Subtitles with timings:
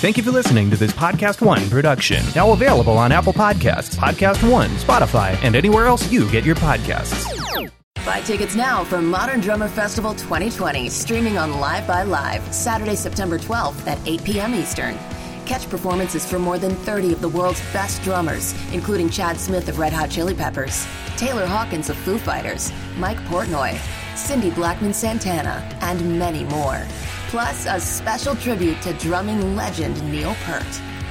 [0.00, 2.24] Thank you for listening to this Podcast One production.
[2.34, 7.70] Now available on Apple Podcasts, Podcast One, Spotify, and anywhere else you get your podcasts.
[8.06, 13.38] Buy tickets now for Modern Drummer Festival 2020, streaming on Live by Live, Saturday, September
[13.38, 14.54] 12th at 8 p.m.
[14.54, 14.96] Eastern.
[15.44, 19.78] Catch performances from more than 30 of the world's best drummers, including Chad Smith of
[19.78, 20.86] Red Hot Chili Peppers,
[21.18, 23.78] Taylor Hawkins of Foo Fighters, Mike Portnoy,
[24.16, 26.86] Cindy Blackman Santana, and many more.
[27.30, 30.66] Plus, a special tribute to drumming legend Neil Peart.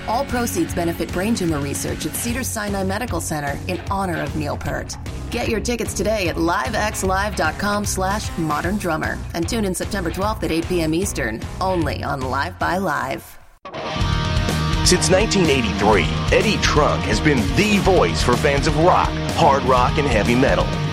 [0.06, 4.58] All proceeds benefit brain tumor research at Cedar Sinai Medical Center in honor of Neil
[4.58, 4.98] Peart.
[5.32, 10.52] Get your tickets today at livexlive.com slash modern drummer and tune in September 12th at
[10.52, 10.94] 8 p.m.
[10.94, 13.24] Eastern, only on Live by Live.
[14.84, 16.04] Since 1983,
[16.38, 20.68] Eddie Trunk has been the voice for fans of rock, hard rock, and heavy metal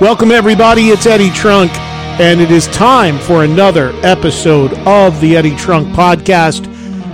[0.00, 0.88] Welcome, everybody.
[0.88, 1.70] It's Eddie Trunk,
[2.18, 6.64] and it is time for another episode of the Eddie Trunk Podcast,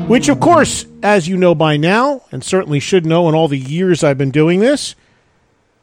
[0.07, 3.59] which, of course, as you know by now, and certainly should know in all the
[3.59, 4.95] years I've been doing this,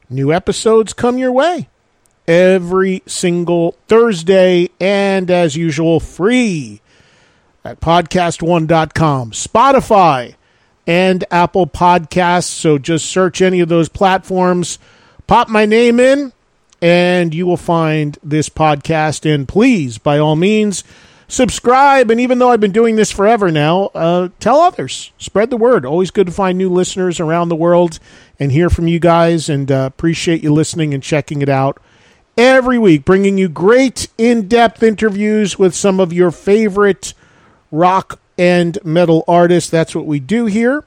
[0.10, 1.68] new episodes come your way
[2.26, 6.80] every single Thursday, and as usual, free
[7.66, 10.36] at podcast1.com, Spotify,
[10.88, 12.46] and Apple Podcasts.
[12.46, 14.80] So just search any of those platforms,
[15.28, 16.32] pop my name in
[16.84, 19.26] and you will find this podcast.
[19.34, 20.84] And please, by all means,
[21.30, 22.12] subscribe.
[22.12, 25.14] And even though I've been doing this forever now, uh, tell others.
[25.18, 25.86] Spread the word.
[25.86, 28.00] Always good to find new listeners around the world
[28.38, 29.48] and hear from you guys.
[29.48, 31.82] And uh, appreciate you listening and checking it out
[32.38, 37.14] every week, bringing you great in depth interviews with some of your favorite
[37.72, 39.70] rock and metal artists.
[39.70, 40.84] That's what we do here.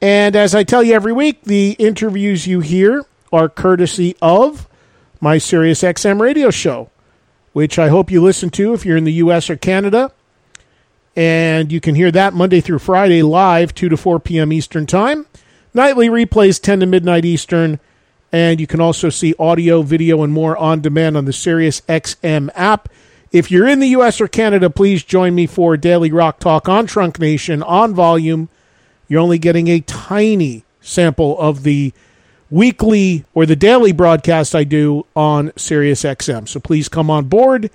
[0.00, 4.68] And as I tell you every week, the interviews you hear are courtesy of
[5.20, 6.90] my Sirius XM radio show,
[7.52, 9.48] which I hope you listen to if you're in the U.S.
[9.48, 10.12] or Canada.
[11.16, 14.52] And you can hear that Monday through Friday live, 2 to 4 p.m.
[14.52, 15.26] Eastern Time.
[15.72, 17.78] Nightly replays 10 to midnight Eastern.
[18.32, 22.50] And you can also see audio, video, and more on demand on the Sirius XM
[22.54, 22.88] app.
[23.30, 24.20] If you're in the U.S.
[24.20, 28.48] or Canada, please join me for Daily Rock Talk on Trunk Nation on volume.
[29.08, 31.92] You're only getting a tiny sample of the
[32.50, 36.48] weekly or the daily broadcast I do on Sirius XM.
[36.48, 37.70] So please come on board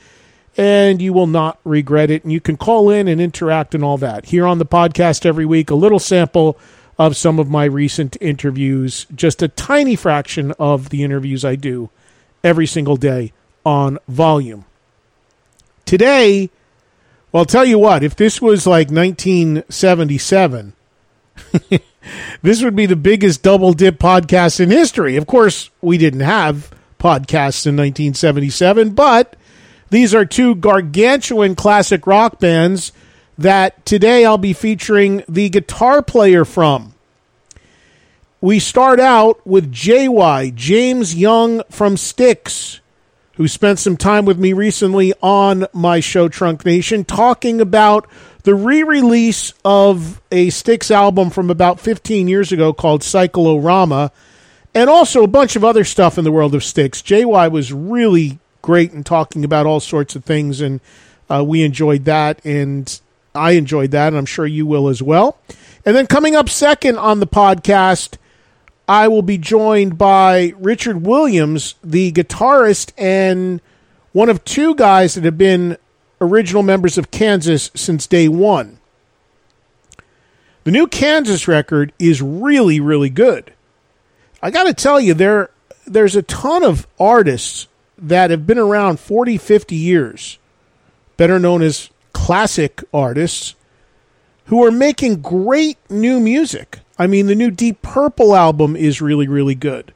[0.57, 2.23] and you will not regret it.
[2.23, 4.25] And you can call in and interact and all that.
[4.25, 6.57] Here on the podcast every week, a little sample
[6.97, 11.89] of some of my recent interviews, just a tiny fraction of the interviews I do
[12.43, 13.31] every single day
[13.65, 14.65] on volume.
[15.85, 16.49] Today,
[17.31, 20.73] well, I'll tell you what, if this was like 1977,
[22.41, 25.15] this would be the biggest double dip podcast in history.
[25.15, 29.35] Of course, we didn't have podcasts in 1977, but
[29.89, 32.91] these are two gargantuan classic rock bands
[33.37, 36.93] that today I'll be featuring the guitar player from.
[38.41, 42.79] We start out with JY, James Young from Styx,
[43.35, 48.07] who spent some time with me recently on my show Trunk Nation talking about
[48.43, 54.11] the re-release of a Styx album from about 15 years ago called Cyclorama,
[54.73, 57.01] and also a bunch of other stuff in the world of Styx.
[57.01, 60.79] JY was really great in talking about all sorts of things, and
[61.29, 62.99] uh, we enjoyed that, and
[63.35, 65.39] I enjoyed that, and I'm sure you will as well.
[65.85, 68.17] And then coming up second on the podcast,
[68.87, 73.61] I will be joined by Richard Williams, the guitarist and
[74.13, 75.77] one of two guys that have been
[76.21, 78.79] original members of Kansas since day one.
[80.63, 83.53] The new Kansas record is really, really good.
[84.41, 85.49] I got to tell you, there
[85.85, 87.67] there's a ton of artists
[87.97, 90.37] that have been around 40, 50 years,
[91.17, 93.55] better known as classic artists,
[94.45, 96.79] who are making great new music.
[96.97, 99.93] I mean, the new Deep Purple album is really, really good.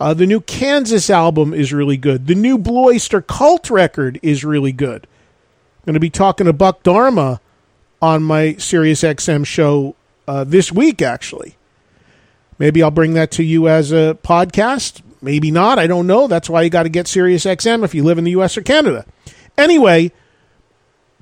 [0.00, 2.26] Uh, the new Kansas album is really good.
[2.26, 5.06] The new Blue Oyster Cult record is really good.
[5.84, 7.40] Going to be talking to Buck Dharma
[8.00, 9.96] on my Sirius XM show
[10.28, 11.56] uh, this week, actually.
[12.58, 15.02] Maybe I'll bring that to you as a podcast.
[15.20, 15.78] Maybe not.
[15.78, 16.28] I don't know.
[16.28, 18.56] That's why you got to get Sirius XM if you live in the U.S.
[18.56, 19.04] or Canada.
[19.58, 20.12] Anyway,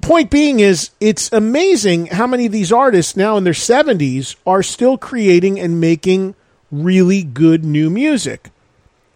[0.01, 4.63] point being is it's amazing how many of these artists now in their 70s are
[4.63, 6.35] still creating and making
[6.71, 8.51] really good new music.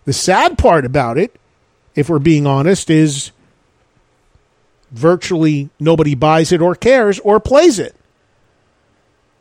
[0.05, 1.35] The sad part about it,
[1.94, 3.32] if we're being honest, is
[4.94, 7.94] virtually nobody buys it or cares or plays it.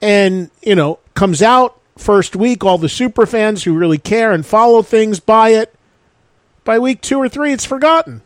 [0.01, 4.45] And, you know, comes out first week, all the super fans who really care and
[4.45, 5.73] follow things buy it.
[6.63, 8.21] By week two or three, it's forgotten.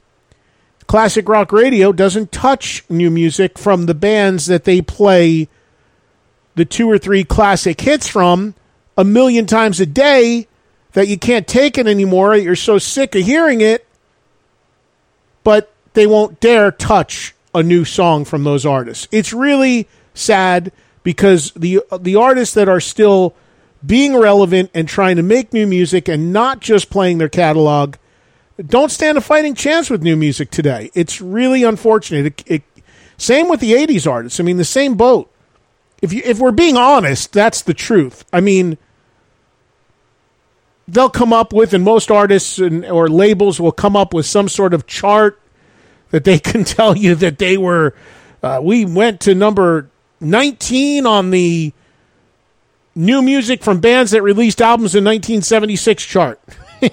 [0.87, 5.49] Classic rock radio doesn't touch new music from the bands that they play
[6.55, 8.55] the two or three classic hits from
[8.97, 10.47] a million times a day
[10.93, 12.35] that you can't take it anymore.
[12.35, 13.85] You're so sick of hearing it,
[15.43, 19.07] but they won't dare touch a new song from those artists.
[19.11, 20.71] It's really sad
[21.01, 23.33] because the the artists that are still
[23.83, 27.95] being relevant and trying to make new music and not just playing their catalog
[28.63, 30.91] don't stand a fighting chance with new music today.
[30.93, 32.27] It's really unfortunate.
[32.27, 32.83] It, it,
[33.17, 34.39] same with the '80s artists.
[34.39, 35.31] I mean, the same boat.
[36.03, 38.23] If you if we're being honest, that's the truth.
[38.31, 38.77] I mean,
[40.87, 44.47] they'll come up with, and most artists and, or labels will come up with some
[44.47, 45.41] sort of chart
[46.11, 47.93] that they can tell you that they were.
[48.41, 49.89] Uh, we went to number
[50.19, 51.73] 19 on the
[52.95, 56.39] new music from bands that released albums in 1976 chart.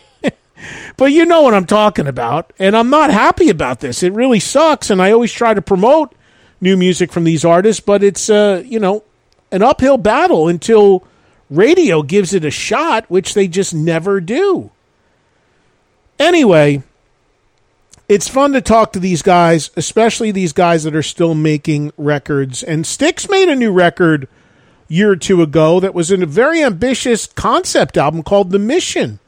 [0.97, 2.53] But you know what I'm talking about.
[2.59, 4.03] And I'm not happy about this.
[4.03, 4.91] It really sucks.
[4.91, 6.15] And I always try to promote
[6.61, 9.03] new music from these artists, but it's, uh, you know,
[9.51, 11.05] an uphill battle until
[11.51, 14.71] radio gives it a shot, which they just never do.
[16.19, 16.83] Anyway,
[18.09, 22.63] it's fun to talk to these guys, especially these guys that are still making records.
[22.63, 24.29] And Styx made a new record
[24.89, 29.19] year or two ago that was in a very ambitious concept album called The Mission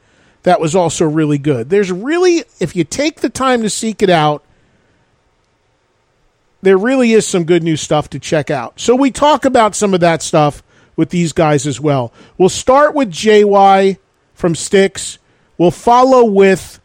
[0.47, 1.69] that was also really good.
[1.69, 4.45] There's really, if you take the time to seek it out,
[6.61, 8.79] there really is some good new stuff to check out.
[8.79, 10.63] So we talk about some of that stuff
[10.95, 12.13] with these guys as well.
[12.37, 13.97] We'll start with JY
[14.33, 15.19] from Styx.
[15.57, 16.79] We'll follow with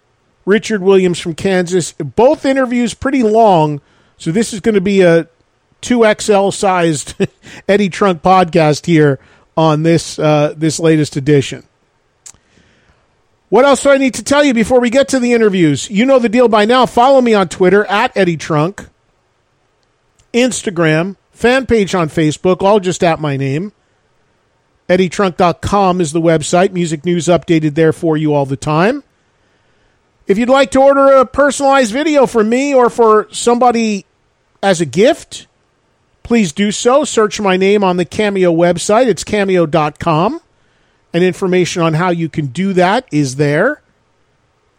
[0.45, 1.93] Richard Williams from Kansas.
[1.93, 3.81] Both interviews pretty long,
[4.17, 5.29] so this is going to be a
[5.83, 7.15] 2XL sized
[7.69, 9.19] Eddie Trunk podcast here
[9.57, 11.65] on this uh, this latest edition.
[13.49, 15.91] What else do I need to tell you before we get to the interviews?
[15.91, 16.87] You know the deal by now.
[16.87, 18.89] Follow me on Twitter at Eddie Trunk,
[20.33, 23.73] Instagram, fan page on Facebook, all just at my name.
[24.89, 26.73] EddieTrunk.com is the website.
[26.73, 29.03] Music news updated there for you all the time.
[30.27, 34.07] If you'd like to order a personalized video for me or for somebody
[34.63, 35.47] as a gift,
[36.23, 37.05] please do so.
[37.05, 39.07] Search my name on the Cameo website.
[39.07, 40.41] It's cameo.com
[41.13, 43.83] and information on how you can do that is there.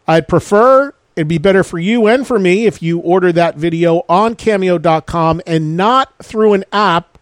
[0.08, 4.03] I'd prefer it'd be better for you and for me if you order that video
[4.10, 7.17] on cameo.com and not through an app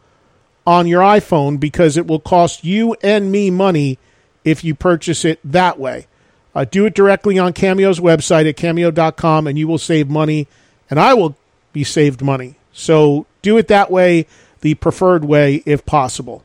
[0.65, 3.98] on your iPhone because it will cost you and me money
[4.45, 6.07] if you purchase it that way.
[6.53, 10.48] Uh, do it directly on Cameo's website at cameo.com and you will save money
[10.89, 11.36] and I will
[11.74, 12.55] be saved money.
[12.74, 14.27] So do it that way,
[14.62, 16.43] the preferred way if possible.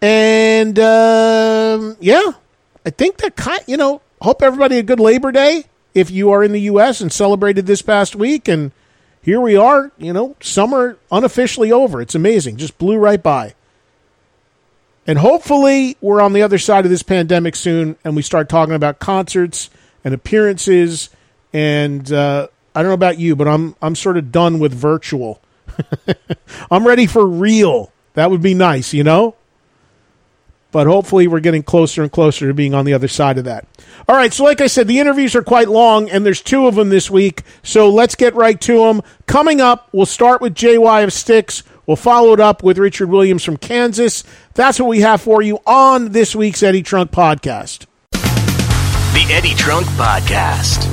[0.00, 2.32] And um, yeah,
[2.84, 3.60] I think that kind.
[3.66, 7.00] You know, hope everybody a good Labor Day if you are in the U.S.
[7.00, 8.46] and celebrated this past week.
[8.46, 8.70] And
[9.22, 9.90] here we are.
[9.98, 12.00] You know, summer unofficially over.
[12.00, 12.58] It's amazing.
[12.58, 13.55] Just blew right by.
[15.06, 18.74] And hopefully, we're on the other side of this pandemic soon, and we start talking
[18.74, 19.70] about concerts
[20.04, 21.10] and appearances.
[21.52, 25.40] And uh, I don't know about you, but I'm I'm sort of done with virtual.
[26.70, 27.92] I'm ready for real.
[28.14, 29.36] That would be nice, you know
[30.76, 33.66] but hopefully we're getting closer and closer to being on the other side of that.
[34.06, 36.74] All right, so like I said, the interviews are quite long, and there's two of
[36.74, 39.00] them this week, so let's get right to them.
[39.24, 41.62] Coming up, we'll start with JY of Styx.
[41.86, 44.24] We'll follow it up with Richard Williams from Kansas.
[44.54, 47.86] That's what we have for you on this week's Eddie Trunk podcast.
[48.12, 50.92] The Eddie Trunk Podcast.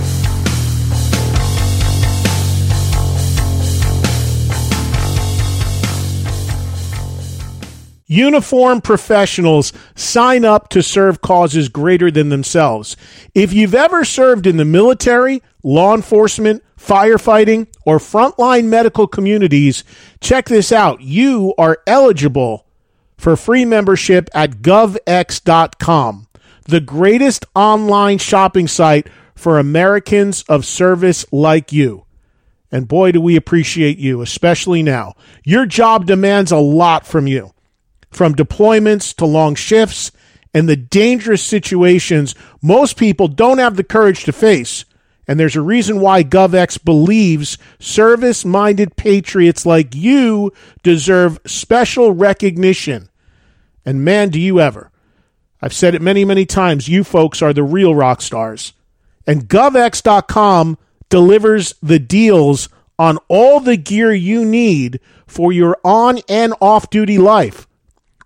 [8.05, 12.95] Uniform professionals sign up to serve causes greater than themselves.
[13.33, 19.83] If you've ever served in the military, law enforcement, firefighting, or frontline medical communities,
[20.23, 21.01] check this out.
[21.01, 22.65] You are eligible
[23.17, 26.27] for free membership at govx.com,
[26.65, 32.05] the greatest online shopping site for Americans of service like you.
[32.71, 35.13] And boy, do we appreciate you, especially now.
[35.43, 37.53] Your job demands a lot from you
[38.09, 40.11] from deployments to long shifts
[40.53, 44.85] and the dangerous situations most people don't have the courage to face.
[45.27, 50.51] And there's a reason why GovX believes service minded patriots like you
[50.81, 53.09] deserve special recognition.
[53.85, 54.91] And man, do you ever.
[55.61, 56.89] I've said it many, many times.
[56.89, 58.73] You folks are the real rock stars.
[59.25, 60.77] And GovX.com
[61.09, 62.67] delivers the deals
[62.99, 67.67] on all the gear you need for your on and off duty life.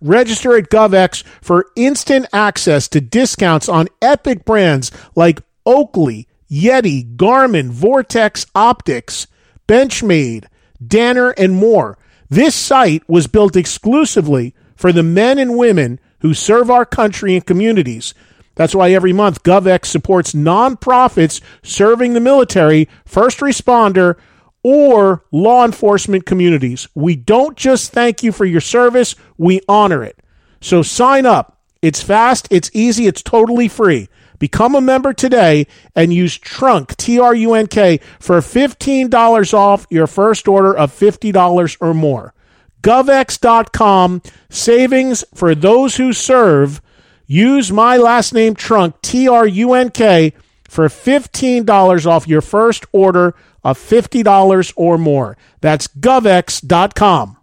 [0.00, 7.70] Register at GovX for instant access to discounts on epic brands like Oakley, Yeti, Garmin,
[7.70, 9.26] Vortex Optics,
[9.66, 10.46] Benchmade,
[10.84, 11.98] Danner, and more.
[12.28, 17.44] This site was built exclusively for the men and women who serve our country and
[17.44, 18.14] communities.
[18.54, 24.16] That's why every month GovX supports nonprofits serving the military, first responder,
[24.62, 26.88] or law enforcement communities.
[26.94, 30.18] We don't just thank you for your service, we honor it.
[30.60, 31.60] So sign up.
[31.80, 34.08] It's fast, it's easy, it's totally free.
[34.38, 39.86] Become a member today and use TRUNK, T R U N K, for $15 off
[39.90, 42.34] your first order of $50 or more.
[42.82, 46.80] GovX.com, savings for those who serve.
[47.26, 50.32] Use my last name, Trunk, T R U N K,
[50.68, 55.36] for $15 off your first order of $50 or more.
[55.60, 57.36] That's govx.com.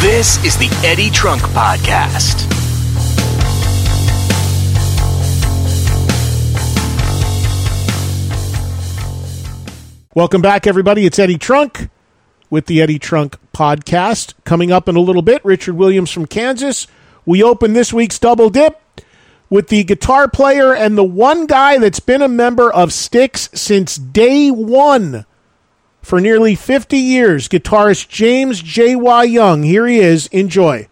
[0.00, 2.69] This is the Eddie Trunk Podcast.
[10.20, 11.06] Welcome back, everybody.
[11.06, 11.88] It's Eddie Trunk
[12.50, 14.34] with the Eddie Trunk Podcast.
[14.44, 16.86] Coming up in a little bit, Richard Williams from Kansas.
[17.24, 18.78] We open this week's Double Dip
[19.48, 23.96] with the guitar player and the one guy that's been a member of Styx since
[23.96, 25.24] day one
[26.02, 29.22] for nearly 50 years, guitarist James J.Y.
[29.22, 29.62] Young.
[29.62, 30.26] Here he is.
[30.26, 30.86] Enjoy.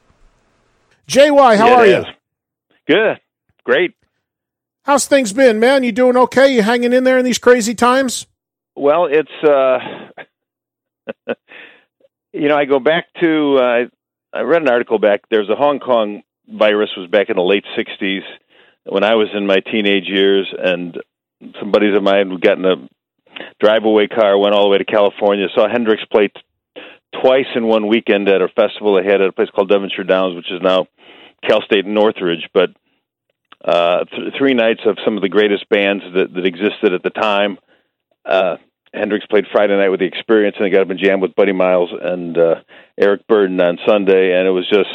[1.07, 2.03] J.Y., how are you?
[2.87, 3.21] Good.
[3.63, 3.95] Great.
[4.85, 5.85] How's things been, man?
[5.85, 6.55] You doing okay?
[6.55, 8.27] You hanging in there in these crazy times?
[8.79, 9.79] Well, it's uh
[12.33, 13.85] you know, I go back to uh,
[14.33, 17.65] I read an article back there's a Hong Kong virus was back in the late
[17.77, 18.23] 60s
[18.85, 20.97] when I was in my teenage years and
[21.61, 22.89] some buddies of mine got in a
[23.61, 26.81] drive-away car, went all the way to California, saw Hendrix play t-
[27.21, 30.35] twice in one weekend at a festival they had at a place called Devonshire Downs,
[30.35, 30.87] which is now
[31.47, 32.71] Cal State Northridge, but
[33.65, 37.11] uh, th- three nights of some of the greatest bands that, that existed at the
[37.11, 37.59] time.
[38.25, 38.57] Uh,
[38.93, 41.53] Hendrix played Friday night with the Experience, and they got up and jammed with Buddy
[41.53, 42.55] Miles and uh,
[42.99, 44.89] Eric Burden on Sunday, and it was just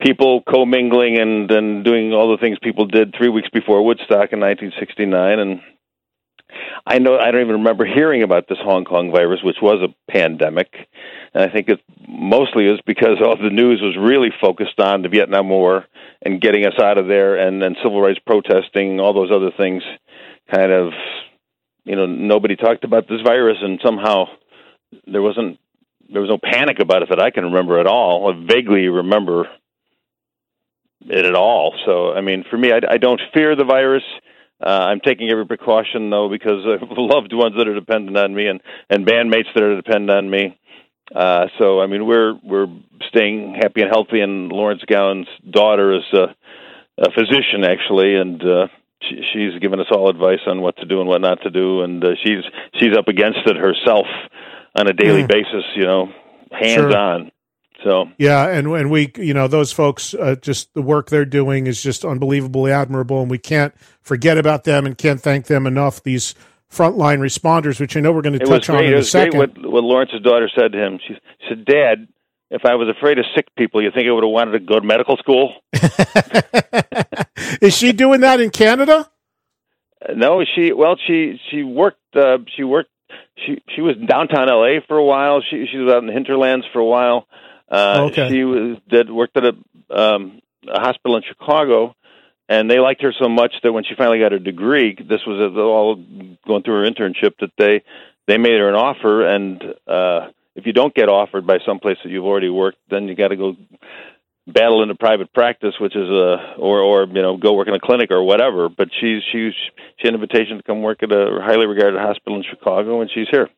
[0.00, 4.40] people commingling and and doing all the things people did three weeks before Woodstock in
[4.40, 5.60] 1969, and
[6.86, 10.12] I know I don't even remember hearing about this Hong Kong virus, which was a
[10.12, 10.72] pandemic,
[11.32, 15.08] and I think it mostly is because all the news was really focused on the
[15.08, 15.86] Vietnam War
[16.22, 19.82] and getting us out of there, and then civil rights protesting, all those other things,
[20.52, 20.92] kind of,
[21.84, 24.26] you know, nobody talked about this virus, and somehow
[25.06, 25.58] there wasn't
[26.10, 28.30] there was no panic about it that I can remember at all.
[28.30, 29.48] I vaguely remember
[31.06, 31.74] it at all.
[31.86, 34.02] So, I mean, for me, I, I don't fear the virus.
[34.64, 38.46] Uh, I'm taking every precaution though because of loved ones that are dependent on me
[38.46, 40.58] and and bandmates that are dependent on me.
[41.14, 42.68] Uh, so I mean we're we're
[43.08, 44.20] staying happy and healthy.
[44.20, 46.34] And Lawrence Gowan's daughter is a,
[46.98, 48.66] a physician actually, and uh,
[49.08, 51.82] she, she's given us all advice on what to do and what not to do.
[51.82, 52.42] And uh, she's
[52.80, 54.06] she's up against it herself
[54.78, 55.28] on a daily Mm.
[55.28, 55.64] basis.
[55.76, 56.08] You know,
[56.52, 56.96] hands Sure.
[56.96, 57.30] on.
[57.82, 61.66] So Yeah, and and we, you know, those folks, uh, just the work they're doing
[61.66, 66.02] is just unbelievably admirable, and we can't forget about them and can't thank them enough.
[66.02, 66.34] These
[66.72, 69.38] frontline responders, which I know we're going to it touch on in a second.
[69.38, 70.98] what what Lawrence's daughter said to him.
[71.06, 71.14] She
[71.48, 72.08] said, "Dad."
[72.54, 74.78] If I was afraid of sick people, you think I would have wanted to go
[74.78, 75.54] to medical school?
[77.60, 79.10] is she doing that in Canada?
[80.14, 82.90] No, she well, she she worked uh, she worked
[83.44, 84.80] she she was in downtown L.A.
[84.86, 85.42] for a while.
[85.42, 87.26] She she was out in the hinterlands for a while.
[87.68, 88.28] Uh, Okay.
[88.28, 89.54] She was did worked at a,
[89.90, 91.96] um, a hospital in Chicago,
[92.48, 95.56] and they liked her so much that when she finally got her degree, this was
[95.56, 95.96] all
[96.46, 97.82] going through her internship that they
[98.28, 101.96] they made her an offer, and uh, if you don't get offered by some place
[102.04, 103.56] that you've already worked, then you got to go
[104.46, 107.80] battle into private practice, which is a or or you know go work in a
[107.80, 108.68] clinic or whatever.
[108.68, 109.52] But she's she's
[109.98, 113.10] she had an invitation to come work at a highly regarded hospital in Chicago, and
[113.12, 113.48] she's here.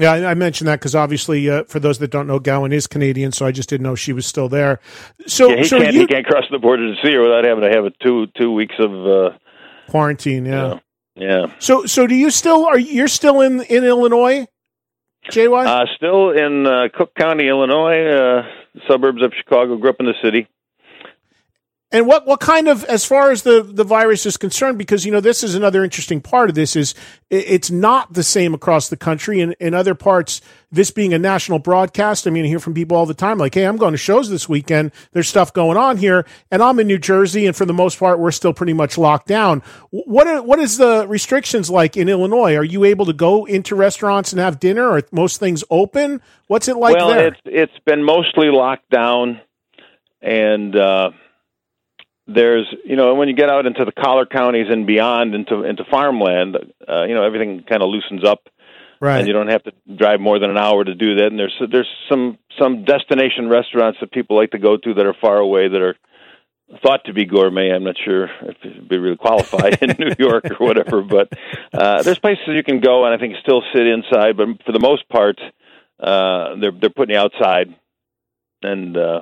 [0.00, 3.30] Yeah, I, mentioned that because obviously, uh, for those that don't know, Gowan is Canadian,
[3.30, 4.80] so I just didn't know she was still there.
[5.28, 7.44] So, Yeah, he so can't you he can't cross the border to see her without
[7.44, 9.30] having to have a two two weeks of uh,
[9.88, 10.80] quarantine, yeah.
[11.14, 11.46] yeah.
[11.60, 14.48] So, so do you still are you're still in in Illinois,
[15.30, 15.66] JY?
[15.66, 18.42] Uh, still in uh, Cook County, Illinois, uh,
[18.88, 19.76] suburbs of Chicago.
[19.76, 20.48] Grew up in the city.
[21.94, 25.12] And what, what kind of, as far as the, the virus is concerned, because, you
[25.12, 26.92] know, this is another interesting part of this is
[27.30, 29.40] it's not the same across the country.
[29.40, 30.40] And in other parts,
[30.72, 33.54] this being a national broadcast, I mean, I hear from people all the time, like,
[33.54, 34.90] Hey, I'm going to shows this weekend.
[35.12, 36.26] There's stuff going on here.
[36.50, 37.46] And I'm in New Jersey.
[37.46, 39.62] And for the most part, we're still pretty much locked down.
[39.90, 42.56] What, are, what is the restrictions like in Illinois?
[42.56, 44.90] Are you able to go into restaurants and have dinner?
[44.90, 46.20] Are most things open?
[46.48, 47.28] What's it like well, there?
[47.28, 49.40] it's it's been mostly locked down,
[50.20, 51.12] and uh,
[52.26, 55.84] there's you know when you get out into the collar counties and beyond into into
[55.90, 56.56] farmland,
[56.88, 58.48] uh, you know everything kind of loosens up,
[59.00, 59.18] right.
[59.18, 61.26] and you don't have to drive more than an hour to do that.
[61.26, 65.14] And there's there's some some destination restaurants that people like to go to that are
[65.20, 65.96] far away that are
[66.82, 67.70] thought to be gourmet.
[67.70, 71.30] I'm not sure if it'd be really qualified in New York or whatever, but
[71.72, 74.36] uh, there's places you can go and I think still sit inside.
[74.36, 75.38] But for the most part,
[76.00, 77.74] uh, they're they're putting you outside.
[78.62, 79.20] And uh,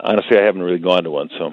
[0.00, 1.30] honestly, I haven't really gone to one.
[1.38, 1.52] So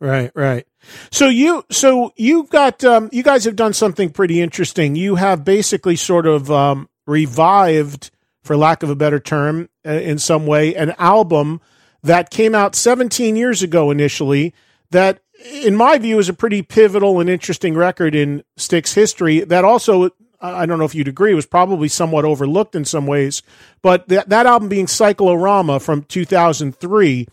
[0.00, 0.66] Right, right.
[1.10, 4.96] So you, so you've got, um, you guys have done something pretty interesting.
[4.96, 8.10] You have basically sort of um, revived,
[8.42, 11.60] for lack of a better term, uh, in some way, an album
[12.02, 14.52] that came out 17 years ago initially.
[14.90, 15.20] That,
[15.52, 19.40] in my view, is a pretty pivotal and interesting record in Styx history.
[19.40, 20.10] That also,
[20.40, 23.42] I don't know if you'd agree, was probably somewhat overlooked in some ways.
[23.82, 27.26] But that that album being Cyclorama from 2003.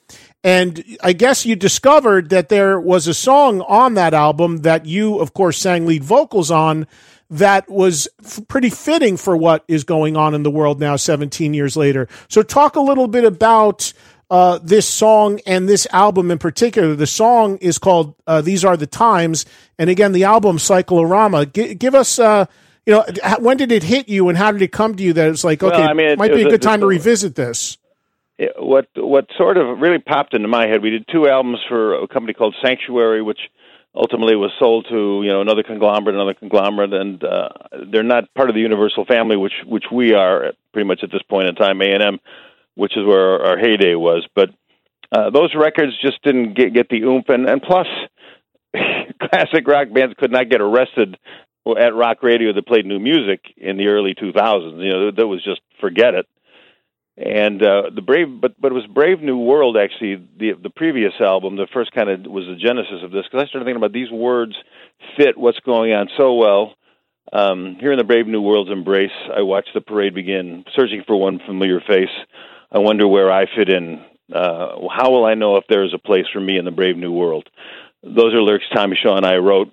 [0.44, 5.20] And I guess you discovered that there was a song on that album that you,
[5.20, 6.88] of course, sang lead vocals on
[7.30, 11.54] that was f- pretty fitting for what is going on in the world now, 17
[11.54, 12.08] years later.
[12.28, 13.94] So, talk a little bit about
[14.32, 16.96] uh, this song and this album in particular.
[16.96, 19.46] The song is called uh, These Are the Times.
[19.78, 21.46] And again, the album, Cyclorama.
[21.46, 22.46] G- give us, uh,
[22.86, 23.06] you know,
[23.40, 25.62] when did it hit you and how did it come to you that it's like,
[25.62, 27.36] Well, okay, I mean, it it- might it be a good a- time to revisit
[27.36, 27.78] this?
[28.58, 32.08] What what sort of really popped into my head, we did two albums for a
[32.08, 33.40] company called Sanctuary, which
[33.96, 37.50] ultimately was sold to you know another conglomerate, another conglomerate, and uh,
[37.92, 41.22] they're not part of the Universal family, which which we are pretty much at this
[41.24, 41.82] point in time.
[41.82, 42.20] A and M,
[42.76, 44.50] which is where our, our heyday was, but
[45.12, 47.88] uh, those records just didn't get get the oomph, and, and plus,
[49.30, 51.18] classic rock bands could not get arrested
[51.80, 54.84] at rock radio that played new music in the early 2000s.
[54.84, 56.26] You know, that was just forget it
[57.22, 61.14] and uh, the brave but but it was brave new world actually the the previous
[61.20, 63.94] album the first kind of was the genesis of this because i started thinking about
[63.94, 64.56] these words
[65.18, 66.76] fit what's going on so well.
[67.34, 71.16] Um, here in the brave new world's embrace i watch the parade begin searching for
[71.16, 72.10] one familiar face.
[72.72, 74.04] I wonder where i fit in.
[74.34, 76.98] Uh, how will i know if there is a place for me in the brave
[76.98, 77.50] new world?
[78.04, 79.72] Those are lyrics tommy shaw and i wrote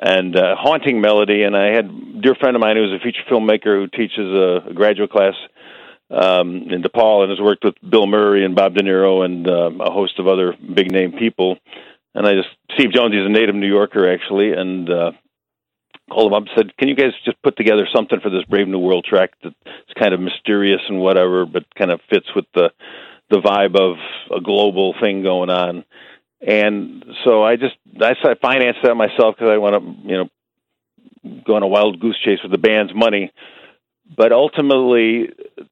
[0.00, 3.22] and uh, haunting melody and i had a dear friend of mine who's a feature
[3.30, 5.34] filmmaker who teaches a, a graduate class
[6.10, 9.80] um, in DePaul and has worked with Bill Murray and Bob De Niro and um,
[9.80, 11.58] a host of other big name people.
[12.14, 15.12] And I just Steve Jones, he's a native New Yorker actually, and uh,
[16.10, 18.68] called him up and said, "Can you guys just put together something for this Brave
[18.68, 19.54] New World track that's
[19.98, 22.70] kind of mysterious and whatever, but kind of fits with the
[23.30, 23.98] the vibe of
[24.34, 25.84] a global thing going on?"
[26.40, 30.28] And so I just I I financed that myself because I want to you know
[31.44, 33.30] go on a wild goose chase with the band's money
[34.16, 35.28] but ultimately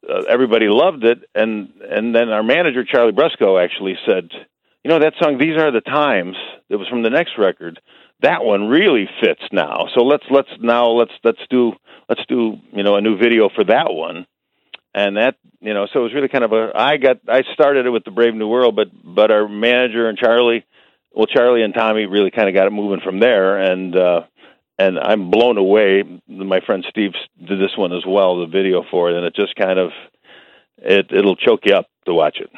[0.09, 1.18] uh, everybody loved it.
[1.35, 4.31] And and then our manager Charlie Brusco actually said
[4.85, 6.37] you know that song these are the times
[6.68, 7.81] it was from the next record
[8.20, 9.87] that one really fits now.
[9.94, 11.72] So let's let's now let's let's do
[12.09, 14.27] let's do you know a new video for that one.
[14.94, 17.87] And that you know so it was really kind of a I got I started
[17.87, 20.64] it with the Brave New World but but our manager and Charlie
[21.12, 23.59] well Charlie and Tommy really kind of got it moving from there.
[23.59, 24.22] And uh
[24.79, 26.03] and I'm blown away.
[26.29, 29.55] My friend Steve did this one as well, the video for it, and it just
[29.57, 29.91] kind of
[30.79, 32.51] it it'll choke you up to watch it.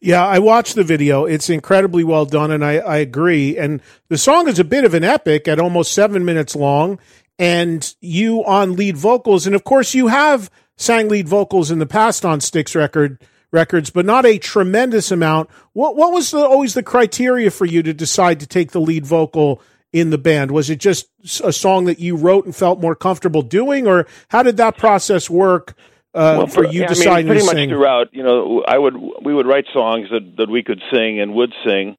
[0.00, 1.24] Yeah, I watched the video.
[1.24, 3.56] It's incredibly well done, and I, I agree.
[3.58, 6.98] And the song is a bit of an epic at almost seven minutes long.
[7.40, 9.46] and you on lead vocals.
[9.46, 13.18] And of course, you have sang lead vocals in the past on Styx record
[13.50, 15.48] records, but not a tremendous amount.
[15.72, 19.06] What what was the, always the criteria for you to decide to take the lead
[19.06, 20.50] vocal in the band?
[20.50, 21.08] Was it just
[21.42, 25.28] a song that you wrote and felt more comfortable doing, or how did that process
[25.28, 25.74] work?
[26.12, 27.68] Uh, well, for, you yeah, deciding I mean, pretty much sing?
[27.68, 31.34] throughout, you know, I would we would write songs that that we could sing and
[31.34, 31.96] would sing,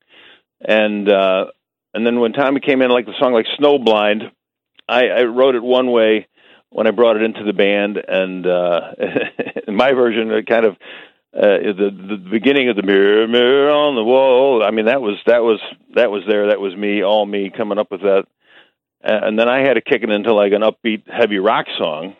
[0.59, 1.45] and uh,
[1.93, 4.31] and then when Tommy came in, like the song like Snowblind,
[4.87, 6.27] I, I wrote it one way
[6.69, 8.91] when I brought it into the band, and uh,
[9.71, 10.75] my version it kind of
[11.33, 14.63] uh, the the beginning of the mirror mirror on the wall.
[14.63, 15.59] I mean that was that was
[15.95, 16.47] that was there.
[16.47, 18.25] That was me, all me, coming up with that.
[19.03, 22.15] And then I had to kick it into like an upbeat, heavy rock song.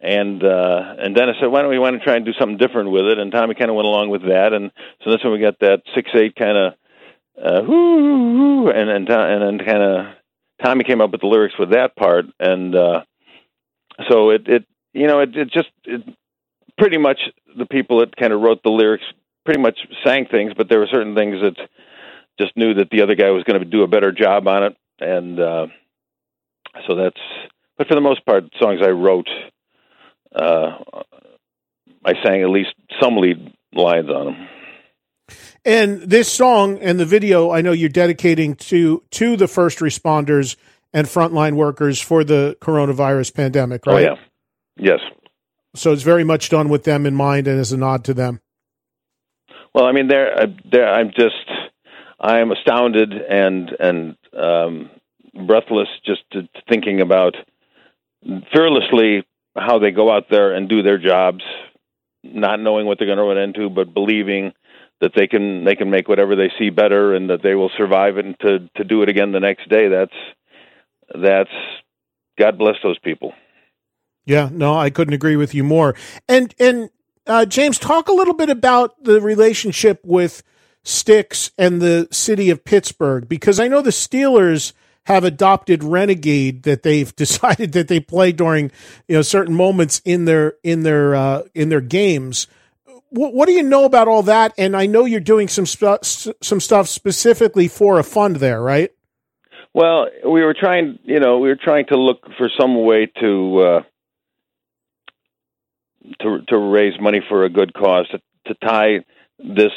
[0.00, 2.90] And uh, and Dennis said, "Why don't we want to try and do something different
[2.90, 4.72] with it?" And Tommy kind of went along with that, and
[5.04, 6.72] so that's when we got that six eight kind of
[7.40, 10.06] uh, whoo, and and and then kind of
[10.64, 13.04] Tommy came up with the lyrics for that part, and uh,
[14.10, 16.02] so it it you know it it just it
[16.78, 17.20] pretty much
[17.56, 19.04] the people that kind of wrote the lyrics
[19.44, 21.56] pretty much sang things, but there were certain things that
[22.38, 24.76] just knew that the other guy was going to do a better job on it,
[25.00, 25.66] and uh,
[26.86, 27.20] so that's.
[27.78, 29.28] But for the most part, songs I wrote,
[30.34, 30.78] uh,
[32.04, 34.48] I sang at least some lead lines on them.
[35.64, 40.56] And this song and the video, I know you're dedicating to to the first responders
[40.92, 44.08] and frontline workers for the coronavirus pandemic, right?
[44.08, 44.16] Oh, yeah.
[44.76, 45.00] Yes.
[45.74, 48.40] So it's very much done with them in mind and as a nod to them.
[49.74, 51.50] Well, I mean, they're, uh, they're, I'm just,
[52.20, 54.90] I'm astounded and and um,
[55.46, 57.34] breathless just to, to thinking about
[58.52, 61.42] fearlessly how they go out there and do their jobs,
[62.22, 64.52] not knowing what they're going to run into, but believing
[65.00, 68.18] that they can they can make whatever they see better and that they will survive
[68.18, 69.88] it and to to do it again the next day.
[69.88, 70.12] That's
[71.20, 71.50] that's
[72.38, 73.32] God bless those people.
[74.24, 75.94] Yeah, no, I couldn't agree with you more.
[76.28, 76.90] And and
[77.26, 80.42] uh, James, talk a little bit about the relationship with
[80.84, 84.72] Styx and the city of Pittsburgh because I know the Steelers
[85.06, 88.70] have adopted Renegade that they've decided that they play during
[89.08, 92.46] you know certain moments in their in their uh, in their games.
[93.10, 94.54] What, what, do you know about all that?
[94.56, 98.90] And I know you're doing some some stuff specifically for a fund there, right?
[99.74, 103.58] Well, we were trying, you know, we were trying to look for some way to
[103.58, 103.82] uh,
[106.20, 108.98] to to raise money for a good cause to, to tie
[109.38, 109.72] this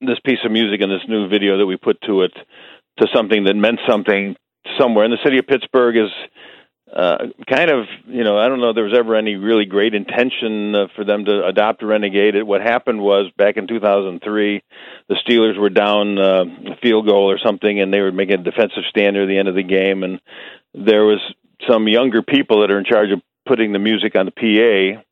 [0.00, 2.32] this piece of music and this new video that we put to it
[2.98, 4.36] to something that meant something
[4.78, 5.04] somewhere.
[5.04, 6.10] And the city of Pittsburgh is
[6.94, 7.18] uh,
[7.48, 10.74] kind of, you know, I don't know if there was ever any really great intention
[10.74, 12.34] uh, for them to adopt a renegade.
[12.34, 14.62] It, what happened was back in 2003,
[15.08, 18.42] the Steelers were down uh, a field goal or something, and they were making a
[18.42, 20.20] defensive stand near the end of the game, and
[20.74, 21.20] there was
[21.68, 25.02] some younger people that are in charge of putting the music on the PA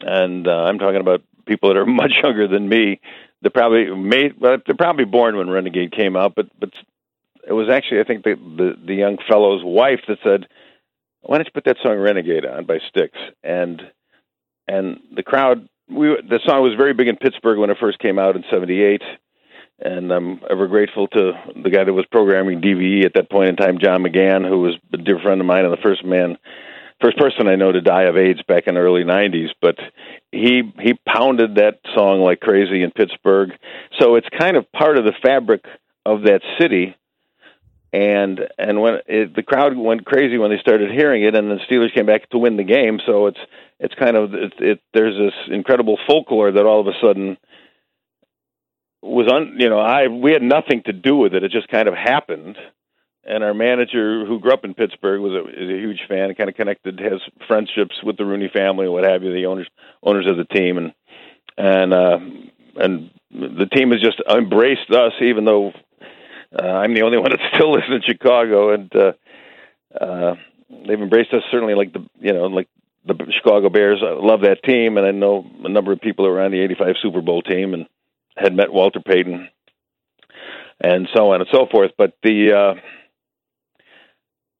[0.00, 3.00] and uh, I'm talking about people that are much younger than me.
[3.40, 6.70] They're probably made, well, they're probably born when Renegade came out, but but
[7.46, 10.46] it was actually I think the the, the young fellow's wife that said,
[11.22, 13.82] "Why don't you put that song Renegade on by Styx?" and
[14.66, 15.68] and the crowd.
[15.88, 19.02] We the song was very big in Pittsburgh when it first came out in '78,
[19.78, 21.32] and I'm ever grateful to
[21.62, 24.74] the guy that was programming DVE at that point in time, John McGann, who was
[24.92, 26.36] a dear friend of mine and the first man
[27.00, 29.50] first person I know to die of AIDS back in the early '90s.
[29.60, 29.76] But
[30.32, 33.50] he he pounded that song like crazy in Pittsburgh,
[33.98, 35.64] so it's kind of part of the fabric
[36.04, 36.94] of that city.
[37.92, 41.58] And and when it, the crowd went crazy when they started hearing it, and the
[41.70, 43.40] Steelers came back to win the game, so it's
[43.80, 47.38] it's kind of it, it there's this incredible folklore that all of a sudden
[49.00, 51.44] was un you know I we had nothing to do with it.
[51.44, 52.56] It just kind of happened
[53.28, 56.34] and our manager, who grew up in Pittsburgh, was a, is a huge fan.
[56.34, 59.68] Kind of connected, has friendships with the Rooney family and what have you, the owners
[60.02, 60.92] owners of the team, and
[61.58, 62.18] and uh,
[62.76, 65.72] and the team has just embraced us, even though
[66.58, 69.12] uh, I'm the only one that still lives in Chicago, and uh,
[70.00, 70.34] uh,
[70.70, 72.68] they've embraced us certainly like the you know like
[73.06, 74.02] the Chicago Bears.
[74.02, 77.20] I love that team, and I know a number of people on the '85 Super
[77.20, 77.86] Bowl team and
[78.36, 79.48] had met Walter Payton
[80.80, 81.92] and so on and so forth.
[81.98, 82.80] But the uh,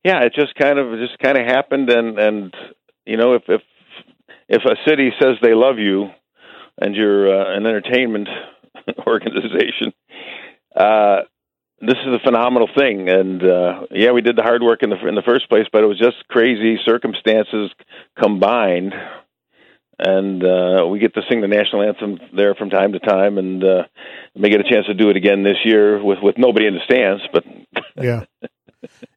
[0.04, 2.54] yeah, it just kind of just kind of happened, and and
[3.06, 3.62] you know if if
[4.48, 6.08] if a city says they love you,
[6.80, 8.28] and you're uh, an entertainment
[9.06, 9.92] organization,
[10.74, 11.22] uh,
[11.80, 13.08] this is a phenomenal thing.
[13.08, 15.82] And uh, yeah, we did the hard work in the in the first place, but
[15.82, 17.70] it was just crazy circumstances
[18.20, 18.94] combined.
[20.00, 23.64] And uh, we get to sing the national anthem there from time to time, and
[23.64, 23.82] uh,
[24.36, 26.80] may get a chance to do it again this year with with nobody in the
[26.84, 27.22] stands.
[27.32, 27.44] But
[27.96, 28.24] yeah,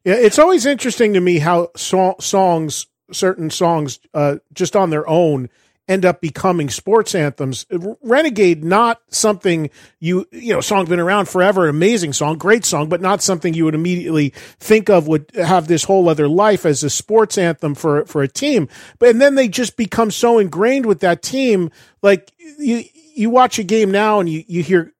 [0.04, 5.08] Yeah, it's always interesting to me how so- songs, certain songs, uh, just on their
[5.08, 5.48] own,
[5.88, 7.66] end up becoming sports anthems.
[8.02, 13.00] Renegade, not something you you know, song been around forever, amazing song, great song, but
[13.00, 16.90] not something you would immediately think of would have this whole other life as a
[16.90, 18.68] sports anthem for for a team.
[18.98, 21.70] But and then they just become so ingrained with that team,
[22.00, 24.92] like you you watch a game now and you you hear,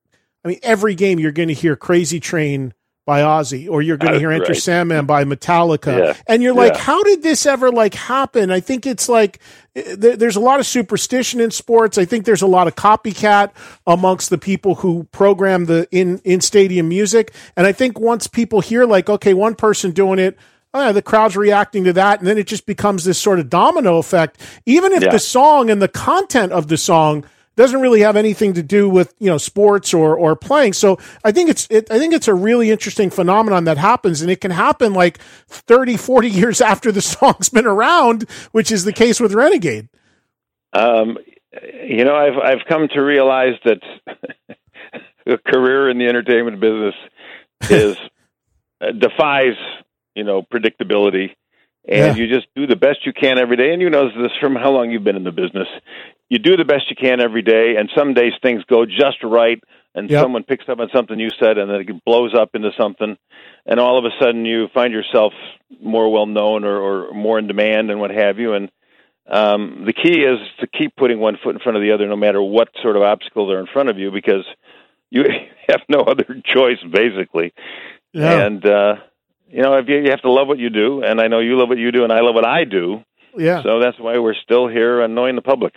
[0.45, 2.75] I mean, every game you're going to hear Crazy Train
[3.13, 4.57] by Ozzy, or you're going to uh, hear Enter right.
[4.57, 6.17] Sandman by Metallica, yeah.
[6.27, 6.81] and you're like, yeah.
[6.81, 8.51] how did this ever like happen?
[8.51, 9.39] I think it's like
[9.77, 11.99] eh, there's a lot of superstition in sports.
[11.99, 13.51] I think there's a lot of copycat
[13.87, 18.63] amongst the people who program the in in stadium music, and I think once people
[18.63, 20.39] hear like, okay, one person doing it.
[20.75, 23.99] Oh, the crowd's reacting to that, and then it just becomes this sort of domino
[23.99, 24.41] effect.
[24.65, 25.13] Even if yeah.
[25.13, 29.15] the song and the content of the song doesn't really have anything to do with
[29.19, 30.73] you know sports or or playing.
[30.73, 34.31] So I think it's it, I think it's a really interesting phenomenon that happens, and
[34.31, 38.93] it can happen like 30, 40 years after the song's been around, which is the
[38.93, 39.89] case with Renegade.
[40.73, 41.19] Um,
[41.85, 43.81] you know, I've I've come to realize that
[45.27, 46.95] a career in the entertainment business
[47.71, 47.97] is
[48.81, 49.57] uh, defies
[50.15, 51.35] you know predictability
[51.89, 52.23] and yeah.
[52.23, 53.73] you just do the best you can every day.
[53.73, 55.69] And you know this from how long you've been in the business
[56.33, 59.63] you do the best you can every day, and some days things go just right,
[59.95, 60.23] and yep.
[60.23, 63.19] someone picks up on something you said, and then it blows up into something,
[63.67, 65.35] and all of a sudden you find yourself
[65.83, 68.55] more well known or, or more in demand and what have you.
[68.55, 68.71] And
[69.31, 72.17] um, the key is to keep putting one foot in front of the other, no
[72.17, 74.47] matter what sort of obstacles are in front of you, because
[75.11, 75.25] you
[75.69, 77.53] have no other choice, basically.
[78.15, 78.47] Yeah.
[78.47, 78.95] And uh,
[79.53, 81.59] you know, if you, you have to love what you do, and I know you
[81.59, 83.05] love what you do, and I love what I do.
[83.37, 83.63] Yeah.
[83.63, 85.75] So that's why we're still here annoying the public.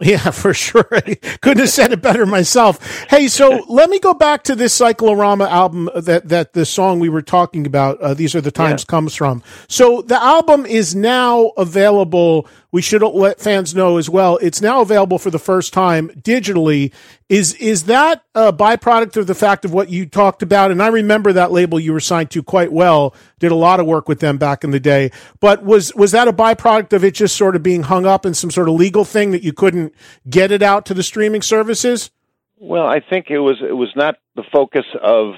[0.00, 0.84] Yeah, for sure.
[1.40, 3.06] Couldn't have said it better myself.
[3.08, 7.08] Hey, so let me go back to this Cyclorama album that that the song we
[7.08, 8.00] were talking about.
[8.00, 8.90] Uh, These are the times yeah.
[8.90, 9.42] comes from.
[9.68, 14.38] So the album is now available we should let fans know as well.
[14.38, 16.92] It's now available for the first time digitally.
[17.28, 20.70] Is is that a byproduct of the fact of what you talked about?
[20.70, 23.14] And I remember that label you were signed to quite well.
[23.38, 25.12] Did a lot of work with them back in the day.
[25.38, 28.32] But was was that a byproduct of it just sort of being hung up in
[28.32, 29.94] some sort of legal thing that you couldn't
[30.28, 32.10] get it out to the streaming services?
[32.56, 35.34] Well, I think it was it was not the focus of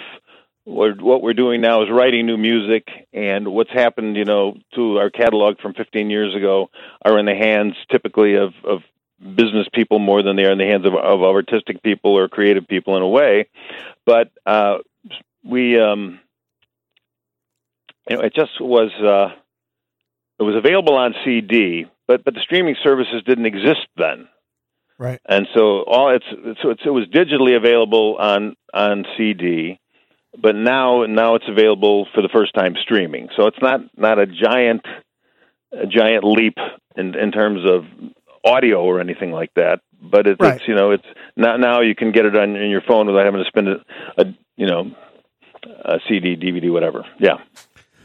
[0.67, 4.99] we're, what we're doing now is writing new music, and what's happened, you know, to
[4.99, 6.71] our catalog from 15 years ago
[7.05, 8.81] are in the hands typically of, of
[9.21, 12.67] business people more than they are in the hands of, of artistic people or creative
[12.67, 13.49] people in a way.
[14.07, 14.79] But uh,
[15.45, 16.21] we, um,
[18.09, 19.35] you know, it just was uh,
[20.39, 24.29] it was available on CD, but but the streaming services didn't exist then.
[24.99, 25.21] Right.
[25.27, 26.27] And so all it's
[26.63, 29.81] so it's, it was digitally available on on CD
[30.41, 33.29] but now now it's available for the first time streaming.
[33.37, 34.85] So it's not not a giant
[35.73, 36.57] a giant leap
[36.97, 37.85] in in terms of
[38.45, 39.81] audio or anything like that.
[40.01, 40.57] But it's, right.
[40.57, 43.25] it's you know it's now now you can get it on in your phone without
[43.25, 43.85] having to spend a,
[44.19, 44.25] a
[44.57, 44.91] you know
[45.85, 47.05] a CD, DVD, whatever.
[47.19, 47.39] Yeah.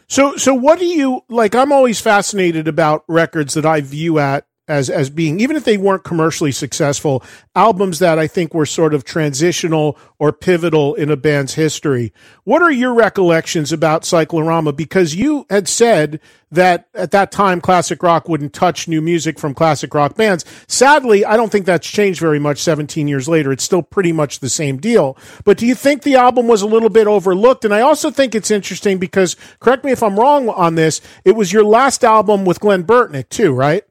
[0.07, 1.55] So so what do you like?
[1.55, 5.77] I'm always fascinated about records that I view at as as being even if they
[5.77, 7.23] weren't commercially successful
[7.55, 12.13] albums that I think were sort of transitional or pivotal in a band's history.
[12.43, 16.19] What are your recollections about Cyclorama because you had said
[16.51, 20.45] that at that time classic rock wouldn't touch new music from classic rock bands.
[20.67, 23.51] Sadly, I don't think that's changed very much 17 years later.
[23.51, 25.17] It's still pretty much the same deal.
[25.43, 27.65] But do you think the album was a little bit overlooked?
[27.65, 31.35] And I also think it's interesting because correct me if I'm wrong on this, it
[31.35, 33.83] was your last album with Glen Burtnick too, right?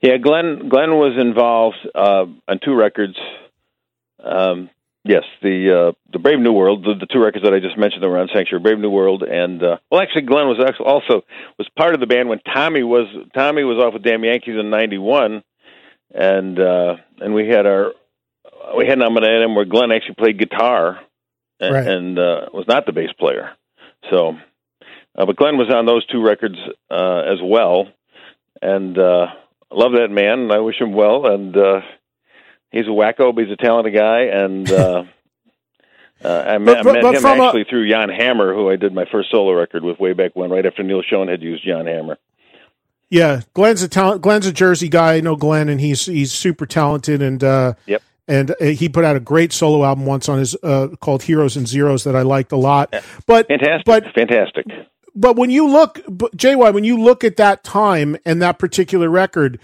[0.00, 3.16] Yeah, Glenn Glen was involved uh, on two records.
[4.22, 4.70] Um,
[5.04, 8.02] yes, the uh, the Brave New World, the, the two records that I just mentioned
[8.02, 11.24] that were on Sanctuary, Brave New World, and uh, well, actually, Glen was actually also
[11.58, 14.70] was part of the band when Tommy was Tommy was off with Damn Yankees in
[14.70, 15.42] '91,
[16.14, 17.92] and uh, and we had our
[18.76, 21.00] we had an him where Glen actually played guitar
[21.60, 21.86] and, right.
[21.86, 23.52] and uh, was not the bass player.
[24.10, 24.36] So,
[25.16, 26.56] uh, but Glen was on those two records
[26.90, 27.88] uh, as well,
[28.60, 28.98] and.
[29.70, 30.50] Love that man.
[30.50, 31.80] I wish him well, and uh,
[32.70, 34.22] he's a wacko, but he's a talented guy.
[34.22, 35.04] And uh,
[36.24, 37.64] uh, I met, but, but, met him actually a...
[37.64, 40.64] through Jan Hammer, who I did my first solo record with way back when, right
[40.64, 42.18] after Neal Schon had used Jan Hammer.
[43.10, 44.22] Yeah, Glen's a talent.
[44.22, 45.14] Glen's a Jersey guy.
[45.14, 47.22] I know Glen, and he's he's super talented.
[47.22, 48.02] And uh, yep.
[48.26, 51.58] And uh, he put out a great solo album once on his uh, called Heroes
[51.58, 52.94] and Zeros that I liked a lot.
[53.26, 54.66] But fantastic, but fantastic
[55.16, 59.60] but when you look, JY, when you look at that time and that particular record,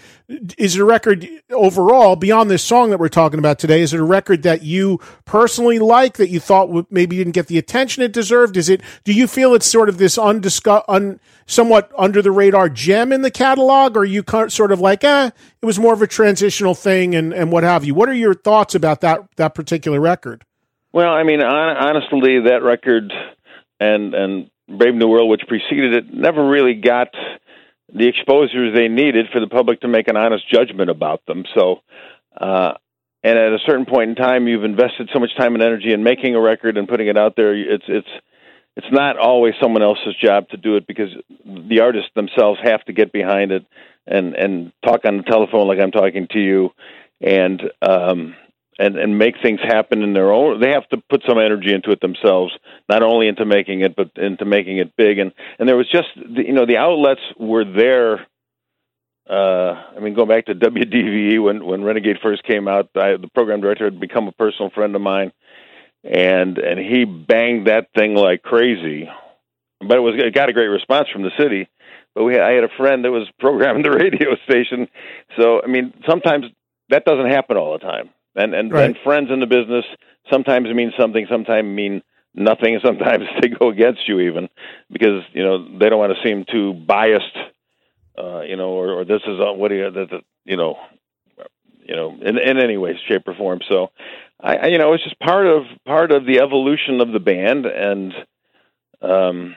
[0.56, 3.80] is it a record overall beyond this song that we're talking about today?
[3.80, 7.58] Is it a record that you personally like that you thought maybe didn't get the
[7.58, 8.56] attention it deserved?
[8.56, 8.80] Is it?
[9.02, 13.22] Do you feel it's sort of this undiscussed, un, somewhat under the radar gem in
[13.22, 17.16] the catalog, or you sort of like, eh, it was more of a transitional thing
[17.16, 17.92] and and what have you?
[17.92, 20.44] What are your thoughts about that that particular record?
[20.92, 23.12] Well, I mean, honestly, that record
[23.80, 27.08] and and Brave New World, which preceded it, never really got
[27.92, 31.44] the exposure they needed for the public to make an honest judgment about them.
[31.54, 31.80] So,
[32.40, 32.74] uh,
[33.22, 36.02] and at a certain point in time, you've invested so much time and energy in
[36.02, 37.54] making a record and putting it out there.
[37.54, 38.08] It's it's
[38.76, 41.10] it's not always someone else's job to do it because
[41.44, 43.66] the artists themselves have to get behind it
[44.06, 46.70] and and talk on the telephone like I'm talking to you,
[47.20, 48.36] and um,
[48.80, 51.90] and and make things happen in their own they have to put some energy into
[51.90, 52.52] it themselves
[52.88, 55.18] not only into making it but into making it big.
[55.18, 58.26] And and there was just you know the outlets were there
[59.28, 63.28] uh i mean going back to WDVE when when Renegade first came out I, the
[63.34, 65.32] program director had become a personal friend of mine
[66.02, 69.08] and and he banged that thing like crazy.
[69.80, 71.68] But it was it got a great response from the city.
[72.14, 74.88] But we had, I had a friend that was programming the radio station.
[75.38, 76.46] So i mean sometimes
[76.88, 78.84] that doesn't happen all the time and and, right.
[78.84, 79.84] and friends in the business
[80.30, 82.02] sometimes mean something, sometimes mean
[82.34, 82.78] nothing.
[82.84, 84.48] Sometimes they go against you even
[84.90, 87.36] because you know they don't want to seem too biased,
[88.18, 90.78] uh, you know, or, or this is uh, what do you, that, you know,
[91.84, 93.60] you know, in, in any way, shape, or form.
[93.68, 93.90] So,
[94.40, 97.66] I, I, you know, it's just part of part of the evolution of the band,
[97.66, 98.12] and
[99.02, 99.56] um,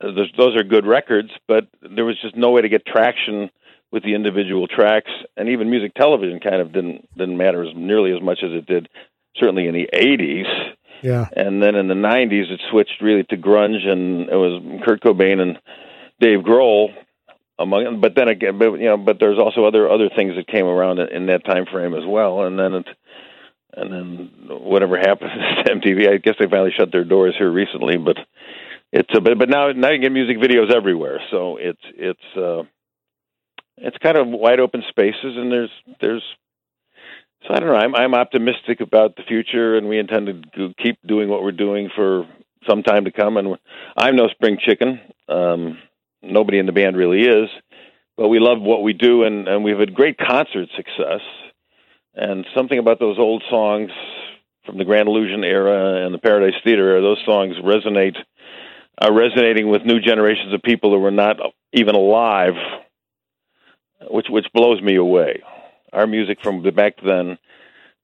[0.00, 3.50] those are good records, but there was just no way to get traction
[3.90, 8.12] with the individual tracks, and even music television kind of didn't didn't matter as nearly
[8.14, 8.88] as much as it did
[9.36, 10.74] certainly in the '80s.
[11.02, 15.02] Yeah, and then in the '90s, it switched really to grunge, and it was Kurt
[15.02, 15.58] Cobain and
[16.20, 16.88] Dave Grohl
[17.58, 18.00] among.
[18.00, 20.98] But then again, but you know, but there's also other other things that came around
[20.98, 22.86] in, in that time frame as well, and then it.
[23.70, 25.30] And then whatever happened
[25.66, 27.96] to MTV, I guess they finally shut their doors here recently.
[27.96, 28.16] But
[28.92, 32.62] it's a but but now now you get music videos everywhere, so it's it's uh,
[33.80, 36.22] it's kind of wide open spaces, and there's there's
[37.46, 37.76] so I don't know.
[37.76, 41.88] I'm I'm optimistic about the future, and we intend to keep doing what we're doing
[41.94, 42.26] for
[42.68, 43.36] some time to come.
[43.36, 43.56] And
[43.96, 45.00] I'm no spring chicken.
[45.28, 45.78] Um,
[46.22, 47.48] nobody in the band really is,
[48.16, 51.20] but we love what we do, and and we've had great concert success.
[52.14, 53.90] And something about those old songs
[54.66, 58.16] from the Grand Illusion era and the Paradise Theater era, those songs resonate,
[59.00, 61.36] are resonating with new generations of people who were not
[61.72, 62.54] even alive
[64.10, 65.42] which which blows me away.
[65.92, 67.38] Our music from the back then,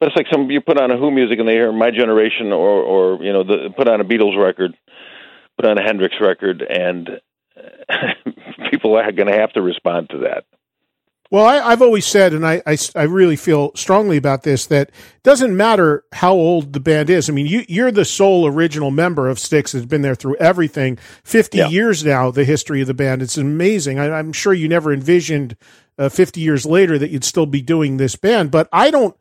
[0.00, 2.52] but it's like some you put on a Who music and they hear my generation,
[2.52, 4.76] or or you know, the, put on a Beatles record,
[5.56, 7.20] put on a Hendrix record, and
[8.70, 10.44] people are going to have to respond to that.
[11.30, 14.90] Well, I, have always said, and I, I, I, really feel strongly about this, that
[14.90, 17.28] it doesn't matter how old the band is.
[17.28, 20.96] I mean, you, you're the sole original member of Styx that's been there through everything.
[21.24, 21.68] 50 yeah.
[21.68, 23.20] years now, the history of the band.
[23.20, 23.98] It's amazing.
[23.98, 25.56] I, I'm sure you never envisioned
[25.98, 28.50] uh, 50 years later that you'd still be doing this band.
[28.50, 29.16] But I don't,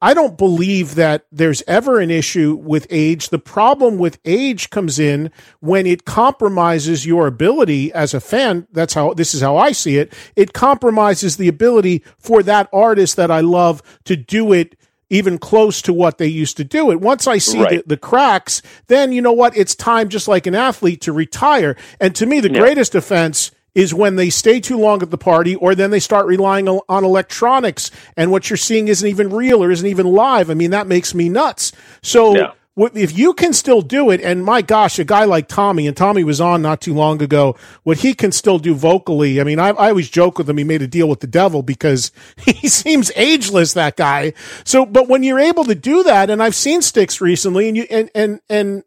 [0.00, 3.30] I don't believe that there's ever an issue with age.
[3.30, 8.68] The problem with age comes in when it compromises your ability as a fan.
[8.70, 10.12] That's how, this is how I see it.
[10.36, 14.76] It compromises the ability for that artist that I love to do it
[15.10, 17.00] even close to what they used to do it.
[17.00, 17.82] Once I see right.
[17.82, 19.56] the, the, cracks, then you know what?
[19.56, 21.76] It's time, just like an athlete, to retire.
[21.98, 22.60] And to me, the yeah.
[22.60, 26.26] greatest offense is when they stay too long at the party or then they start
[26.26, 30.50] relying on electronics and what you're seeing isn't even real or isn't even live.
[30.50, 31.72] I mean, that makes me nuts.
[32.02, 32.52] So yeah.
[32.94, 36.24] if you can still do it, and my gosh, a guy like Tommy, and Tommy
[36.24, 39.40] was on not too long ago, what he can still do vocally.
[39.40, 40.58] I mean, I, I always joke with him.
[40.58, 44.32] He made a deal with the devil because he seems ageless, that guy.
[44.64, 47.86] So, but when you're able to do that, and I've seen Styx recently and you,
[47.90, 48.84] and, and, and,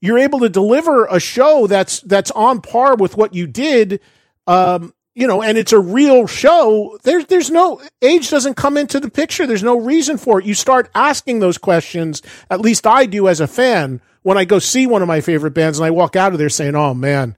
[0.00, 4.00] you're able to deliver a show that's that's on par with what you did
[4.46, 6.98] um, you know, and it's a real show.
[7.02, 9.46] There's there's no age doesn't come into the picture.
[9.46, 10.46] There's no reason for it.
[10.46, 12.20] You start asking those questions.
[12.50, 15.52] At least I do as a fan when I go see one of my favorite
[15.54, 17.36] bands, and I walk out of there saying, "Oh man."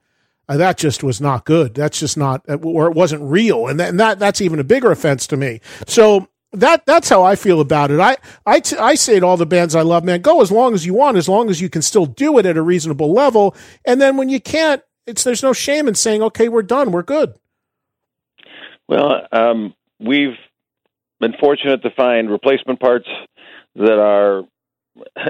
[0.48, 1.74] Uh, that just was not good.
[1.74, 4.64] That's just not, uh, or it wasn't real, and that, and that that's even a
[4.64, 5.60] bigger offense to me.
[5.88, 7.98] So that that's how I feel about it.
[7.98, 8.16] I
[8.46, 10.86] I, t- I say to all the bands I love, man, go as long as
[10.86, 13.56] you want, as long as you can still do it at a reasonable level.
[13.84, 17.02] And then when you can't, it's there's no shame in saying, okay, we're done, we're
[17.02, 17.34] good.
[18.88, 20.36] Well, um, we've
[21.20, 23.08] been fortunate to find replacement parts
[23.74, 24.42] that are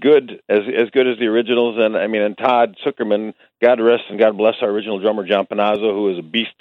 [0.00, 1.76] good as as good as the originals.
[1.78, 5.46] And I mean, and Todd Sucherman, God rest and God bless our original drummer John
[5.46, 6.54] Panozzo, who is a beast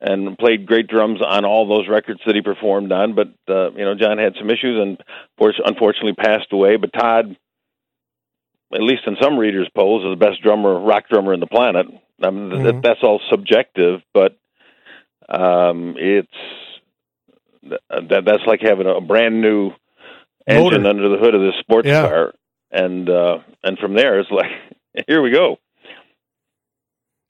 [0.00, 3.14] and played great drums on all those records that he performed on.
[3.14, 5.02] But uh, you know, John had some issues and
[5.64, 6.76] unfortunately passed away.
[6.76, 7.36] But Todd,
[8.72, 11.86] at least in some readers' polls, is the best drummer, rock drummer in the planet.
[12.22, 12.64] I mean, mm-hmm.
[12.64, 14.36] that, that's all subjective, but
[15.28, 16.28] um, it's
[17.62, 19.72] that that's like having a brand new
[20.46, 20.88] engine Motor.
[20.88, 22.08] under the hood of this sports yeah.
[22.08, 22.34] car,
[22.70, 24.50] and uh, and from there it's like
[25.06, 25.58] here we go.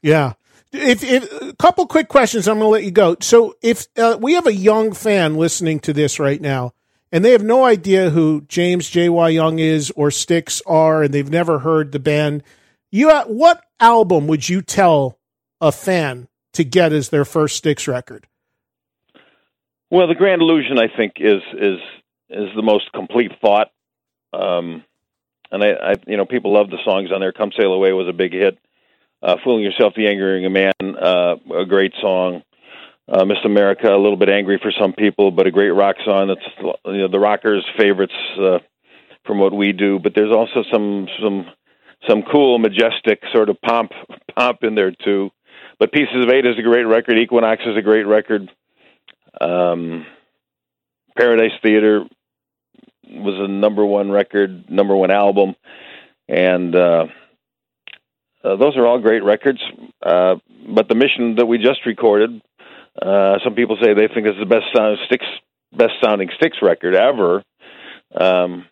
[0.02, 0.34] Yeah.
[0.70, 3.16] If, if a couple quick questions, I'm going to let you go.
[3.20, 6.72] So, if uh, we have a young fan listening to this right now,
[7.12, 9.08] and they have no idea who James J.
[9.08, 9.28] Y.
[9.30, 12.42] Young is or Styx are, and they've never heard the band,
[12.90, 15.18] you uh, what album would you tell
[15.60, 18.26] a fan to get as their first Styx record?
[19.90, 21.78] Well, the Grand Illusion, I think, is is
[22.30, 23.70] is the most complete thought.
[24.32, 24.84] Um,
[25.50, 27.32] and I, I, you know, people love the songs on there.
[27.32, 28.58] "Come Sail Away" was a big hit.
[29.22, 32.42] Uh, "Fooling Yourself," "The Angry Young Man," uh, a great song.
[33.10, 36.28] Uh, "Miss America," a little bit angry for some people, but a great rock song.
[36.28, 38.58] That's you know, the rockers' favorites uh,
[39.24, 39.98] from what we do.
[39.98, 41.46] But there's also some some
[42.08, 43.92] some cool, majestic sort of pomp
[44.36, 45.30] pomp in there too.
[45.78, 47.18] But "Pieces of Eight is a great record.
[47.18, 48.50] "Equinox" is a great record.
[49.40, 50.06] Um,
[51.16, 52.04] Paradise Theater
[53.08, 55.54] was a number one record, number one album,
[56.28, 57.06] and uh,
[58.44, 59.60] uh, those are all great records.
[60.02, 60.36] Uh,
[60.74, 62.40] but the mission that we just recorded,
[63.00, 65.24] uh, some people say they think is the best sound Styx,
[65.72, 67.42] best sounding Styx record ever.
[68.14, 68.66] Um,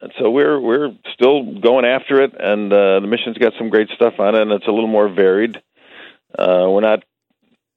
[0.00, 3.88] and so we're we're still going after it, and uh, the mission's got some great
[3.94, 5.56] stuff on it, and it's a little more varied.
[6.38, 7.04] Uh, we're not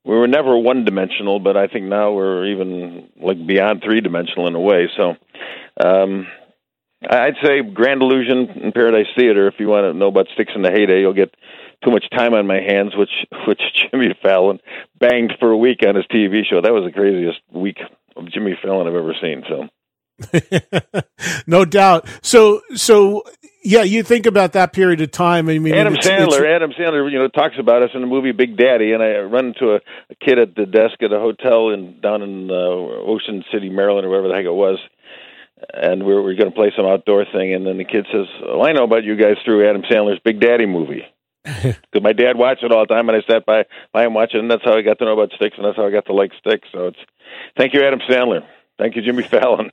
[0.04, 4.48] we were never one dimensional, but I think now we're even like beyond three dimensional
[4.48, 4.90] in a way.
[4.96, 5.16] So
[5.84, 6.28] um,
[7.08, 9.48] I'd say Grand Illusion and Paradise Theater.
[9.48, 11.36] If you want to know about Styx in the heyday, you'll get
[11.84, 13.12] too much time on my hands, which
[13.48, 13.62] which
[13.92, 14.60] Jimmy Fallon
[15.00, 16.62] banged for a week on his TV show.
[16.62, 17.78] That was the craziest week
[18.16, 19.44] of Jimmy Fallon I've ever seen.
[19.48, 19.68] So.
[21.48, 22.08] no doubt.
[22.24, 23.24] So, so
[23.64, 25.48] yeah, you think about that period of time.
[25.50, 26.40] I mean, Adam it's, Sandler.
[26.40, 29.20] It's, Adam Sandler, you know, talks about us in the movie Big Daddy, and I
[29.20, 29.76] run into a,
[30.10, 34.06] a kid at the desk at a hotel in down in uh, Ocean City, Maryland,
[34.06, 34.80] or wherever the heck it was,
[35.74, 38.08] and we are we are going to play some outdoor thing, and then the kid
[38.12, 41.04] says, "Well, I know about you guys through Adam Sandler's Big Daddy movie."
[41.92, 44.42] Because my dad watched it all the time, and I sat by by him watching,
[44.42, 46.14] and that's how I got to know about Styx, and that's how I got to
[46.14, 46.68] like Styx.
[46.72, 47.00] So it's
[47.58, 48.46] thank you, Adam Sandler.
[48.78, 49.72] Thank you, Jimmy Fallon.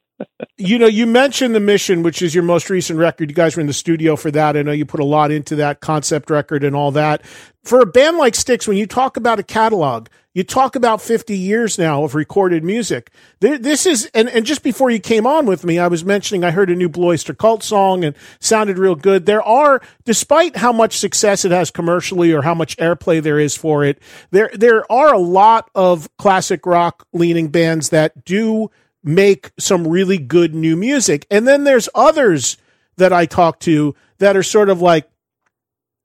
[0.56, 3.28] You know, you mentioned the mission, which is your most recent record.
[3.28, 4.56] You guys were in the studio for that.
[4.56, 7.26] I know you put a lot into that concept record and all that.
[7.64, 11.36] For a band like Styx, when you talk about a catalog, you talk about 50
[11.36, 13.10] years now of recorded music.
[13.40, 16.50] This is, and, and just before you came on with me, I was mentioning I
[16.50, 19.26] heard a new Blue Oyster Cult song and sounded real good.
[19.26, 23.56] There are, despite how much success it has commercially or how much airplay there is
[23.56, 24.00] for it,
[24.30, 28.70] there, there are a lot of classic rock leaning bands that do
[29.04, 31.26] make some really good new music.
[31.30, 32.56] And then there's others
[32.96, 35.08] that I talk to that are sort of like,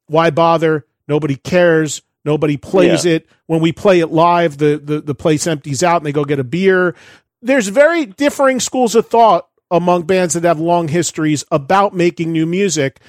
[0.08, 0.86] why bother?
[1.08, 2.02] Nobody cares.
[2.26, 3.14] Nobody plays yeah.
[3.14, 3.30] it.
[3.46, 6.40] When we play it live, the, the, the place empties out and they go get
[6.40, 6.96] a beer.
[7.42, 12.46] There's very differing schools of thought among bands that have long histories about making new
[12.46, 13.00] music.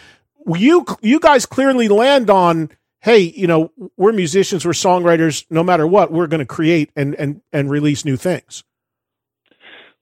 [0.46, 2.70] You, you guys clearly land on,
[3.00, 7.14] hey, you know, we're musicians, we're songwriters, no matter what, we're going to create and,
[7.14, 8.62] and, and release new things.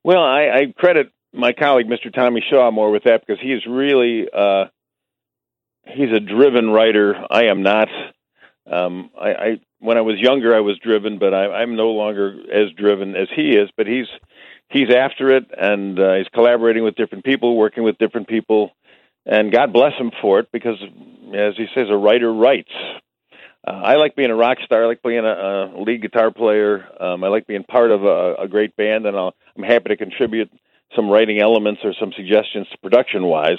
[0.09, 2.11] Well, I, I credit my colleague, Mr.
[2.11, 4.65] Tommy Shaw, more with that because he is really uh,
[5.85, 7.15] he's a driven writer.
[7.31, 7.89] I am not.
[8.67, 12.39] Um, I, I when I was younger, I was driven, but I, I'm no longer
[12.51, 13.69] as driven as he is.
[13.77, 14.07] But he's
[14.71, 18.71] he's after it, and uh, he's collaborating with different people, working with different people,
[19.27, 20.79] and God bless him for it because,
[21.37, 22.73] as he says, a writer writes.
[23.67, 24.85] Uh, I like being a rock star.
[24.85, 26.87] I like being a, a lead guitar player.
[26.99, 29.97] Um, I like being part of a, a great band, and I'll, I'm happy to
[29.97, 30.51] contribute
[30.95, 33.59] some writing elements or some suggestions to production wise.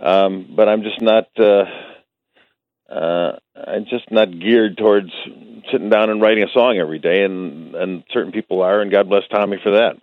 [0.00, 1.26] Um, but I'm just not.
[1.38, 1.64] Uh,
[2.90, 5.10] uh, I'm just not geared towards
[5.70, 9.08] sitting down and writing a song every day, and and certain people are, and God
[9.08, 9.96] bless Tommy for that.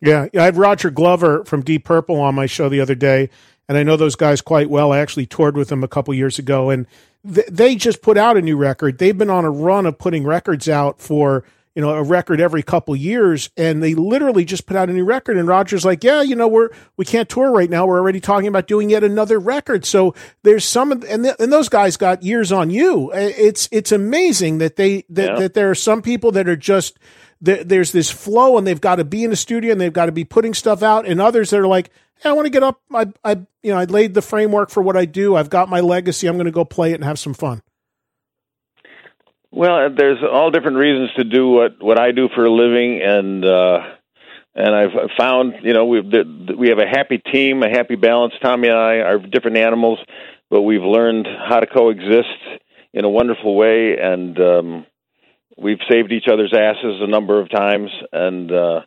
[0.00, 3.30] Yeah, I had Roger Glover from Deep Purple on my show the other day,
[3.68, 4.92] and I know those guys quite well.
[4.92, 6.86] I actually toured with them a couple years ago, and
[7.24, 8.98] they just put out a new record.
[8.98, 11.44] They've been on a run of putting records out for
[11.74, 15.04] you know a record every couple years, and they literally just put out a new
[15.04, 15.36] record.
[15.36, 17.86] And Roger's like, yeah, you know, we're we can't tour right now.
[17.86, 19.84] We're already talking about doing yet another record.
[19.84, 23.10] So there's some, and th- and those guys got years on you.
[23.12, 25.38] It's it's amazing that they that, yeah.
[25.40, 26.98] that there are some people that are just
[27.40, 30.12] there's this flow and they've got to be in the studio and they've got to
[30.12, 31.92] be putting stuff out and others that are like
[32.22, 32.80] hey, I want to get up.
[32.92, 35.36] I, I, you know, I laid the framework for what I do.
[35.36, 36.26] I've got my legacy.
[36.26, 37.62] I'm going to go play it and have some fun.
[39.50, 43.44] Well, there's all different reasons to do what what I do for a living, and
[43.44, 43.78] uh,
[44.54, 48.34] and I've found, you know, we we have a happy team, a happy balance.
[48.42, 49.98] Tommy and I are different animals,
[50.50, 52.60] but we've learned how to coexist
[52.92, 54.86] in a wonderful way, and um,
[55.56, 58.80] we've saved each other's asses a number of times, and uh,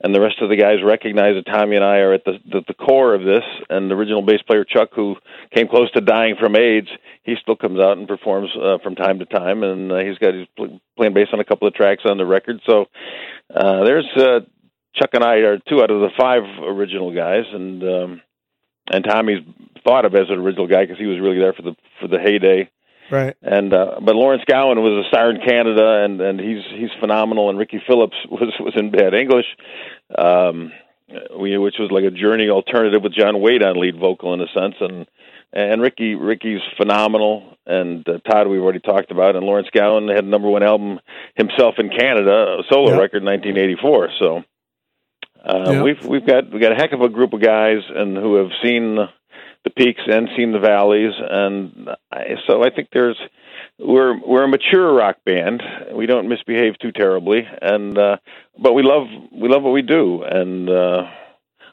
[0.00, 2.62] and the rest of the guys recognize that Tommy and I are at the, the
[2.68, 3.44] the core of this.
[3.70, 5.16] And the original bass player Chuck, who
[5.54, 6.88] came close to dying from AIDS,
[7.22, 10.34] he still comes out and performs uh, from time to time, and uh, he's got
[10.34, 10.48] he's
[10.96, 12.60] playing bass on a couple of tracks on the record.
[12.66, 12.86] So
[13.54, 14.40] uh, there's uh,
[14.94, 18.22] Chuck and I are two out of the five original guys, and um,
[18.90, 19.44] and Tommy's
[19.82, 22.18] thought of as an original guy because he was really there for the for the
[22.18, 22.70] heyday
[23.10, 23.36] Right.
[23.42, 27.50] And uh, but Lawrence Gowan was a star in Canada, and and he's he's phenomenal.
[27.50, 29.46] And Ricky Phillips was was in Bad English,
[30.16, 30.72] um,
[31.38, 34.48] we, which was like a journey alternative with John Waite on lead vocal in a
[34.52, 34.74] sense.
[34.80, 35.06] And
[35.52, 37.56] and Ricky Ricky's phenomenal.
[37.66, 39.36] And uh, Todd we've already talked about.
[39.36, 41.00] And Lawrence Gowan had a number one album
[41.36, 43.00] himself in Canada, a solo yep.
[43.00, 44.10] record in 1984.
[44.20, 44.42] So.
[45.44, 45.84] Uh, yep.
[45.84, 48.50] We've we've got we got a heck of a group of guys and who have
[48.64, 48.98] seen
[49.66, 53.18] the peaks and seen the valleys, and I, so I think there's
[53.80, 55.60] we're we're a mature rock band.
[55.92, 58.18] We don't misbehave too terribly, and uh,
[58.56, 61.02] but we love we love what we do, and uh,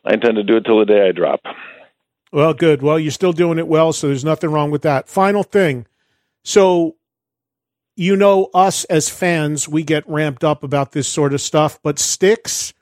[0.03, 1.41] I intend to do it till the day I drop.
[2.31, 2.81] Well, good.
[2.81, 5.07] Well, you're still doing it well, so there's nothing wrong with that.
[5.07, 5.85] Final thing,
[6.43, 6.95] so
[7.95, 11.99] you know us as fans, we get ramped up about this sort of stuff, but
[11.99, 12.73] Styx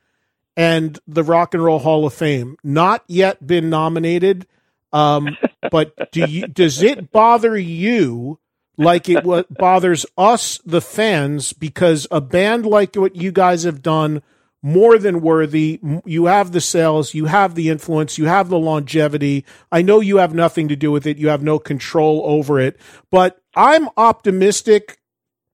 [0.56, 4.48] and the Rock and Roll Hall of Fame not yet been nominated
[4.94, 5.38] um,
[5.70, 8.40] but do you, does it bother you
[8.78, 9.24] like it
[9.58, 14.22] bothers us, the fans, because a band like what you guys have done
[14.64, 15.80] more than worthy.
[16.06, 19.46] You have the sales, you have the influence, you have the longevity.
[19.72, 21.18] I know you have nothing to do with it.
[21.18, 22.80] You have no control over it,
[23.10, 25.00] but I'm optimistic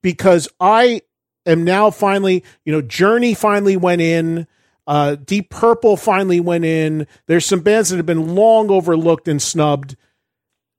[0.01, 1.01] because I
[1.45, 4.47] am now finally, you know, Journey finally went in.
[4.87, 7.07] Uh, Deep Purple finally went in.
[7.27, 9.97] There's some bands that have been long overlooked and snubbed.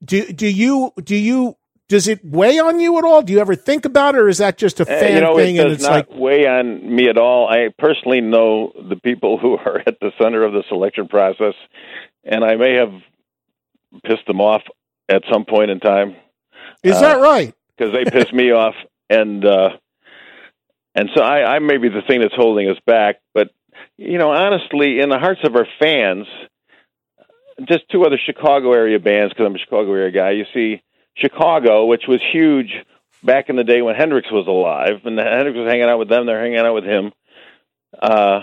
[0.03, 1.57] Do do you do you
[1.89, 3.23] does it weigh on you at all?
[3.23, 5.37] Do you ever think about it, or is that just a fan uh, you know,
[5.37, 5.57] thing?
[5.57, 7.49] It does and it's not like weigh on me at all.
[7.49, 11.55] I personally know the people who are at the center of the selection process,
[12.25, 12.93] and I may have
[14.05, 14.63] pissed them off
[15.09, 16.17] at some point in time.
[16.83, 17.55] Is uh, that right?
[17.77, 18.75] Because they piss me off,
[19.11, 19.71] and uh,
[20.95, 23.17] and so I, I may be the thing that's holding us back.
[23.35, 23.51] But
[23.97, 26.27] you know, honestly, in the hearts of our fans,
[27.67, 30.31] just two other Chicago area bands, because I'm a Chicago area guy.
[30.33, 30.83] You see
[31.17, 32.73] Chicago, which was huge
[33.23, 36.27] back in the day when Hendrix was alive, and Hendrix was hanging out with them.
[36.27, 37.13] They're hanging out with him.
[38.01, 38.41] Uh,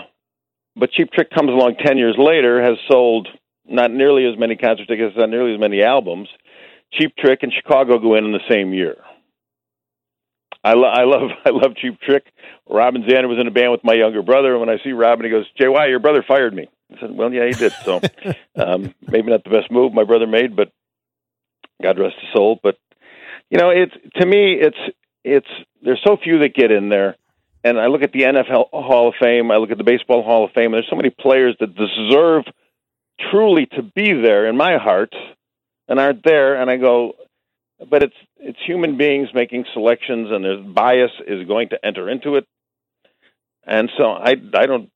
[0.74, 3.28] but Cheap Trick comes along ten years later, has sold
[3.64, 6.28] not nearly as many concert tickets, not nearly as many albums.
[6.92, 8.96] Cheap Trick and Chicago go in in the same year.
[10.66, 12.24] I, lo- I love I love Cheap Trick.
[12.68, 15.24] Robin Zander was in a band with my younger brother, and when I see Robin,
[15.24, 18.00] he goes, "JY, your brother fired me." I said, "Well, yeah, he did." So
[18.56, 20.72] um, maybe not the best move my brother made, but
[21.80, 22.58] God rest his soul.
[22.60, 22.76] But
[23.48, 24.76] you know, it's to me, it's
[25.24, 25.48] it's
[25.82, 27.16] there's so few that get in there,
[27.62, 30.44] and I look at the NFL Hall of Fame, I look at the Baseball Hall
[30.44, 32.44] of Fame, and there's so many players that deserve
[33.30, 35.14] truly to be there in my heart,
[35.86, 37.14] and aren't there, and I go,
[37.78, 42.36] but it's it's human beings making selections, and there's bias is going to enter into
[42.36, 42.46] it,
[43.66, 44.90] and so I I don't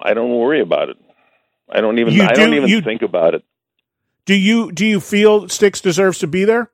[0.00, 0.96] I don't worry about it.
[1.68, 3.44] I don't even I don't even you, think about it.
[4.26, 6.70] Do you do you feel Styx deserves to be there?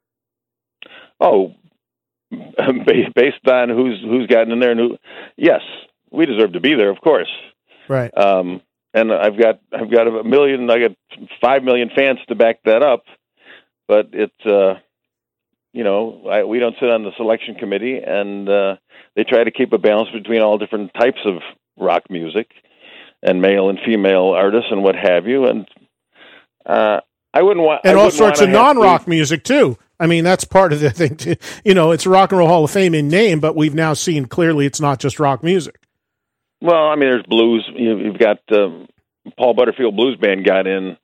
[1.20, 1.54] Oh,
[2.30, 4.98] based on who's who's gotten in there and who,
[5.36, 5.60] yes,
[6.10, 7.30] we deserve to be there, of course.
[7.88, 8.16] Right.
[8.16, 8.62] Um,
[8.94, 10.96] and I've got I've got a million, I got
[11.40, 13.04] five million fans to back that up,
[13.86, 14.46] but it's.
[14.46, 14.80] Uh,
[15.72, 18.76] you know, I, we don't sit on the selection committee, and uh,
[19.14, 21.36] they try to keep a balance between all different types of
[21.78, 22.50] rock music
[23.22, 25.46] and male and female artists and what have you.
[25.46, 25.68] And
[26.66, 27.00] uh,
[27.32, 29.78] I wouldn't want and all sorts of non-rock to, music too.
[29.98, 31.16] I mean, that's part of the thing.
[31.16, 31.36] Too.
[31.64, 34.24] You know, it's Rock and Roll Hall of Fame in name, but we've now seen
[34.24, 35.78] clearly it's not just rock music.
[36.62, 37.68] Well, I mean, there's blues.
[37.74, 38.86] You've got um,
[39.36, 40.96] Paul Butterfield Blues Band got in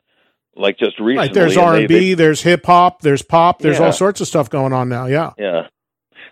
[0.57, 1.29] like just recently.
[1.29, 3.87] Right, there's R and B, there's hip hop, there's pop, there's yeah.
[3.87, 5.07] all sorts of stuff going on now.
[5.07, 5.69] Yeah, yeah.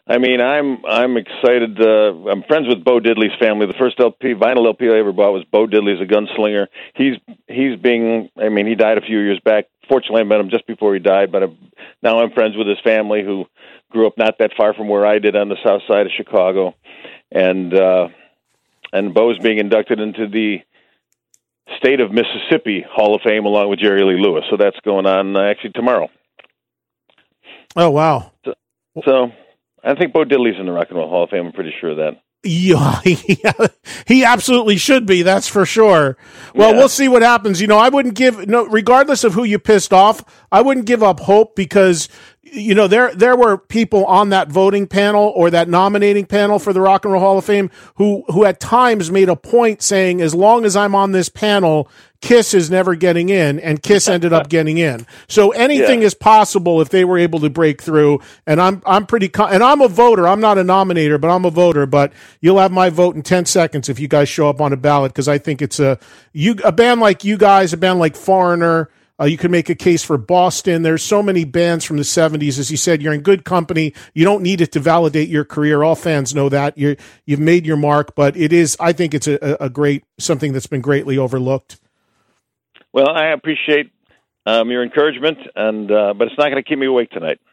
[0.06, 1.80] I mean, I'm I'm excited.
[1.80, 3.66] Uh, I'm friends with Bo Diddley's family.
[3.66, 6.66] The first LP, vinyl LP I ever bought was Bo Diddley's a gunslinger.
[6.94, 7.16] He's
[7.48, 8.28] he's being.
[8.36, 9.66] I mean, he died a few years back.
[9.88, 11.32] Fortunately, I met him just before he died.
[11.32, 11.58] But I'm,
[12.02, 13.46] now I'm friends with his family, who
[13.90, 16.74] grew up not that far from where I did on the south side of Chicago,
[17.32, 18.08] and uh,
[18.92, 20.58] and Bo's being inducted into the
[21.78, 24.44] State of Mississippi Hall of Fame along with Jerry Lee Lewis.
[24.50, 26.08] So that's going on uh, actually tomorrow.
[27.76, 28.32] Oh wow!
[28.44, 28.54] So,
[29.04, 29.32] so
[29.82, 31.46] I think Bo Diddley's in the Rock and Roll Hall of Fame.
[31.46, 32.20] I'm pretty sure of that.
[32.46, 33.00] Yeah,
[34.06, 35.22] he absolutely should be.
[35.22, 36.18] That's for sure.
[36.54, 36.76] Well, Yeah.
[36.78, 37.58] we'll see what happens.
[37.60, 40.22] You know, I wouldn't give no, regardless of who you pissed off.
[40.52, 42.08] I wouldn't give up hope because
[42.54, 46.72] you know there there were people on that voting panel or that nominating panel for
[46.72, 50.20] the Rock and Roll Hall of Fame who who at times made a point saying,
[50.20, 51.88] as long as I'm on this panel.
[52.20, 55.06] Kiss is never getting in, and Kiss ended up getting in.
[55.28, 56.06] So anything Yeah.
[56.06, 58.20] is possible if they were able to break through.
[58.46, 60.26] And I'm I'm pretty con- and I'm a voter.
[60.26, 61.84] I'm not a nominator, but I'm a voter.
[61.84, 64.76] But you'll have my vote in ten seconds if you guys show up on a
[64.78, 65.98] ballot because I think it's a
[66.32, 68.88] you a band like you guys, a band like Foreigner.
[69.20, 70.82] Uh, you can make a case for Boston.
[70.82, 72.58] There's so many bands from the 70s.
[72.58, 73.94] As you said, you're in good company.
[74.12, 75.84] You don't need it to validate your career.
[75.84, 76.76] All fans know that.
[76.76, 80.04] You're, you've made your mark, but it is, I think it's a, a a great,
[80.18, 81.78] something that's been greatly overlooked.
[82.92, 83.92] Well, I appreciate
[84.46, 87.40] um, your encouragement, and uh, but it's not going to keep me awake tonight.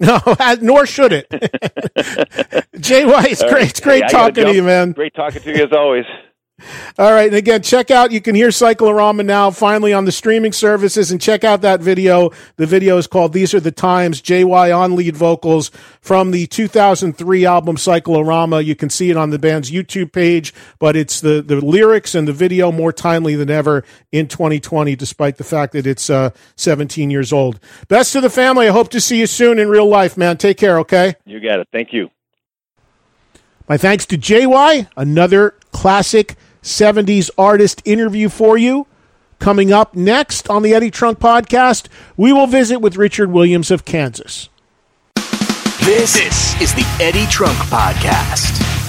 [0.00, 0.18] No,
[0.60, 1.28] nor should it.
[1.30, 3.52] JY, it's great.
[3.52, 3.68] right.
[3.70, 4.90] It's great Hey, talking to you, man.
[4.92, 6.04] Great talking to you as always.
[6.98, 7.28] All right.
[7.28, 11.20] And again, check out, you can hear Cyclorama now finally on the streaming services and
[11.20, 12.30] check out that video.
[12.56, 17.46] The video is called These Are the Times, JY on lead vocals from the 2003
[17.46, 18.60] album Cyclorama.
[18.60, 22.26] You can see it on the band's YouTube page, but it's the, the lyrics and
[22.26, 27.10] the video more timely than ever in 2020, despite the fact that it's, uh, 17
[27.10, 27.60] years old.
[27.88, 28.68] Best to the family.
[28.68, 30.36] I hope to see you soon in real life, man.
[30.36, 30.78] Take care.
[30.80, 31.14] Okay.
[31.24, 31.68] You got it.
[31.72, 32.10] Thank you.
[33.68, 38.86] My thanks to JY, another classic 70s artist interview for you.
[39.38, 43.84] Coming up next on the Eddie Trunk podcast, we will visit with Richard Williams of
[43.84, 44.48] Kansas.
[45.84, 48.81] This, is the Eddie Trunk Podcast.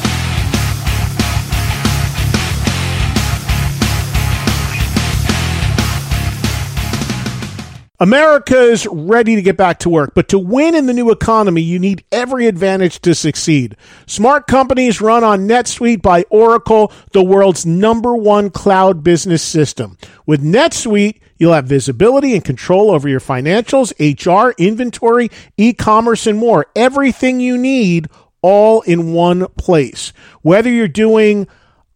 [8.03, 11.61] America is ready to get back to work, but to win in the new economy,
[11.61, 13.77] you need every advantage to succeed.
[14.07, 19.97] Smart companies run on NetSuite by Oracle, the world's number one cloud business system.
[20.25, 26.65] With NetSuite, you'll have visibility and control over your financials, HR, inventory, e-commerce, and more.
[26.75, 28.09] Everything you need
[28.41, 30.11] all in one place.
[30.41, 31.47] Whether you're doing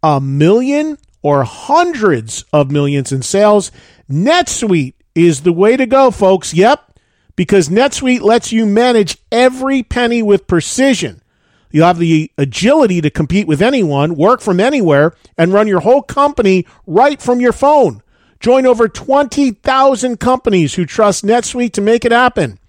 [0.02, 3.74] a million or hundreds of millions in sales,
[4.10, 4.94] NetSuite
[5.26, 6.54] is the way to go, folks.
[6.54, 7.00] Yep,
[7.36, 11.22] because NetSuite lets you manage every penny with precision.
[11.72, 16.02] You'll have the agility to compete with anyone, work from anywhere, and run your whole
[16.02, 18.02] company right from your phone.
[18.40, 22.60] Join over 20,000 companies who trust NetSuite to make it happen.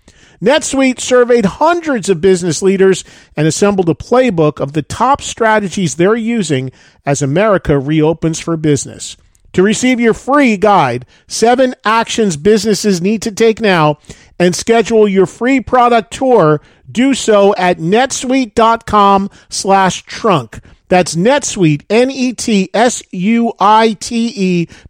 [0.42, 3.04] NetSuite surveyed hundreds of business leaders
[3.36, 6.70] and assembled a playbook of the top strategies they're using
[7.04, 9.16] as America reopens for business.
[9.58, 13.98] To receive your free guide, Seven Actions Businesses Need to Take Now,
[14.38, 20.60] and schedule your free product tour, do so at netsuite.com slash trunk.
[20.86, 22.68] That's netsuite, N-E-T-S-U-I-T-E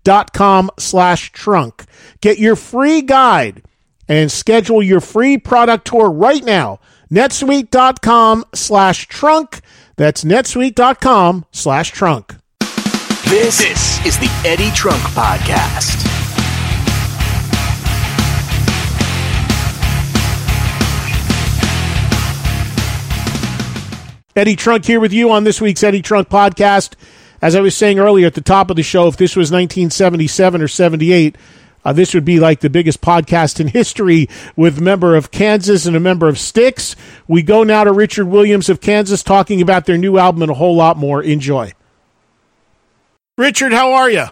[0.05, 1.85] dot com slash trunk.
[2.21, 3.63] Get your free guide
[4.07, 6.79] and schedule your free product tour right now.
[7.11, 9.63] netsuite.com slash trunk.
[9.97, 12.35] That's netsuite.com slash trunk.
[13.29, 16.03] This, this is the Eddie Trunk Podcast.
[24.35, 26.95] Eddie Trunk here with you on this week's Eddie Trunk podcast.
[27.43, 30.63] As I was saying earlier at the top of the show, if this was 1977
[30.63, 31.37] or 78,
[31.85, 34.27] uh, this would be like the biggest podcast in history
[34.57, 36.97] with a member of Kansas and a member of Styx.
[37.27, 40.55] We go now to Richard Williams of Kansas talking about their new album and a
[40.55, 41.23] whole lot more.
[41.23, 41.75] Enjoy.
[43.39, 44.25] Richard, how are you?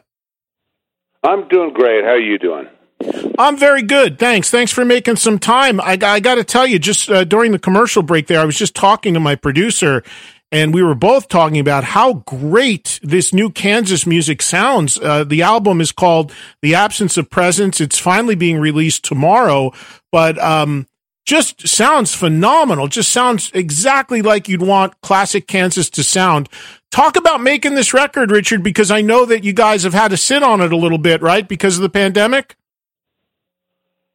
[1.22, 2.02] I'm doing great.
[2.04, 2.66] How are you doing?
[3.38, 4.18] I'm very good.
[4.18, 4.50] Thanks.
[4.50, 5.80] Thanks for making some time.
[5.80, 8.58] I, I got to tell you, just uh, during the commercial break there, I was
[8.58, 10.02] just talking to my producer,
[10.50, 14.98] and we were both talking about how great this new Kansas music sounds.
[14.98, 17.80] Uh, the album is called The Absence of Presence.
[17.80, 19.72] It's finally being released tomorrow,
[20.10, 20.88] but um,
[21.26, 22.86] just sounds phenomenal.
[22.86, 26.48] Just sounds exactly like you'd want classic Kansas to sound.
[26.92, 30.16] Talk about making this record, Richard, because I know that you guys have had to
[30.16, 31.46] sit on it a little bit, right?
[31.46, 32.56] Because of the pandemic?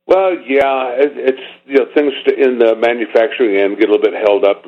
[0.07, 4.12] Well, yeah, it, it's you know things to, in the manufacturing end get a little
[4.12, 4.64] bit held up.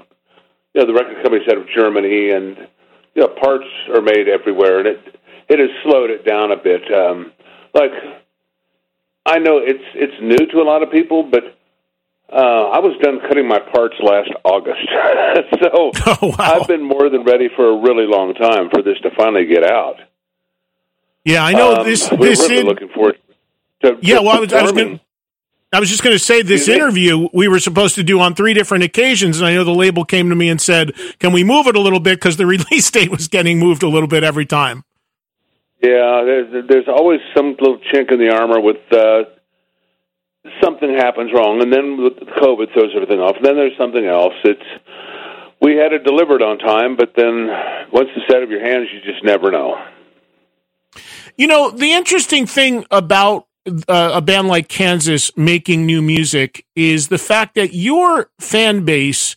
[0.73, 2.57] You know, the record company's out of Germany, and
[3.15, 3.65] you know parts
[3.95, 4.99] are made everywhere, and it
[5.49, 6.83] it has slowed it down a bit.
[6.93, 7.31] Um,
[7.73, 7.91] like
[9.25, 11.57] I know it's it's new to a lot of people, but
[12.33, 14.81] uh, I was done cutting my parts last August,
[15.61, 16.35] so Oh, wow.
[16.39, 19.63] I've been more than ready for a really long time for this to finally get
[19.63, 19.97] out.
[21.23, 22.09] Yeah, I know um, this.
[22.09, 23.17] This we're really in, looking forward.
[23.83, 24.99] To, yeah, well, I was, I was going.
[25.71, 28.53] I was just going to say this interview we were supposed to do on three
[28.53, 31.67] different occasions, and I know the label came to me and said, "Can we move
[31.67, 34.45] it a little bit?" Because the release date was getting moved a little bit every
[34.45, 34.83] time.
[35.81, 39.23] Yeah, there's there's always some little chink in the armor with uh,
[40.61, 41.97] something happens wrong, and then
[42.41, 43.37] COVID throws everything off.
[43.37, 44.33] And then there's something else.
[44.43, 44.61] It's
[45.61, 47.47] we had it delivered on time, but then
[47.91, 49.81] once it's out of your hands, you just never know.
[51.37, 53.47] You know, the interesting thing about
[53.87, 59.35] uh, a band like Kansas making new music is the fact that your fan base,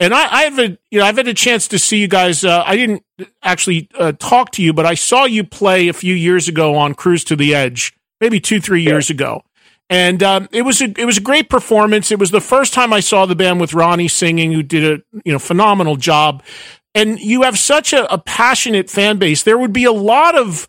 [0.00, 2.44] and I, I have a, you know, I've had a chance to see you guys.
[2.44, 3.04] Uh, I didn't
[3.42, 6.94] actually uh, talk to you, but I saw you play a few years ago on
[6.94, 9.14] Cruise to the Edge, maybe two, three years yeah.
[9.14, 9.42] ago.
[9.90, 12.10] And um, it was a it was a great performance.
[12.12, 15.02] It was the first time I saw the band with Ronnie singing, who did a
[15.24, 16.42] you know phenomenal job.
[16.94, 19.42] And you have such a, a passionate fan base.
[19.42, 20.68] There would be a lot of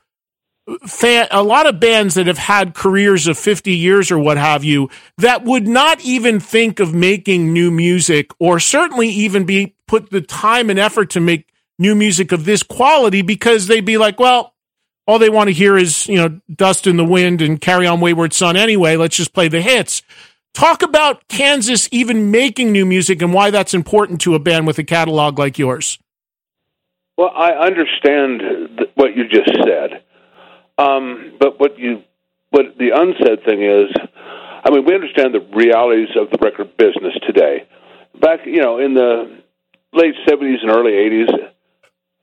[0.85, 4.63] fan, a lot of bands that have had careers of 50 years or what have
[4.63, 10.09] you that would not even think of making new music or certainly even be put
[10.11, 14.19] the time and effort to make new music of this quality because they'd be like,
[14.19, 14.53] well,
[15.09, 17.99] all they want to hear is, you know, dust in the wind and carry on
[17.99, 18.95] wayward son anyway.
[18.95, 20.03] Let's just play the hits.
[20.53, 24.77] Talk about Kansas even making new music and why that's important to a band with
[24.77, 25.97] a catalog like yours.
[27.17, 28.41] Well, I understand
[28.77, 30.03] th- what you just said.
[30.77, 32.03] Um, but what you,
[32.51, 33.91] what the unsaid thing is,
[34.63, 37.67] I mean, we understand the realities of the record business today.
[38.21, 39.41] Back, you know, in the
[39.91, 41.49] late '70s and early '80s,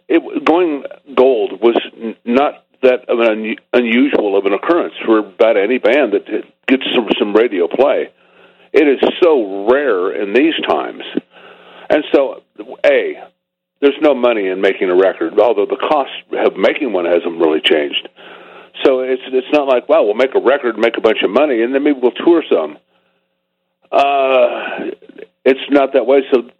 [0.09, 0.85] it going
[1.15, 1.77] gold was
[2.25, 6.27] not that of an un, unusual of an occurrence for about any band that
[6.67, 8.11] gets some, some radio play.
[8.73, 11.03] It is so rare in these times,
[11.89, 12.43] and so
[12.85, 13.25] a
[13.81, 17.61] there's no money in making a record, although the cost of making one hasn't really
[17.61, 18.09] changed.
[18.85, 21.63] So it's it's not like well we'll make a record, make a bunch of money,
[21.63, 22.79] and then maybe we'll tour some.
[23.91, 24.91] Uh,
[25.45, 26.23] it's not that way.
[26.33, 26.51] So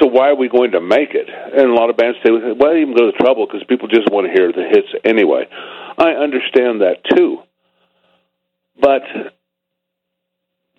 [0.00, 1.28] so why are we going to make it?
[1.28, 4.26] And a lot of bands say, well, even go to trouble because people just want
[4.26, 5.46] to hear the hits anyway.
[5.98, 7.38] I understand that too,
[8.80, 9.02] but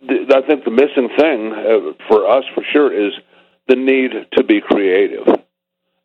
[0.01, 3.13] the, I think the missing thing uh, for us, for sure, is
[3.67, 5.27] the need to be creative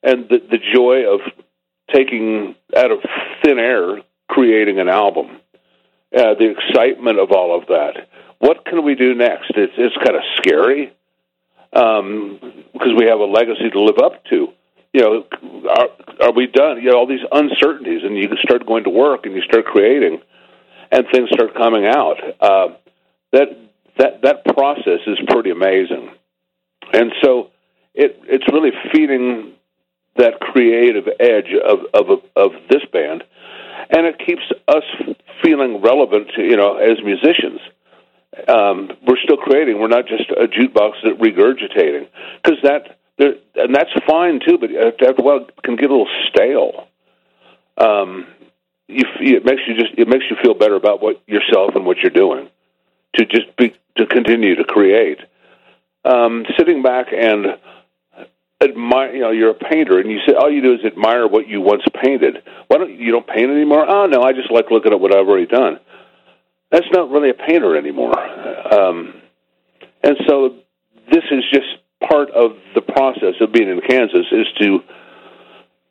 [0.03, 1.21] and the the joy of
[1.95, 2.99] taking out of
[3.43, 3.99] thin air
[4.29, 5.41] creating an album.
[6.17, 8.09] Uh, the excitement of all of that.
[8.39, 9.53] What can we do next?
[9.55, 10.93] It's, it's kind of scary
[11.73, 12.39] um,
[12.73, 14.49] because we have a legacy to live up to.
[14.93, 15.25] You know,
[15.69, 15.89] are,
[16.27, 16.79] are we done?
[16.83, 20.21] You know, all these uncertainties, and you start going to work and you start creating,
[20.91, 22.17] and things start coming out.
[22.41, 22.69] Uh,
[23.33, 23.49] that
[23.99, 26.11] that that process is pretty amazing,
[26.93, 27.51] and so
[27.95, 29.53] it it's really feeding
[30.17, 33.23] that creative edge of of of this band
[33.91, 34.85] and it keeps us
[35.43, 37.61] feeling relevant, you know, as musicians.
[38.49, 39.81] Um, we're still creating.
[39.81, 42.09] We're not just a jukebox that regurgitating
[42.43, 44.57] because that and that's fine too.
[44.59, 46.89] But after a while, it can get a little stale.
[47.77, 48.27] Um,
[48.89, 51.99] you, it makes you just it makes you feel better about what yourself and what
[51.99, 52.49] you're doing
[53.17, 55.19] to just be to continue to create.
[56.05, 57.59] Um, sitting back and
[58.63, 61.49] admire you know you're a painter and you say all you do is admire what
[61.49, 64.93] you once painted why don't you don't paint anymore oh no i just like looking
[64.93, 65.81] at what i've already done
[66.71, 68.19] that's not really a painter anymore.
[68.19, 69.15] Um
[70.03, 70.57] and so
[71.11, 71.67] this is just
[72.09, 74.79] part of the process of being in kansas is to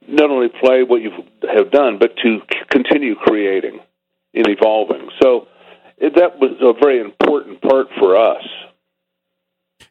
[0.07, 1.11] not only play what you
[1.53, 3.79] have done but to continue creating
[4.33, 5.09] and evolving.
[5.21, 5.47] So
[5.99, 8.43] that was a very important part for us.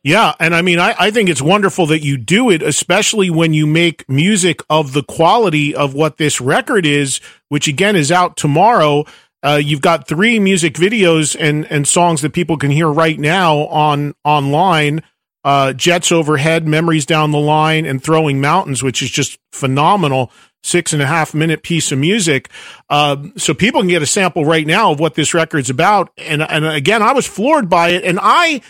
[0.03, 3.53] Yeah, and I mean, I, I think it's wonderful that you do it, especially when
[3.53, 8.37] you make music of the quality of what this record is, which again is out
[8.37, 9.05] tomorrow.
[9.43, 13.59] Uh, you've got three music videos and and songs that people can hear right now
[13.67, 15.03] on online.
[15.45, 20.31] Uh, Jets overhead, memories down the line, and throwing mountains, which is just phenomenal.
[20.65, 22.51] Six and a half minute piece of music.
[22.91, 26.11] Uh, so people can get a sample right now of what this record's about.
[26.19, 28.05] And, and again, I was floored by it.
[28.05, 28.61] And I,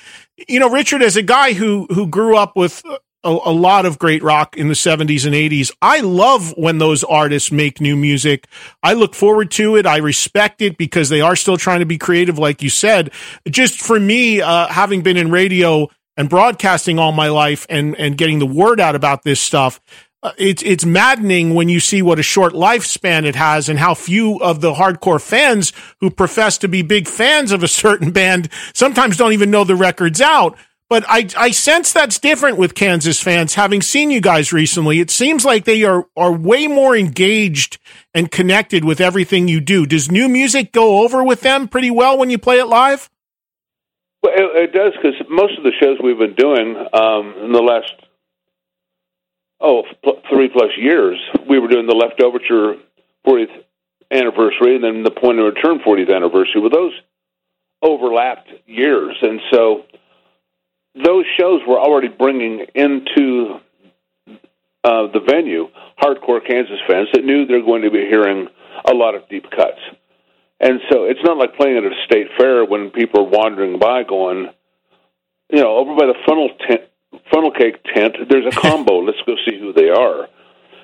[0.46, 2.82] you know, Richard, as a guy who who grew up with
[3.24, 5.72] a, a, lot of great rock in the 70s and 80s.
[5.82, 8.46] I love when those artists make new music.
[8.82, 9.86] I look forward to it.
[9.86, 13.10] I respect it because they are still trying to be creative, like you said.
[13.48, 18.16] Just for me, uh, having been in radio and broadcasting all my life and, and
[18.16, 19.80] getting the word out about this stuff,
[20.20, 23.94] uh, it's it's maddening when you see what a short lifespan it has and how
[23.94, 28.48] few of the hardcore fans who profess to be big fans of a certain band
[28.74, 30.58] sometimes don't even know the record's out.
[30.88, 33.54] But I, I sense that's different with Kansas fans.
[33.54, 37.78] Having seen you guys recently, it seems like they are, are way more engaged
[38.14, 39.84] and connected with everything you do.
[39.84, 43.10] Does new music go over with them pretty well when you play it live?
[44.22, 47.62] Well, it, it does because most of the shows we've been doing um, in the
[47.62, 47.92] last
[49.60, 49.82] oh
[50.30, 51.18] three plus years,
[51.48, 52.80] we were doing the Leftoverture
[53.26, 53.62] 40th
[54.10, 56.62] anniversary and then the Point of Return 40th anniversary.
[56.62, 56.94] Well, those
[57.82, 59.84] overlapped years, and so
[61.04, 63.60] those shows were already bringing into
[64.84, 65.68] uh, the venue
[66.00, 68.48] hardcore Kansas fans that knew they're going to be hearing
[68.88, 69.80] a lot of deep cuts.
[70.60, 74.02] And so it's not like playing at a state fair when people are wandering by
[74.02, 74.48] going,
[75.50, 76.82] you know, over by the funnel tent,
[77.32, 78.98] funnel cake tent, there's a combo.
[79.04, 80.28] Let's go see who they are.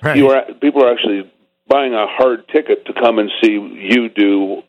[0.03, 0.17] Right.
[0.17, 1.31] You are people are actually
[1.67, 4.63] buying a hard ticket to come and see you do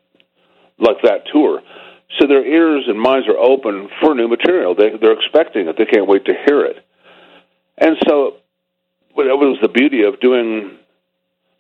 [0.80, 1.62] like that tour.
[2.20, 4.76] So their ears and minds are open for new material.
[4.76, 5.76] They, they're expecting it.
[5.78, 6.78] They can't wait to hear it.
[7.78, 8.38] And so,
[9.18, 10.78] that was the beauty of doing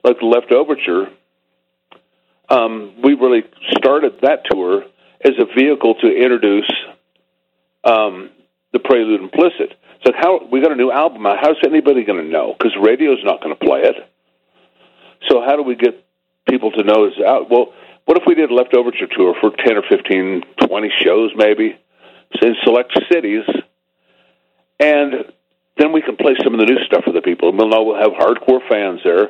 [0.03, 1.11] like the Leftoverture.
[2.47, 3.43] Um, we really
[3.77, 4.83] started that tour
[5.23, 6.71] as a vehicle to introduce
[7.83, 8.29] um,
[8.71, 9.73] the Prelude Implicit.
[10.05, 11.37] So how we got a new album out.
[11.41, 12.53] How's anybody going to know?
[12.57, 13.95] Because radio's not going to play it.
[15.29, 16.05] So how do we get
[16.47, 17.49] people to know it's out?
[17.49, 17.73] Well,
[18.05, 21.77] what if we did a Leftoverture tour for 10 or 15, 20 shows maybe
[22.41, 23.43] in select cities,
[24.79, 25.13] and
[25.77, 27.49] then we can play some of the new stuff for the people.
[27.49, 29.29] And we'll know we'll have hardcore fans there.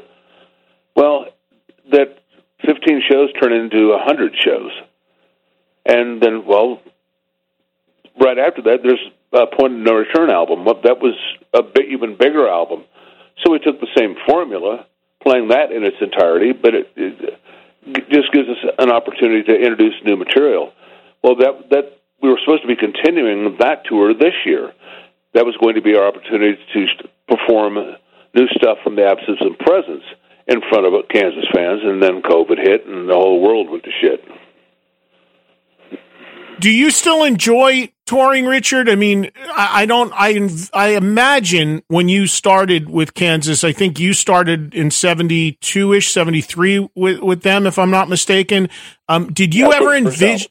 [0.95, 1.28] Well,
[1.91, 2.19] that
[2.65, 4.71] 15 shows turn into 100 shows.
[5.86, 6.82] And then, well,
[8.19, 8.99] right after that, there's
[9.34, 10.65] a Point of Know Return album.
[10.84, 11.15] That was
[11.53, 12.84] a bit, even bigger album.
[13.43, 14.86] So we took the same formula,
[15.21, 17.39] playing that in its entirety, but it, it
[18.09, 20.73] just gives us an opportunity to introduce new material.
[21.23, 24.73] Well, that that we were supposed to be continuing that tour this year.
[25.33, 26.88] That was going to be our opportunity to
[27.27, 27.75] perform
[28.33, 30.03] new stuff from the absence and presence
[30.47, 33.91] in front of Kansas fans, and then COVID hit, and the whole world went to
[33.99, 34.23] shit.
[36.59, 38.89] Do you still enjoy touring, Richard?
[38.89, 40.11] I mean, I, I, don't.
[40.15, 45.93] I I imagine when you started with Kansas, I think you started in seventy two
[45.93, 48.69] ish, seventy three with with them, if I'm not mistaken.
[49.07, 50.49] Um, did you yeah, ever envision?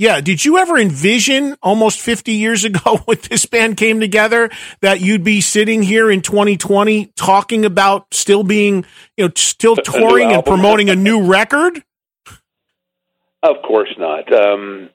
[0.00, 4.48] Yeah, did you ever envision almost 50 years ago when this band came together
[4.80, 8.86] that you'd be sitting here in 2020 talking about still being,
[9.18, 11.84] you know, still touring and promoting a new record?
[13.42, 14.32] Of course not.
[14.32, 14.88] Um,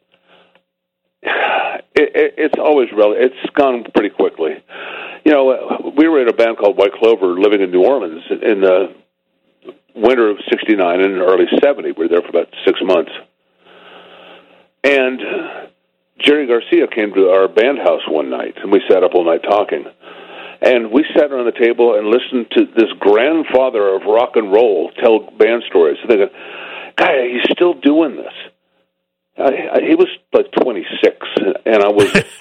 [1.95, 4.63] it, it, it's always really it's gone pretty quickly.
[5.26, 8.21] You know, uh, we were in a band called White Clover, living in New Orleans
[8.30, 8.93] in the
[9.95, 11.91] winter of '69 and early '70.
[11.91, 13.11] We were there for about six months,
[14.84, 15.19] and
[16.19, 19.43] Jerry Garcia came to our band house one night, and we sat up all night
[19.43, 19.86] talking.
[20.61, 24.89] And we sat around the table and listened to this grandfather of rock and roll
[25.01, 25.97] tell band stories.
[26.01, 26.30] And they go,
[26.95, 28.34] "Guy, he's still doing this."
[29.38, 31.27] I, I, he was like 26,
[31.65, 32.09] and I was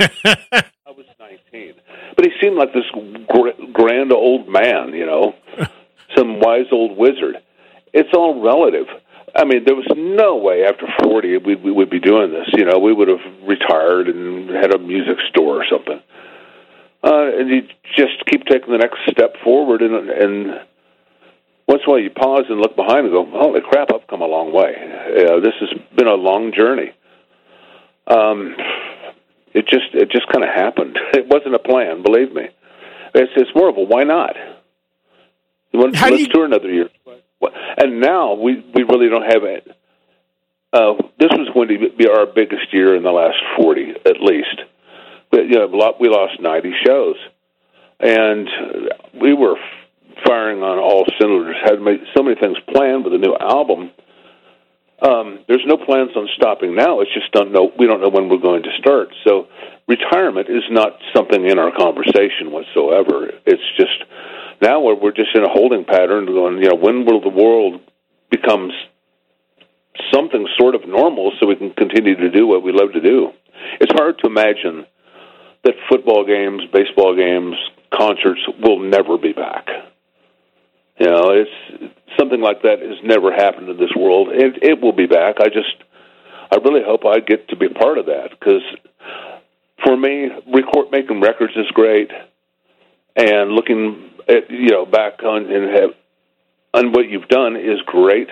[0.87, 1.75] I was 19.
[2.17, 2.85] But he seemed like this
[3.29, 5.35] gr- grand old man, you know,
[6.17, 7.37] some wise old wizard.
[7.93, 8.87] It's all relative.
[9.37, 12.49] I mean, there was no way after 40 we, we would be doing this.
[12.53, 16.01] You know, we would have retired and had a music store or something.
[17.03, 17.63] Uh, and you
[17.97, 20.61] just keep taking the next step forward, and and
[21.67, 24.21] once in a while you pause and look behind and go, "Holy crap, I've come
[24.21, 26.93] a long way." Uh, this has been a long journey.
[28.07, 28.55] Um,
[29.55, 30.99] it just it just kind of happened.
[31.15, 32.49] It wasn't a plan, believe me.
[33.15, 34.37] It's it's more of a why not?
[35.73, 36.29] Let's, let's you...
[36.29, 36.89] tour another year.
[37.77, 39.67] And now we we really don't have it.
[40.73, 44.61] Uh, this was going to be our biggest year in the last forty, at least.
[45.31, 47.17] But, you know, we lost ninety shows,
[48.01, 48.49] and
[49.21, 49.57] we were
[50.25, 51.57] firing on all cylinders.
[51.65, 51.79] Had
[52.17, 53.91] so many things planned with a new album.
[55.03, 57.01] Um, there's no plans on stopping now.
[57.01, 57.71] It's just don't know.
[57.79, 59.09] We don't know when we're going to start.
[59.27, 59.49] So
[59.87, 63.31] retirement is not something in our conversation whatsoever.
[63.45, 63.99] It's just
[64.63, 66.63] now we're, we're just in a holding pattern, going.
[66.63, 67.81] You know, when will the world
[68.31, 68.71] become
[70.13, 73.31] something sort of normal so we can continue to do what we love to do?
[73.81, 74.87] It's hard to imagine
[75.65, 77.57] that football games, baseball games,
[77.93, 79.67] concerts will never be back.
[80.99, 84.29] You know, it's something like that has never happened in this world.
[84.31, 85.37] It, it will be back.
[85.41, 85.75] I just,
[86.51, 88.63] I really hope I get to be part of that because
[89.85, 92.11] for me, record making records is great,
[93.17, 95.91] and looking at you know back on and have
[96.73, 98.29] on what you've done is great.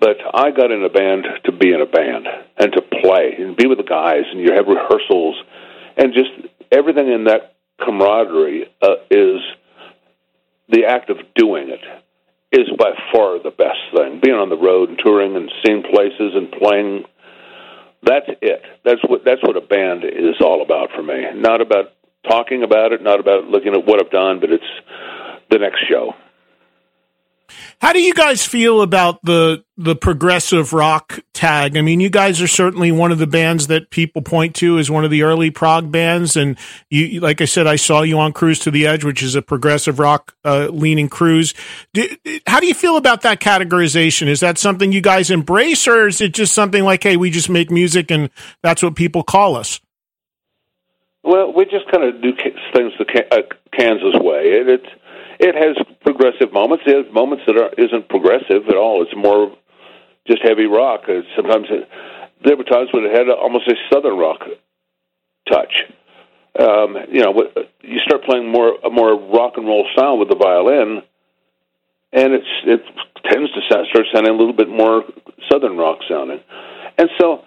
[0.00, 2.26] But I got in a band to be in a band
[2.56, 5.36] and to play and be with the guys, and you have rehearsals
[5.96, 6.30] and just
[6.72, 9.40] everything in that camaraderie uh, is
[10.70, 11.80] the act of doing it
[12.52, 14.20] is by far the best thing.
[14.22, 17.04] Being on the road and touring and seeing places and playing
[18.02, 18.62] that's it.
[18.84, 21.22] That's what that's what a band is all about for me.
[21.34, 21.92] Not about
[22.28, 24.64] talking about it, not about looking at what I've done, but it's
[25.50, 26.14] the next show.
[27.80, 31.76] How do you guys feel about the the progressive rock tag?
[31.76, 34.90] I mean, you guys are certainly one of the bands that people point to as
[34.90, 36.58] one of the early prog bands, and
[36.90, 39.40] you, like I said, I saw you on Cruise to the Edge, which is a
[39.40, 41.54] progressive rock uh, leaning cruise.
[41.94, 42.06] Do,
[42.46, 44.26] how do you feel about that categorization?
[44.26, 47.48] Is that something you guys embrace, or is it just something like, hey, we just
[47.48, 48.28] make music and
[48.62, 49.80] that's what people call us?
[51.22, 52.32] Well, we just kind of do
[52.74, 53.42] things the uh,
[53.76, 54.42] Kansas way.
[54.44, 54.88] It, it's
[55.40, 56.84] it has progressive moments.
[56.86, 59.02] It has moments that are, isn't progressive at all.
[59.02, 59.56] It's more
[60.30, 61.02] just heavy rock.
[61.36, 61.88] Sometimes it,
[62.44, 64.40] there were times when it had almost a southern rock
[65.50, 65.84] touch.
[66.58, 67.34] Um, you know,
[67.82, 71.02] you start playing more a more rock and roll style with the violin,
[72.12, 72.82] and it's it
[73.30, 75.04] tends to start sounding a little bit more
[75.50, 76.40] southern rock sounding.
[76.98, 77.44] And so,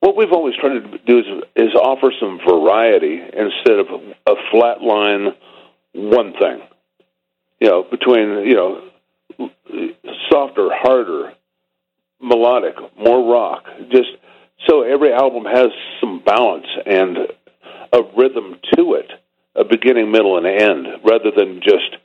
[0.00, 1.24] what we've always tried to do is
[1.56, 3.86] is offer some variety instead of
[4.26, 5.34] a flat line
[5.94, 6.60] one thing
[7.64, 8.82] you know, between you know,
[10.30, 11.32] softer, harder,
[12.20, 13.64] melodic, more rock.
[13.90, 14.10] Just
[14.68, 15.68] so every album has
[16.00, 17.18] some balance and
[17.92, 19.10] a rhythm to it,
[19.54, 21.96] a beginning, middle, and end, rather than just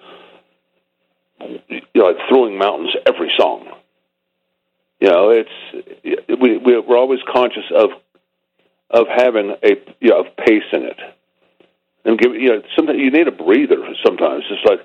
[1.69, 3.67] you know, like throwing mountains every song.
[4.99, 7.91] You know, it's we we're always conscious of
[8.91, 10.99] of having a you know of pacing it,
[12.03, 13.77] and give you know sometimes you need a breather.
[14.05, 14.81] Sometimes it's like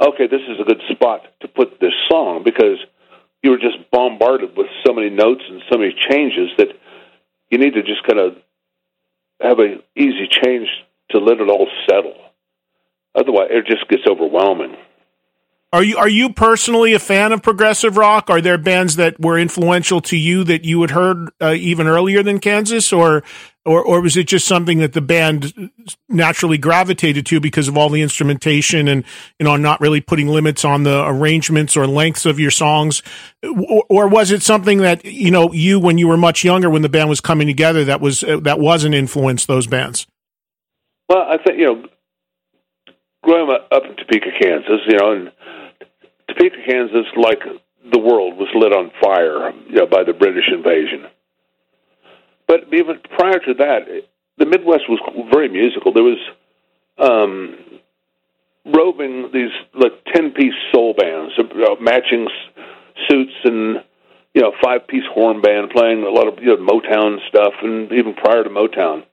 [0.00, 2.78] okay, this is a good spot to put this song because
[3.46, 6.66] you were just bombarded with so many notes and so many changes that
[7.48, 8.36] you need to just kind of
[9.40, 10.66] have an easy change
[11.10, 12.16] to let it all settle.
[13.14, 14.74] Otherwise, it just gets overwhelming.
[15.72, 18.30] Are you are you personally a fan of progressive rock?
[18.30, 22.22] Are there bands that were influential to you that you had heard uh, even earlier
[22.22, 23.24] than Kansas, or
[23.64, 25.72] or or was it just something that the band
[26.08, 29.04] naturally gravitated to because of all the instrumentation and
[29.40, 33.02] you know not really putting limits on the arrangements or lengths of your songs,
[33.42, 36.82] or, or was it something that you know you when you were much younger when
[36.82, 40.06] the band was coming together that was uh, that was an influence those bands?
[41.08, 41.84] Well, I think you know
[43.26, 45.32] growing up in Topeka, Kansas, you know, and
[46.38, 47.40] Kansas, like
[47.92, 51.06] the world, was lit on fire you know, by the British invasion.
[52.46, 53.80] But even prior to that,
[54.38, 55.00] the Midwest was
[55.32, 55.92] very musical.
[55.92, 56.18] There was
[56.98, 57.56] um,
[58.64, 62.28] roving these like ten-piece soul bands, uh, matching
[63.08, 63.82] suits and
[64.34, 68.14] you know five-piece horn band playing a lot of you know, Motown stuff, and even
[68.14, 69.04] prior to Motown,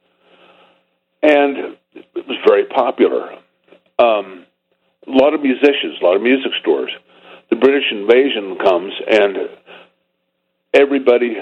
[1.21, 3.31] and it was very popular.
[3.99, 4.45] Um,
[5.07, 6.91] a lot of musicians, a lot of music stores.
[7.53, 9.37] The British invasion comes, and
[10.73, 11.35] everybody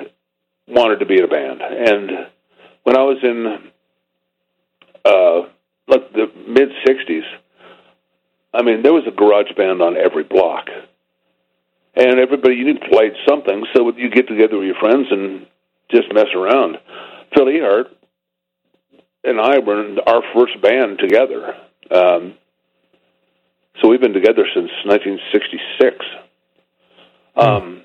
[0.67, 1.61] wanted to be in a band.
[1.61, 2.11] And
[2.83, 3.71] when I was in
[5.05, 5.39] uh,
[5.87, 7.23] like the mid '60s,
[8.53, 10.67] I mean, there was a garage band on every block,
[11.95, 13.63] and everybody you played something.
[13.73, 15.47] So you get together with your friends and
[15.91, 16.77] just mess around.
[17.33, 17.85] Phil Ehart
[19.23, 21.55] and I were in our first band together.
[21.89, 22.33] Um,
[23.79, 26.05] so we've been together since 1966.
[27.35, 27.83] Um,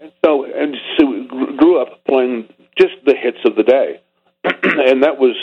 [0.00, 4.00] and so, and so we grew up playing just the hits of the day,
[4.44, 5.36] and that was,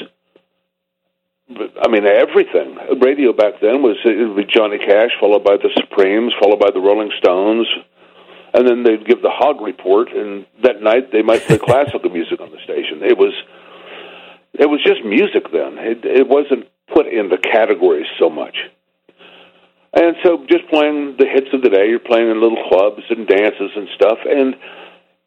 [1.82, 2.78] I mean, everything.
[3.02, 6.72] Radio back then was it would be Johnny Cash, followed by the Supremes, followed by
[6.74, 7.68] the Rolling Stones,
[8.54, 12.42] and then they'd give the Hog Report, and that night they might play classical music
[12.42, 13.04] on the station.
[13.04, 13.34] It was,
[14.54, 15.78] it was just music then.
[15.78, 18.58] It, it wasn't put into categories so much.
[19.98, 23.26] And so just playing the hits of the day, you're playing in little clubs and
[23.26, 24.56] dances and stuff, and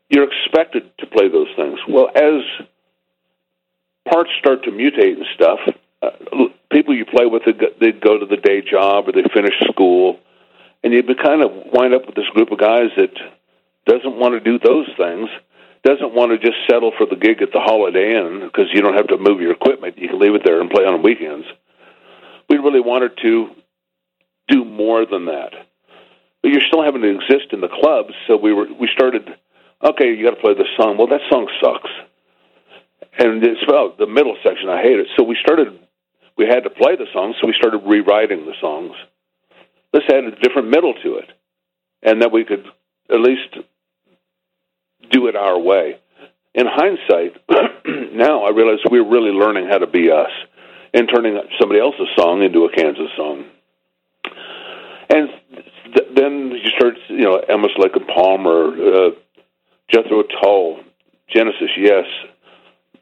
[0.09, 1.81] you're expected to play those things.
[1.89, 2.43] Well, as
[4.09, 5.59] parts start to mutate and stuff,
[6.03, 6.11] uh,
[6.71, 7.43] people you play with,
[7.81, 10.21] they go to the day job or they finish school,
[10.85, 13.13] and you kind of wind up with this group of guys that
[13.87, 15.29] doesn't want to do those things,
[15.83, 18.95] doesn't want to just settle for the gig at the Holiday Inn because you don't
[18.95, 19.99] have to move your equipment.
[19.99, 21.47] You can leave it there and play on weekends.
[22.49, 23.51] We really wanted to
[24.51, 25.53] do more than that.
[26.43, 29.29] But you're still having to exist in the clubs, so we were we started.
[29.83, 30.97] Okay, you got to play this song.
[30.99, 31.91] Well, that song sucks,
[33.19, 34.69] and it's well the middle section.
[34.69, 35.09] I hate it.
[35.19, 35.79] So we started.
[36.37, 38.93] We had to play the song, so we started rewriting the songs.
[39.93, 41.31] Let's add a different middle to it,
[42.03, 42.65] and that we could
[43.11, 43.57] at least
[45.11, 45.99] do it our way.
[46.55, 47.37] In hindsight,
[48.15, 50.31] now I realize we're really learning how to be us.
[50.93, 53.45] and turning somebody else's song into a Kansas song.
[55.11, 55.29] And
[55.95, 57.41] th- then you start, you know,
[57.79, 59.11] Lake and Palmer, uh,
[59.91, 60.81] Jethro Tull,
[61.29, 62.05] Genesis, yes,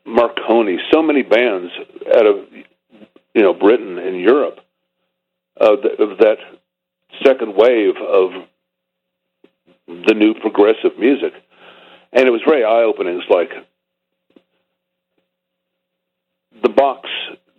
[0.06, 1.70] Marconi, so many bands
[2.14, 2.46] out of
[3.34, 4.58] you know Britain and Europe
[5.60, 6.38] uh, th- of that
[7.24, 8.30] second wave of
[9.86, 11.32] the new progressive music,
[12.12, 13.20] and it was very eye opening.
[13.20, 13.50] It's like
[16.62, 17.08] the box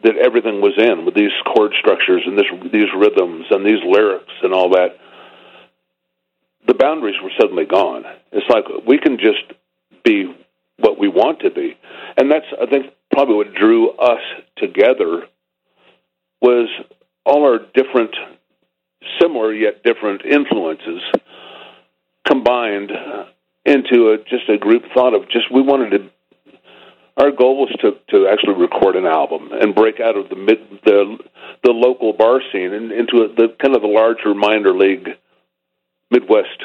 [0.03, 4.33] that everything was in with these chord structures and this these rhythms and these lyrics
[4.43, 4.97] and all that.
[6.67, 8.03] The boundaries were suddenly gone.
[8.31, 9.43] It's like we can just
[10.03, 10.33] be
[10.77, 11.77] what we want to be,
[12.17, 14.21] and that's I think probably what drew us
[14.57, 15.23] together
[16.41, 16.69] was
[17.25, 18.15] all our different,
[19.19, 21.01] similar yet different influences
[22.25, 22.91] combined
[23.65, 26.09] into a, just a group thought of just we wanted to
[27.19, 30.59] our goal was to to actually record an album and break out of the mid
[30.85, 31.17] the
[31.63, 35.09] the local bar scene and into a, the kind of the larger minor league
[36.09, 36.63] Midwest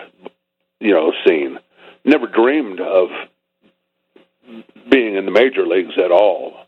[0.80, 1.58] you know scene.
[2.04, 3.08] Never dreamed of
[4.90, 6.66] being in the major leagues at all.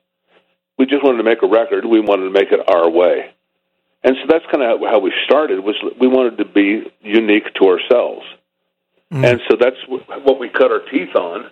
[0.79, 1.85] We just wanted to make a record.
[1.85, 3.31] We wanted to make it our way,
[4.03, 5.61] and so that's kind of how we started.
[5.61, 8.27] Was we wanted to be unique to ourselves,
[9.13, 9.25] mm.
[9.25, 11.51] and so that's what we cut our teeth on,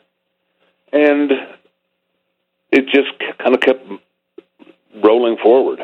[0.93, 1.31] and
[2.75, 3.87] it just kind of kept
[5.03, 5.81] rolling forward.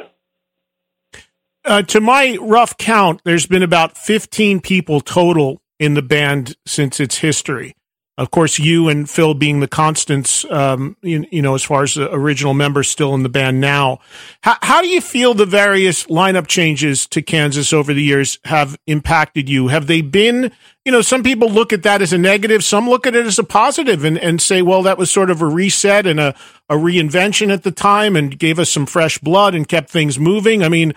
[1.64, 6.98] Uh, to my rough count, there's been about 15 people total in the band since
[6.98, 7.74] its history.
[8.18, 11.94] Of course, you and Phil being the constants, um, you, you, know, as far as
[11.94, 14.00] the original members still in the band now.
[14.42, 18.76] How, how do you feel the various lineup changes to Kansas over the years have
[18.86, 19.68] impacted you?
[19.68, 20.52] Have they been
[20.90, 22.64] you know, some people look at that as a negative.
[22.64, 25.40] Some look at it as a positive and, and say, well, that was sort of
[25.40, 26.34] a reset and a,
[26.68, 30.64] a reinvention at the time and gave us some fresh blood and kept things moving.
[30.64, 30.92] I mean,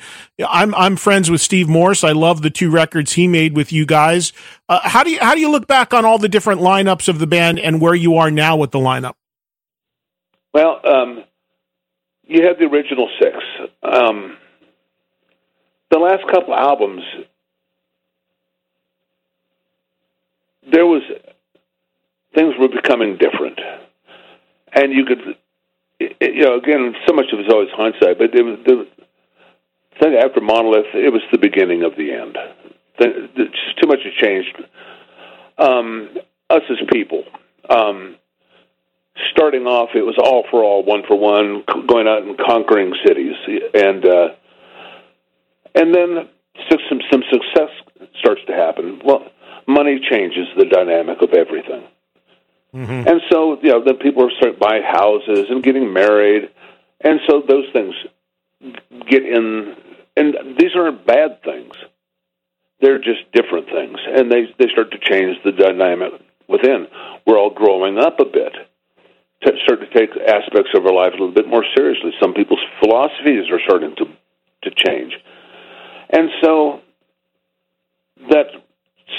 [0.50, 2.04] I'm, I'm friends with Steve Morse.
[2.04, 4.34] I love the two records he made with you guys.
[4.68, 7.20] Uh, how do you, how do you look back on all the different lineups of
[7.20, 9.14] the band and where you are now with the lineup?
[10.56, 11.24] Well, um,
[12.24, 13.38] you have the original six.
[13.84, 14.38] Um,
[15.92, 17.04] the last couple albums,
[20.72, 21.02] there was
[22.36, 23.60] things were becoming different,
[24.74, 25.38] and you could,
[26.00, 28.88] you know, again, so much of it is always hindsight, but it was the
[30.02, 30.94] thing after Monolith.
[30.94, 32.38] It was the beginning of the end.
[33.00, 34.58] Just too much has changed.
[35.58, 36.10] Um,
[36.50, 37.24] us as people.
[37.70, 38.16] Um,
[39.32, 43.36] starting off, it was all for all, one for one, going out and conquering cities,
[43.74, 44.28] and uh,
[45.76, 46.30] and then
[46.70, 47.70] some some success
[48.20, 49.02] starts to happen.
[49.04, 49.26] Well,
[49.68, 51.84] money changes the dynamic of everything.
[52.74, 53.08] Mm-hmm.
[53.08, 56.50] And so, you know, then people are starting buying houses and getting married,
[57.02, 57.94] and so those things
[59.08, 59.76] get in.
[60.16, 61.74] And these aren't bad things;
[62.82, 66.14] they're just different things, and they they start to change the dynamic
[66.48, 66.88] within.
[67.28, 68.54] We're all growing up a bit,
[69.44, 72.12] to start to take aspects of our life a little bit more seriously.
[72.20, 74.06] Some people's philosophies are starting to
[74.64, 75.14] to change,
[76.10, 76.82] and so
[78.30, 78.63] that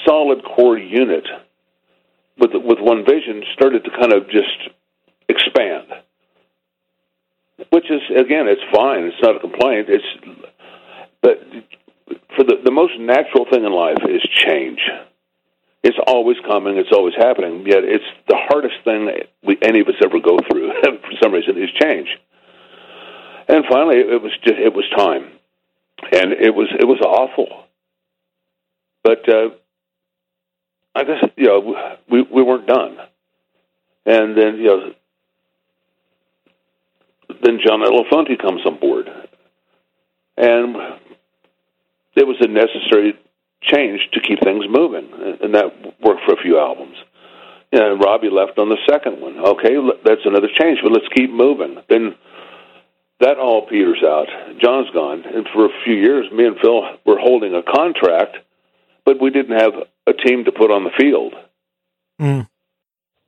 [0.07, 1.25] solid core unit
[2.39, 4.71] with with one vision started to kind of just
[5.29, 5.87] expand,
[7.71, 9.05] which is again, it's fine.
[9.05, 9.89] It's not a complaint.
[9.89, 10.05] It's
[11.23, 11.41] but
[12.37, 14.81] for the the most natural thing in life is change.
[15.83, 16.79] It's always coming.
[16.79, 17.67] It's always happening.
[17.67, 19.11] Yet it's the hardest thing
[19.43, 20.73] we, any of us ever go through.
[20.83, 22.09] for some reason, is change.
[23.49, 25.31] And finally, it was just it was time,
[26.11, 27.65] and it was it was awful.
[29.03, 29.51] But uh,
[30.95, 32.97] I guess you know we we weren't done,
[34.07, 34.93] and then you know
[37.43, 39.09] then John Elefante comes on board,
[40.37, 40.77] and
[42.15, 43.19] it was a necessary
[43.61, 45.09] change to keep things moving,
[45.43, 46.97] and that worked for a few albums.
[47.73, 49.39] And Robby left on the second one.
[49.39, 51.79] Okay, that's another change, but let's keep moving.
[51.89, 52.15] Then
[53.21, 54.29] that all peters out.
[54.61, 58.37] John's gone, and for a few years, me and Phil were holding a contract,
[59.05, 59.75] but we didn't have
[60.07, 61.35] a team to put on the field.
[62.21, 62.49] Mm.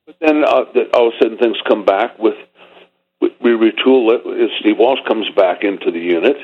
[0.06, 2.34] But then uh, all of a sudden things come back with
[3.20, 4.50] we retool it.
[4.60, 6.36] Steve Walsh comes back into the unit,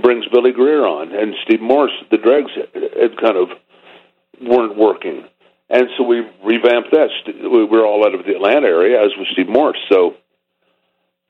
[0.00, 1.92] brings Billy Greer on, and Steve Morse.
[2.10, 3.48] The dregs had kind of
[4.40, 5.24] weren't working,
[5.70, 7.08] and so we revamped that.
[7.26, 9.78] We were all out of the Atlanta area, as was Steve Morse.
[9.88, 10.16] So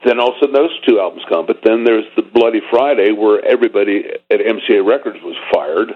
[0.05, 1.47] then all of a sudden those two albums come.
[1.47, 5.95] But then there's the Bloody Friday, where everybody at MCA Records was fired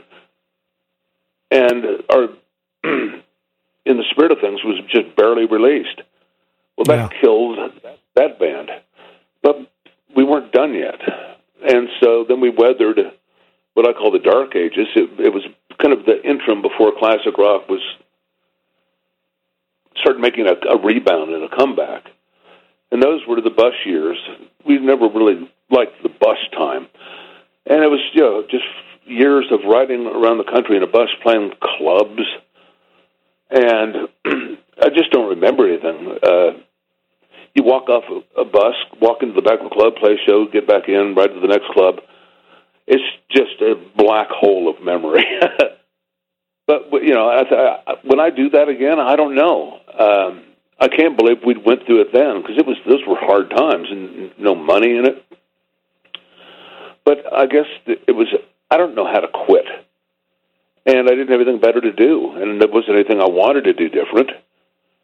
[1.51, 2.29] and our
[2.85, 6.01] in the spirit of things was just barely released.
[6.77, 7.21] Well, that yeah.
[7.21, 8.71] killed that, that band,
[9.43, 9.57] but
[10.15, 11.01] we weren't done yet.
[11.63, 12.99] and so then we weathered
[13.75, 14.87] what I call the dark ages.
[14.95, 15.45] It, it was
[15.81, 17.81] kind of the interim before classic rock was
[19.97, 22.05] started making a, a rebound and a comeback.
[22.91, 24.17] And those were the bus years.
[24.67, 26.89] We never really liked the bus time,
[27.67, 28.65] and it was you know just
[29.09, 32.23] years of riding around the country in a bus playing clubs,
[33.51, 34.09] and
[34.81, 36.19] I just don't remember anything.
[36.23, 36.51] Uh,
[37.55, 40.29] you walk off a, a bus, walk into the back of the club, play a
[40.29, 42.01] show, get back in, ride to the next club.
[42.87, 45.25] It's just a black hole of memory.
[46.67, 47.43] but you know, I,
[47.87, 49.81] I, when I do that again, I don't know.
[49.99, 50.45] Um,
[50.81, 53.89] I can't believe we went through it then because it was those were hard times
[53.91, 55.25] and no money in it.
[57.05, 58.29] But I guess it was
[58.71, 59.65] I don't know how to quit,
[60.87, 63.73] and I didn't have anything better to do, and there wasn't anything I wanted to
[63.73, 64.31] do different.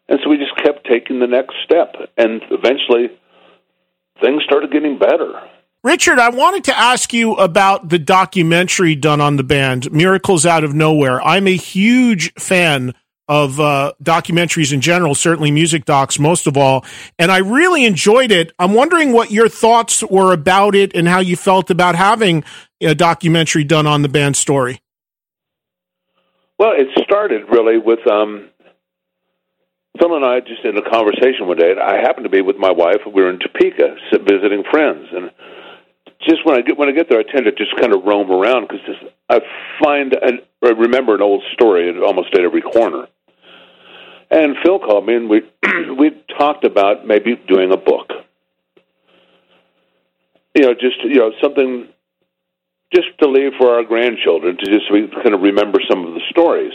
[0.09, 1.95] And so we just kept taking the next step.
[2.17, 3.09] And eventually,
[4.21, 5.33] things started getting better.
[5.83, 10.65] Richard, I wanted to ask you about the documentary done on the band, Miracles Out
[10.65, 11.23] of Nowhere.
[11.23, 12.95] I'm a huge fan
[13.29, 16.85] of uh, documentaries in general, certainly music docs most of all,
[17.19, 18.53] and I really enjoyed it.
[18.59, 22.45] I'm wondering what your thoughts were about it and how you felt about having
[22.85, 24.81] a documentary done on the band story.
[26.59, 28.49] Well, it started really with um,
[29.99, 31.75] Phil and I just in a conversation one day.
[31.81, 32.99] I happened to be with my wife.
[33.07, 35.31] We were in Topeka visiting friends, and
[36.29, 38.31] just when I get when I get there, I tend to just kind of roam
[38.31, 38.85] around because
[39.29, 39.41] I
[39.83, 43.07] find and I remember an old story at almost at every corner.
[44.31, 45.43] And Phil called me, and we
[45.99, 48.11] we talked about maybe doing a book.
[50.55, 51.89] You know, just you know something,
[52.93, 56.73] just to leave for our grandchildren to just kind of remember some of the stories.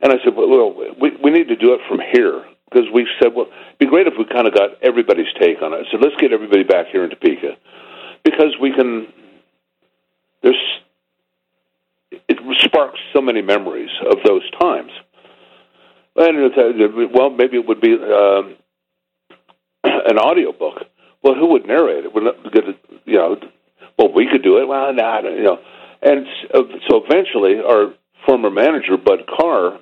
[0.00, 3.34] And I said, well, we, we need to do it from here because we said,
[3.34, 5.86] well, it'd be great if we kind of got everybody's take on it.
[5.90, 7.56] So let's get everybody back here in Topeka
[8.24, 9.06] because we can.
[10.42, 10.56] There's
[12.28, 14.90] it sparks so many memories of those times.
[16.16, 16.52] And
[17.14, 18.56] well, maybe it would be um,
[19.84, 20.82] an audio book.
[21.22, 22.14] Well, who would narrate it?
[22.14, 22.24] Would
[23.04, 23.36] you know?
[23.98, 24.68] Well, we could do it.
[24.68, 25.58] Well, not you know.
[26.02, 27.94] And uh, so eventually, our
[28.26, 29.78] former manager Bud Carr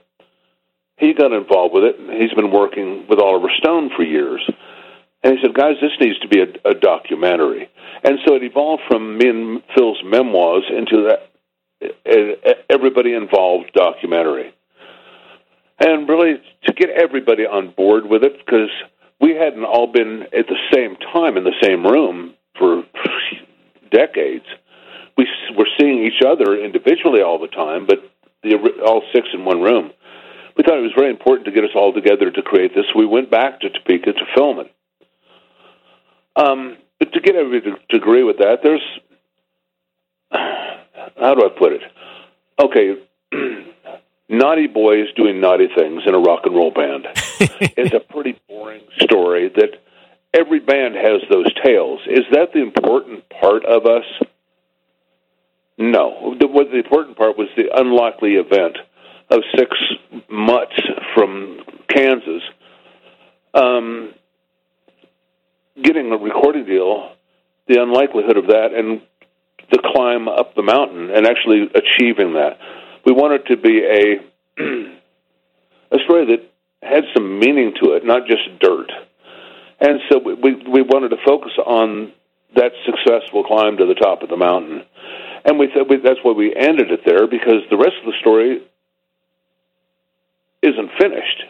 [1.00, 1.96] he got involved with it.
[2.20, 4.42] He's been working with Oliver Stone for years.
[5.24, 7.68] And he said, guys, this needs to be a, a documentary.
[8.04, 11.30] And so it evolved from me and Phil's memoirs into that
[12.68, 14.52] everybody involved documentary.
[15.78, 18.68] And really to get everybody on board with it, because
[19.20, 22.82] we hadn't all been at the same time in the same room for
[23.90, 24.46] decades.
[25.16, 25.26] We
[25.56, 27.98] were seeing each other individually all the time, but
[28.42, 28.56] the,
[28.86, 29.92] all six in one room
[30.60, 32.84] we thought it was very important to get us all together to create this.
[32.94, 34.74] We went back to Topeka to film it.
[36.36, 38.82] Um, but to get everybody to, agree with that, there's
[40.30, 41.80] how do I put it?
[42.62, 43.02] Okay,
[44.28, 47.06] naughty boys doing naughty things in a rock and roll band
[47.78, 49.48] is a pretty boring story.
[49.48, 49.80] That
[50.34, 52.00] every band has those tales.
[52.06, 54.04] Is that the important part of us?
[55.78, 56.34] No.
[56.38, 58.78] The, what the important part was the unlikely event
[59.30, 59.76] of six
[60.28, 60.80] mutts
[61.14, 62.42] from Kansas
[63.54, 64.14] um,
[65.82, 67.12] getting a recording deal,
[67.66, 69.02] the unlikelihood of that, and
[69.70, 72.58] the climb up the mountain and actually achieving that.
[73.04, 74.62] We wanted to be a
[75.92, 76.50] a story that
[76.82, 78.90] had some meaning to it, not just dirt.
[79.80, 82.12] And so we we wanted to focus on
[82.54, 84.82] that successful climb to the top of the mountain.
[85.44, 88.62] And we said that's why we ended it there because the rest of the story
[90.62, 91.42] isn't finished.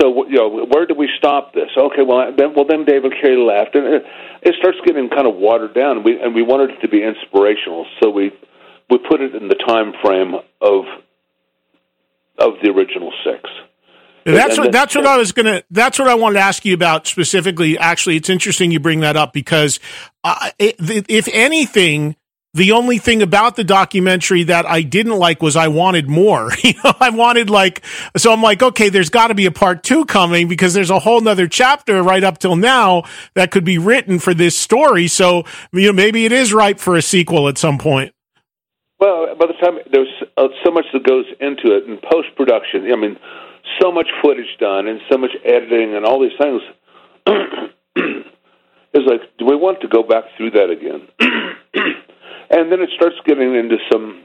[0.00, 1.70] So you know, where do we stop this?
[1.76, 4.02] Okay, well then, well then Dave and Kerry left, and it,
[4.42, 6.02] it starts getting kind of watered down.
[6.02, 8.32] We and we wanted it to be inspirational, so we
[8.90, 10.84] we put it in the time frame of
[12.38, 13.48] of the original six.
[14.24, 15.62] That's what that's what I was gonna.
[15.70, 17.78] That's what I wanted to ask you about specifically.
[17.78, 19.80] Actually, it's interesting you bring that up because
[20.22, 22.16] uh, if anything,
[22.54, 26.50] the only thing about the documentary that I didn't like was I wanted more.
[26.64, 27.84] You know, I wanted like,
[28.16, 30.98] so I'm like, okay, there's got to be a part two coming because there's a
[30.98, 33.02] whole nother chapter right up till now
[33.34, 35.06] that could be written for this story.
[35.08, 38.14] So, you know, maybe it is ripe for a sequel at some point.
[38.98, 42.90] Well, by the time there's uh, so much that goes into it in post production,
[42.90, 43.18] I mean,
[43.80, 46.62] so much footage done and so much editing and all these things.
[48.94, 51.08] is like, do we want to go back through that again?
[52.50, 54.22] And then it starts getting into some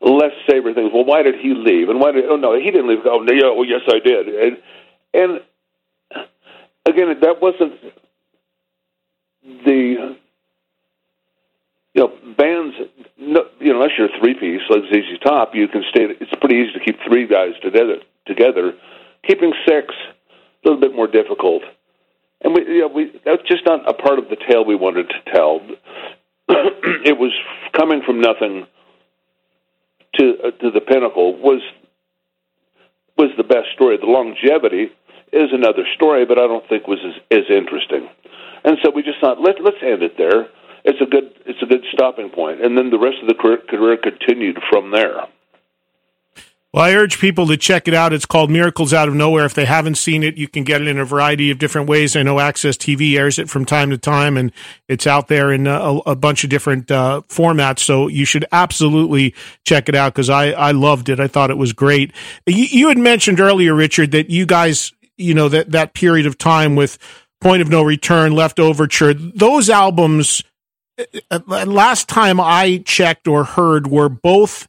[0.00, 0.90] less savory things.
[0.94, 1.90] Well, why did he leave?
[1.90, 2.24] And why did?
[2.24, 3.00] Oh no, he didn't leave.
[3.04, 4.28] Oh no, yeah, yes, I did.
[4.28, 4.56] And
[5.12, 5.40] and
[6.86, 7.74] again, that wasn't
[9.66, 10.16] the
[11.94, 12.74] you know, bands,
[13.22, 16.06] no, you know, unless you're a three piece like ZZ Top, you can stay.
[16.20, 17.98] It's pretty easy to keep three guys together.
[18.26, 18.72] Together,
[19.26, 19.94] keeping six
[20.64, 21.62] a little bit more difficult.
[22.40, 25.08] And we, you know, we that's just not a part of the tale we wanted
[25.10, 25.60] to tell.
[27.04, 27.32] it was
[27.72, 28.66] coming from nothing
[30.18, 31.62] to uh, to the pinnacle was
[33.16, 33.96] was the best story.
[33.98, 34.90] The longevity
[35.32, 38.08] is another story, but I don't think was as, as interesting.
[38.64, 40.48] And so we just thought let let's end it there.
[40.84, 43.58] It's a good it's a good stopping point, and then the rest of the career,
[43.68, 45.26] career continued from there.
[46.72, 48.14] Well, I urge people to check it out.
[48.14, 49.44] It's called Miracles Out of Nowhere.
[49.44, 52.16] If they haven't seen it, you can get it in a variety of different ways.
[52.16, 54.50] I know AXS TV airs it from time to time, and
[54.88, 57.80] it's out there in a, a bunch of different uh, formats.
[57.80, 59.34] So you should absolutely
[59.66, 61.20] check it out because I, I loved it.
[61.20, 62.14] I thought it was great.
[62.46, 66.38] You, you had mentioned earlier, Richard, that you guys, you know, that, that period of
[66.38, 66.96] time with
[67.42, 70.51] Point of Know Return, Leftoverture, those albums, uh, uh,
[71.46, 74.68] last time I checked or heard, were both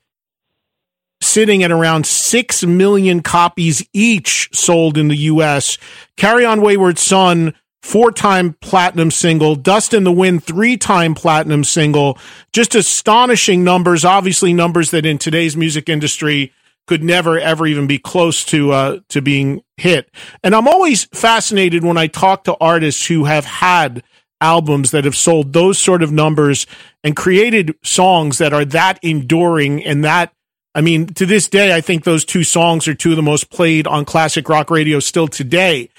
[1.22, 5.78] sitting at around 6 million copies each sold in the US.
[6.18, 9.56] Carry On Wayward Son, four time platinum single.
[9.56, 12.18] Dust in the Wind, three time platinum single.
[12.52, 16.52] Just astonishing numbers, obviously, numbers that in today's music industry
[16.86, 20.10] could never ever even be close to uh, to being hit.
[20.44, 24.04] And I'm always fascinated when I talk to artists who have had
[24.42, 26.68] albums that have sold those sort of numbers
[27.04, 30.34] and created songs that are that enduring and that
[30.76, 33.52] I mean, to this day, I think those two songs are two of the most
[33.52, 35.90] played on classic rock radio still today.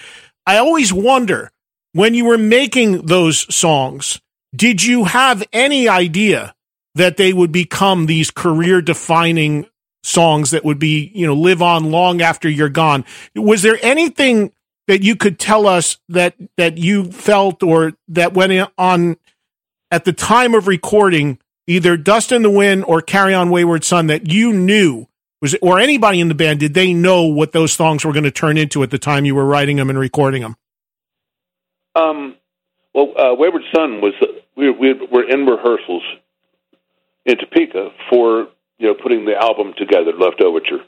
[0.46, 1.52] I always wonder
[1.92, 4.20] when you were making those songs,
[4.54, 6.54] did you have any idea
[6.96, 9.66] that they would become these career defining
[10.02, 13.04] songs that would be, you know, live on long after you're gone?
[13.36, 14.52] Was there anything
[14.86, 19.16] that you could tell us that, that you felt or that went on
[19.90, 24.06] at the time of recording either Dust in the Wind or Carry On Wayward Son
[24.08, 25.06] that you knew
[25.44, 28.30] was or anybody in the band did they know what those songs were going to
[28.30, 30.56] turn into at the time you were writing them and recording them?
[31.94, 32.36] Um,
[32.94, 34.14] well, uh, Wayward Son was
[34.56, 36.02] we, we were in rehearsals
[37.26, 38.48] in Topeka for
[38.78, 40.82] you know putting the album together, Leftoverture,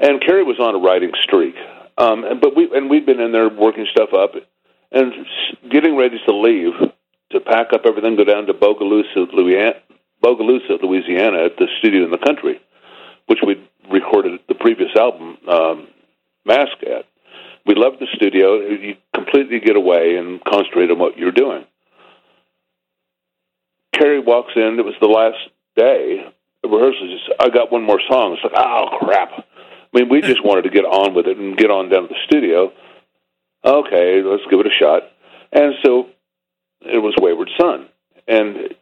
[0.00, 1.54] and Kerry was on a writing streak.
[1.98, 4.32] Um, and, but we and we'd been in there working stuff up
[4.92, 5.12] and
[5.70, 6.72] getting ready to leave
[7.32, 9.74] to pack up everything, go down to Bogalusa, Louisiana,
[10.24, 12.60] Bogalusa, Louisiana, at the studio in the country,
[13.26, 15.88] which we'd recorded the previous album, um,
[16.46, 17.04] Masque at.
[17.66, 18.60] We loved the studio.
[18.60, 21.66] You completely get away and concentrate on what you're doing.
[23.92, 24.78] Kerry walks in.
[24.78, 25.36] It was the last
[25.76, 26.24] day
[26.64, 27.20] of rehearsals.
[27.40, 28.34] I got one more song.
[28.34, 29.44] It's like, oh crap!
[29.94, 32.08] I mean, we just wanted to get on with it and get on down to
[32.08, 32.72] the studio.
[33.64, 35.02] Okay, let's give it a shot.
[35.52, 36.08] And so
[36.82, 37.88] it was Wayward Son,
[38.26, 38.74] and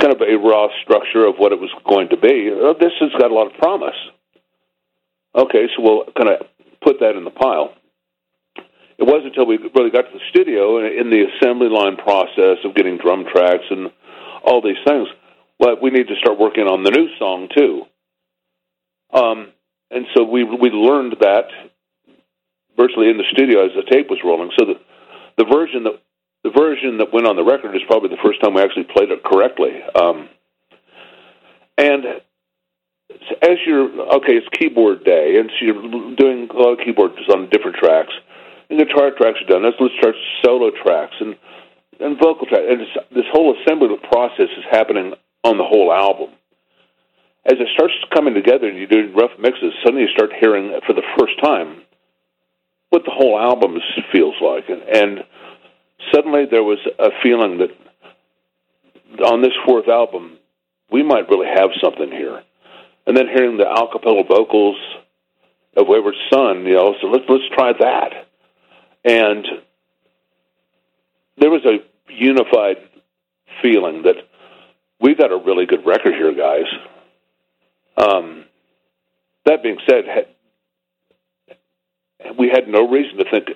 [0.00, 2.50] kind of a raw structure of what it was going to be.
[2.50, 3.96] Uh, this has got a lot of promise.
[5.34, 6.46] Okay, so we'll kind of
[6.82, 7.74] put that in the pile.
[8.98, 12.58] It wasn't until we really got to the studio and in the assembly line process
[12.64, 13.92] of getting drum tracks and
[14.42, 15.06] all these things,
[15.60, 17.82] well, we need to start working on the new song too.
[19.12, 19.52] Um,
[19.90, 21.48] and so we we learned that
[22.76, 24.50] virtually in the studio as the tape was rolling.
[24.58, 24.80] So the
[25.36, 26.00] the version that
[26.44, 29.10] the version that went on the record is probably the first time we actually played
[29.10, 29.82] it correctly.
[29.94, 30.28] Um,
[31.76, 32.04] and
[33.42, 33.88] as you're
[34.18, 38.12] okay, it's keyboard day, and so you're doing a lot of keyboards on different tracks.
[38.70, 39.64] And guitar tracks are done.
[39.64, 41.34] Let's let's start solo tracks and
[42.00, 42.64] and vocal tracks.
[42.68, 46.30] And this whole assembly of process is happening on the whole album.
[47.48, 50.92] As it starts coming together and you do rough mixes, suddenly you start hearing for
[50.92, 51.80] the first time
[52.90, 53.78] what the whole album
[54.12, 55.24] feels like, and, and
[56.12, 57.70] suddenly there was a feeling that
[59.24, 60.38] on this fourth album,
[60.90, 62.42] we might really have something here.
[63.06, 64.76] And then hearing the a cappella vocals
[65.74, 68.28] of Wayward Son, you know, so let's let's try that.
[69.04, 69.46] And
[71.38, 71.78] there was a
[72.12, 72.76] unified
[73.62, 74.16] feeling that
[75.00, 76.66] we've got a really good record here, guys.
[77.98, 78.44] Um,
[79.44, 80.04] that being said,
[82.38, 83.48] we had no reason to think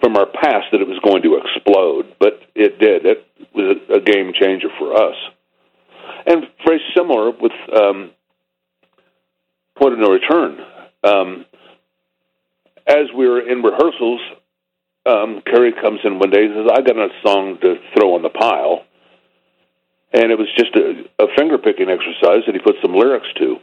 [0.00, 3.04] from our past that it was going to explode, but it did.
[3.04, 5.16] It was a game changer for us.
[6.26, 8.10] And very similar with um,
[9.76, 10.58] Point of Know Return.
[11.04, 11.46] Um,
[12.86, 14.20] as we were in rehearsals,
[15.06, 18.22] um, Kerry comes in one day and says, I got a song to throw on
[18.22, 18.84] the pile.
[20.12, 23.56] And it was just a, a finger picking exercise that he put some lyrics to.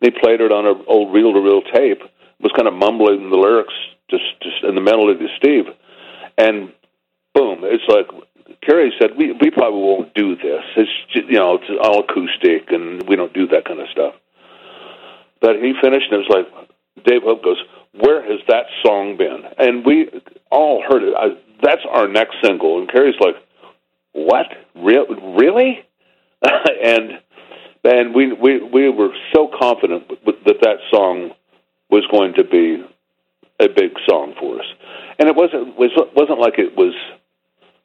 [0.00, 2.02] And he played it on an old reel to reel tape,
[2.40, 3.74] was kind of mumbling the lyrics
[4.10, 5.64] just just in the melody to Steve,
[6.36, 6.72] and
[7.34, 8.08] boom, it's like
[8.62, 10.64] Kerry said we we probably won't do this.
[10.76, 14.14] It's just, you know it's all acoustic and we don't do that kind of stuff.
[15.40, 17.62] But he finished and it was like Dave Hope goes,
[17.92, 20.08] "Where has that song been?" And we
[20.50, 21.14] all heard it.
[21.14, 22.78] I, That's our next single.
[22.78, 23.36] And Kerry's like,
[24.12, 24.46] "What?
[24.74, 25.06] Real?
[25.06, 25.84] Really?"
[26.42, 27.20] and
[27.84, 31.32] and we we we were so confident that that song
[31.90, 32.84] was going to be
[33.60, 34.66] a big song for us,
[35.18, 36.94] and it wasn't was wasn't like it was.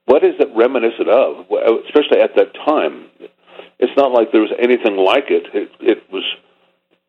[0.05, 1.45] What is it reminiscent of?
[1.87, 3.05] Especially at that time,
[3.79, 5.47] it's not like there was anything like it.
[5.53, 6.23] It, it was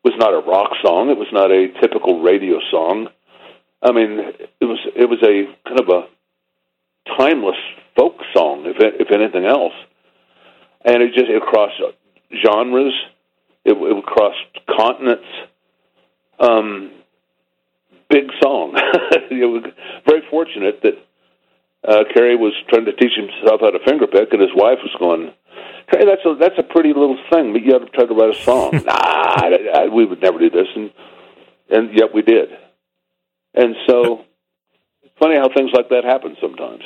[0.03, 1.09] was not a rock song.
[1.09, 3.09] It was not a typical radio song.
[3.81, 4.19] I mean,
[4.61, 6.07] it was it was a kind of a
[7.17, 7.57] timeless
[7.95, 9.73] folk song, if if anything else.
[10.83, 11.81] And it just it crossed
[12.45, 12.93] genres.
[13.63, 15.25] It, it crossed continents.
[16.39, 16.91] Um,
[18.09, 18.73] big song.
[19.31, 19.63] it was
[20.07, 20.93] very fortunate that
[21.87, 25.33] uh, Kerry was trying to teach himself how to fingerpick, and his wife was going,
[25.91, 28.35] "Kerry, that's a that's a pretty little thing, but you got to try to write
[28.35, 30.91] a song." nah, I, I, we would never do this, and
[31.69, 32.49] and yet we did.
[33.53, 34.25] And so,
[35.03, 36.83] it's funny how things like that happen sometimes.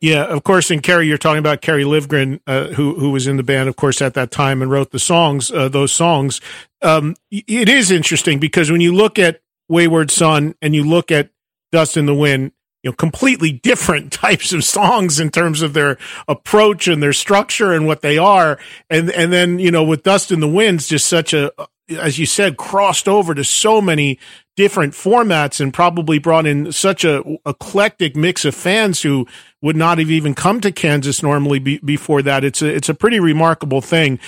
[0.00, 0.70] Yeah, of course.
[0.70, 3.76] And Kerry, you're talking about Kerry Livgren, uh, who who was in the band, of
[3.76, 5.50] course, at that time and wrote the songs.
[5.50, 6.40] Uh, those songs.
[6.80, 11.30] Um, it is interesting because when you look at Wayward Son and you look at
[11.70, 12.52] Dust in the Wind,
[12.82, 17.72] you know, completely different types of songs in terms of their approach and their structure
[17.72, 18.58] and what they are.
[18.88, 21.52] And, and then, you know, with Dust in the Wind's just such a,
[21.90, 24.18] as you said, crossed over to so many
[24.56, 29.26] different formats and probably brought in such a eclectic mix of fans who
[29.62, 32.44] would not have even come to Kansas normally be, before that.
[32.44, 34.18] It's a, it's a pretty remarkable thing.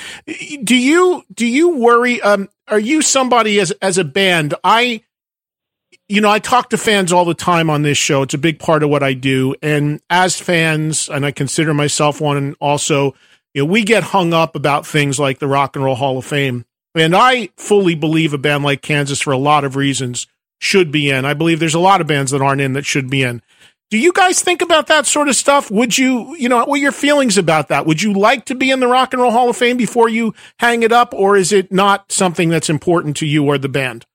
[0.64, 2.20] Do you, do you worry?
[2.22, 4.54] Um, are you somebody as, as a band?
[4.64, 5.02] I,
[6.08, 8.22] you know, I talk to fans all the time on this show.
[8.22, 9.54] It's a big part of what I do.
[9.62, 13.14] And as fans, and I consider myself one, and also,
[13.54, 16.24] you know, we get hung up about things like the Rock and Roll Hall of
[16.24, 16.64] Fame.
[16.94, 20.26] And I fully believe a band like Kansas, for a lot of reasons,
[20.60, 21.24] should be in.
[21.24, 23.42] I believe there's a lot of bands that aren't in that should be in.
[23.90, 25.70] Do you guys think about that sort of stuff?
[25.70, 27.84] Would you, you know, what are your feelings about that?
[27.84, 30.34] Would you like to be in the Rock and Roll Hall of Fame before you
[30.58, 34.06] hang it up, or is it not something that's important to you or the band?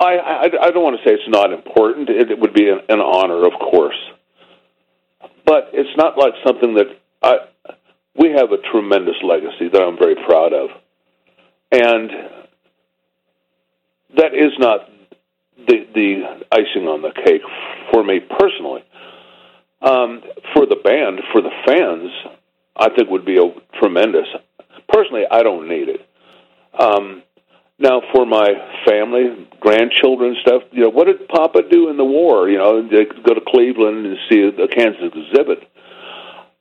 [0.00, 2.10] I, I, I don't want to say it's not important.
[2.10, 3.96] It, it would be an, an honor, of course,
[5.44, 6.86] but it's not like something that
[7.22, 7.36] I.
[8.18, 10.70] We have a tremendous legacy that I'm very proud of,
[11.72, 12.10] and
[14.16, 14.88] that is not
[15.66, 16.22] the the
[16.52, 17.42] icing on the cake
[17.92, 18.82] for me personally.
[19.82, 20.22] Um,
[20.54, 22.10] for the band, for the fans,
[22.76, 24.26] I think would be a tremendous.
[24.88, 26.00] Personally, I don't need it.
[26.78, 27.22] Um,
[27.78, 28.48] now, for my
[28.88, 32.48] family, grandchildren, stuff, you know, what did Papa do in the war?
[32.48, 35.68] You know, they go to Cleveland and see the Kansas exhibit.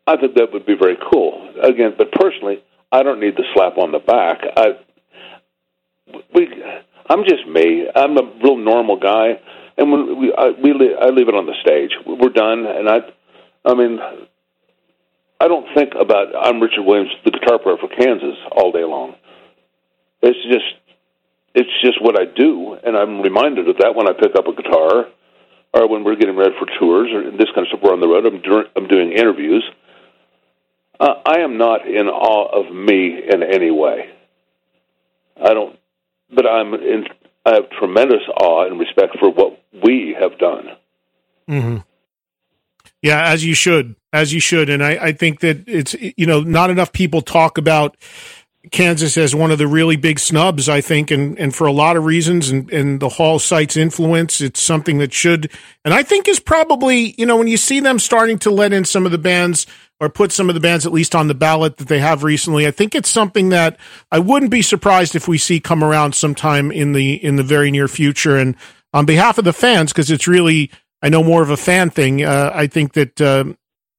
[0.05, 1.55] I think that would be very cool.
[1.63, 2.61] Again, but personally,
[2.91, 4.41] I don't need the slap on the back.
[4.57, 4.77] I,
[6.35, 6.47] we,
[7.09, 7.87] I'm just me.
[7.95, 9.39] I'm a real normal guy,
[9.77, 11.91] and when we, I, we, I leave it on the stage.
[12.05, 12.99] We're done, and I,
[13.65, 13.99] I mean,
[15.39, 19.15] I don't think about I'm Richard Williams, the guitar player for Kansas, all day long.
[20.21, 20.65] It's just
[21.53, 24.53] it's just what I do, and I'm reminded of that when I pick up a
[24.53, 25.05] guitar,
[25.73, 27.79] or when we're getting ready for tours, or this kind of stuff.
[27.81, 28.25] We're on the road.
[28.25, 29.63] I'm, I'm doing interviews.
[30.99, 34.09] Uh, I am not in awe of me in any way.
[35.41, 35.77] I don't,
[36.33, 37.05] but I'm in.
[37.45, 40.69] I have tremendous awe and respect for what we have done.
[41.47, 41.77] Mm-hmm.
[43.01, 46.41] Yeah, as you should, as you should, and I, I think that it's you know
[46.41, 47.97] not enough people talk about
[48.71, 51.97] Kansas as one of the really big snubs, I think, and, and for a lot
[51.97, 55.51] of reasons, and, and the Hall site's influence, it's something that should,
[55.83, 58.85] and I think is probably, you know, when you see them starting to let in
[58.85, 59.65] some of the bands
[59.99, 62.67] or put some of the bands at least on the ballot that they have recently,
[62.67, 63.77] I think it's something that
[64.11, 67.71] I wouldn't be surprised if we see come around sometime in the in the very
[67.71, 68.37] near future.
[68.37, 68.55] And
[68.93, 70.71] on behalf of the fans, because it's really,
[71.01, 72.23] I know more of a fan thing.
[72.23, 73.45] Uh, I think that uh,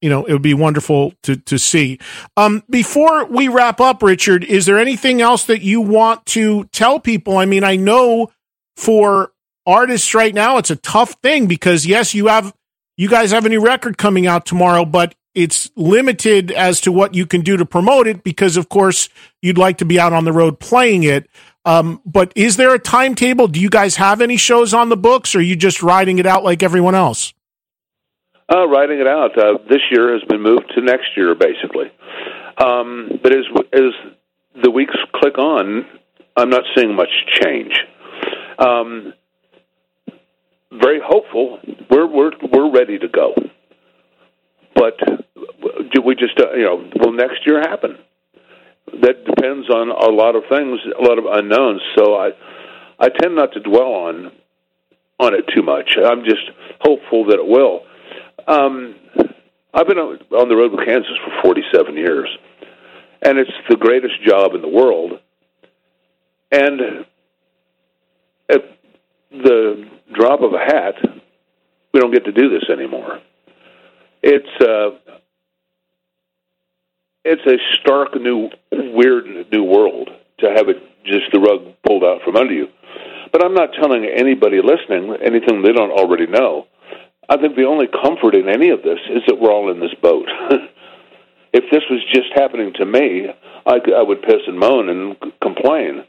[0.01, 1.98] you know, it would be wonderful to to see.
[2.36, 7.01] Um, before we wrap up, Richard, is there anything else that you want to tell
[7.01, 7.39] people?
[7.39, 8.31] I mean, I know
[8.77, 9.32] for
[9.66, 12.55] artists right now, it's a tough thing because yes, you have
[12.97, 17.14] you guys have a new record coming out tomorrow, but it's limited as to what
[17.14, 19.10] you can do to promote it because, of course,
[19.43, 21.28] you'd like to be out on the road playing it.
[21.66, 23.48] Um, but is there a timetable?
[23.48, 26.27] Do you guys have any shows on the books, or are you just riding it
[26.27, 27.35] out like everyone else?
[28.52, 29.36] Uh, writing it out.
[29.36, 31.90] Uh, this year has been moved to next year, basically.
[32.59, 33.93] Um, but as as
[34.62, 35.85] the weeks click on,
[36.36, 37.73] I'm not seeing much change.
[38.59, 39.12] Um,
[40.73, 41.59] very hopeful.
[41.90, 43.35] We're we're we're ready to go.
[44.77, 44.98] But
[45.93, 47.98] do we just uh, you know will next year happen?
[49.02, 51.81] That depends on a lot of things, a lot of unknowns.
[51.98, 52.31] So I
[53.01, 54.31] I tend not to dwell on
[55.18, 55.97] on it too much.
[55.97, 56.48] I'm just
[56.81, 57.81] hopeful that it will.
[58.47, 58.94] Um,
[59.74, 62.28] I've been on the road with Kansas for 47 years,
[63.23, 65.12] and it's the greatest job in the world.
[66.52, 66.81] And
[68.48, 68.62] at
[69.32, 70.94] the drop of a hat,
[71.93, 73.18] we don't get to do this anymore.
[74.23, 75.16] It's uh,
[77.24, 80.09] it's a stark new, weird new world
[80.39, 82.68] to have it just the rug pulled out from under you.
[83.32, 86.66] But I'm not telling anybody listening anything they don't already know.
[87.28, 89.94] I think the only comfort in any of this is that we're all in this
[90.01, 90.27] boat.
[91.53, 93.27] if this was just happening to me,
[93.66, 96.05] I, I would piss and moan and c- complain.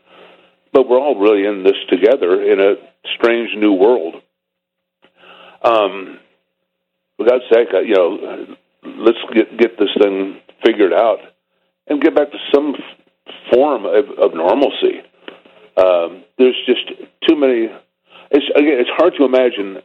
[0.73, 2.75] But we're all really in this together in a
[3.15, 4.15] strange new world.
[5.63, 6.19] Um,
[7.17, 11.19] for God's sake, you know, let's get get this thing figured out
[11.87, 12.75] and get back to some
[13.51, 15.01] form of, of normalcy.
[15.77, 16.87] Um, there's just
[17.27, 17.69] too many.
[18.29, 19.81] It's again, it's hard to imagine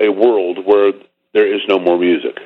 [0.00, 0.92] a world where
[1.34, 2.38] there is no more music.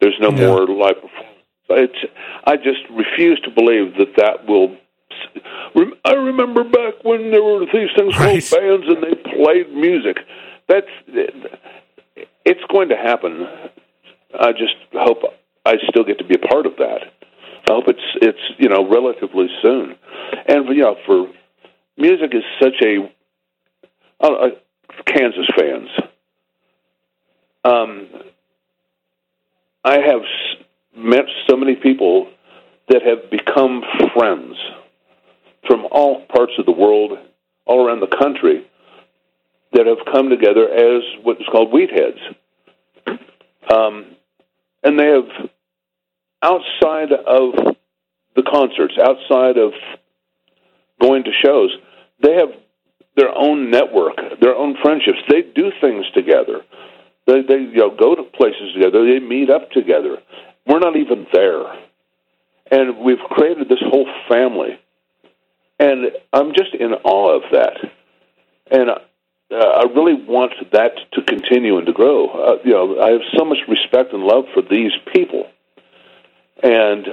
[0.00, 0.46] There's no yeah.
[0.46, 1.36] more live performance.
[1.68, 2.12] It's,
[2.44, 4.76] I just refuse to believe that that will.
[6.04, 8.50] I remember back when there were these things called right.
[8.50, 10.18] bands and they played music.
[10.68, 10.86] That's
[12.44, 13.46] it's going to happen.
[14.38, 15.18] I just hope
[15.64, 17.00] I still get to be a part of that.
[17.68, 19.96] I hope it's it's you know relatively soon,
[20.46, 21.26] and you know for
[21.96, 23.10] music is such a
[24.20, 24.48] uh,
[25.06, 25.88] Kansas fans.
[27.66, 28.06] Um,
[29.84, 30.22] I have
[30.96, 32.28] met so many people
[32.88, 33.82] that have become
[34.16, 34.54] friends
[35.66, 37.18] from all parts of the world,
[37.64, 38.64] all around the country,
[39.72, 43.18] that have come together as what's called wheat heads.
[43.74, 44.14] Um,
[44.84, 45.48] and they have,
[46.42, 47.74] outside of
[48.36, 49.72] the concerts, outside of
[51.00, 51.76] going to shows,
[52.22, 52.50] they have
[53.16, 55.18] their own network, their own friendships.
[55.28, 56.62] They do things together.
[57.26, 59.04] They, they you know, go to places together.
[59.04, 60.18] They meet up together.
[60.66, 61.64] We're not even there,
[62.70, 64.78] and we've created this whole family.
[65.78, 67.76] And I'm just in awe of that.
[68.70, 72.28] And uh, I really want that to continue and to grow.
[72.28, 75.46] Uh, you know, I have so much respect and love for these people,
[76.62, 77.06] and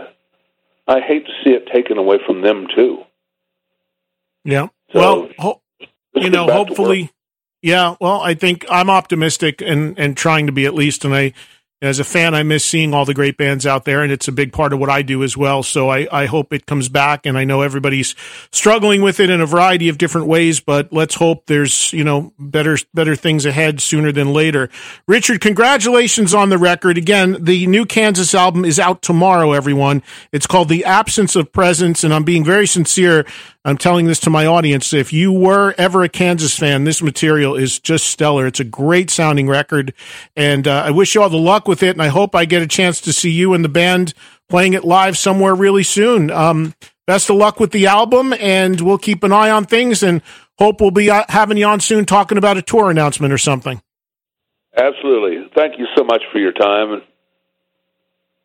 [0.88, 3.04] I hate to see it taken away from them too.
[4.44, 4.68] Yeah.
[4.92, 5.62] So, well, ho-
[6.16, 7.12] you know, hopefully,
[7.64, 7.96] yeah.
[8.00, 11.34] Well, I think I'm optimistic and and trying to be at least, and I
[11.84, 14.32] as a fan, I miss seeing all the great bands out there, and it's a
[14.32, 15.64] big part of what I do as well.
[15.64, 18.16] So I, I hope it comes back, and I know everybody's
[18.54, 22.32] struggling with it in a variety of different ways, but let's hope there's you know
[22.40, 24.70] better better things ahead sooner than later.
[25.08, 27.36] Richard, congratulations on the record again.
[27.44, 29.52] The new Kansas album is out tomorrow.
[29.52, 33.26] Everyone, it's called "The Absence of Presence," and I'm being very sincere.
[33.66, 34.92] I'm telling this to my audience.
[34.92, 38.46] If you were ever a Kansas fan, this material is just stellar.
[38.46, 39.94] It's a great sounding record,
[40.36, 41.92] and uh, I wish you all the luck with it.
[41.92, 44.14] And I hope I get a chance to see you and the band
[44.50, 46.30] playing it live somewhere really soon.
[46.30, 46.76] Um,
[47.08, 50.22] best of luck with the album, and we'll keep an eye on things and
[50.60, 53.82] hope we'll be uh, having you on soon talking about a tour announcement or something.
[54.76, 55.50] Absolutely.
[55.56, 57.02] Thank you so much for your time.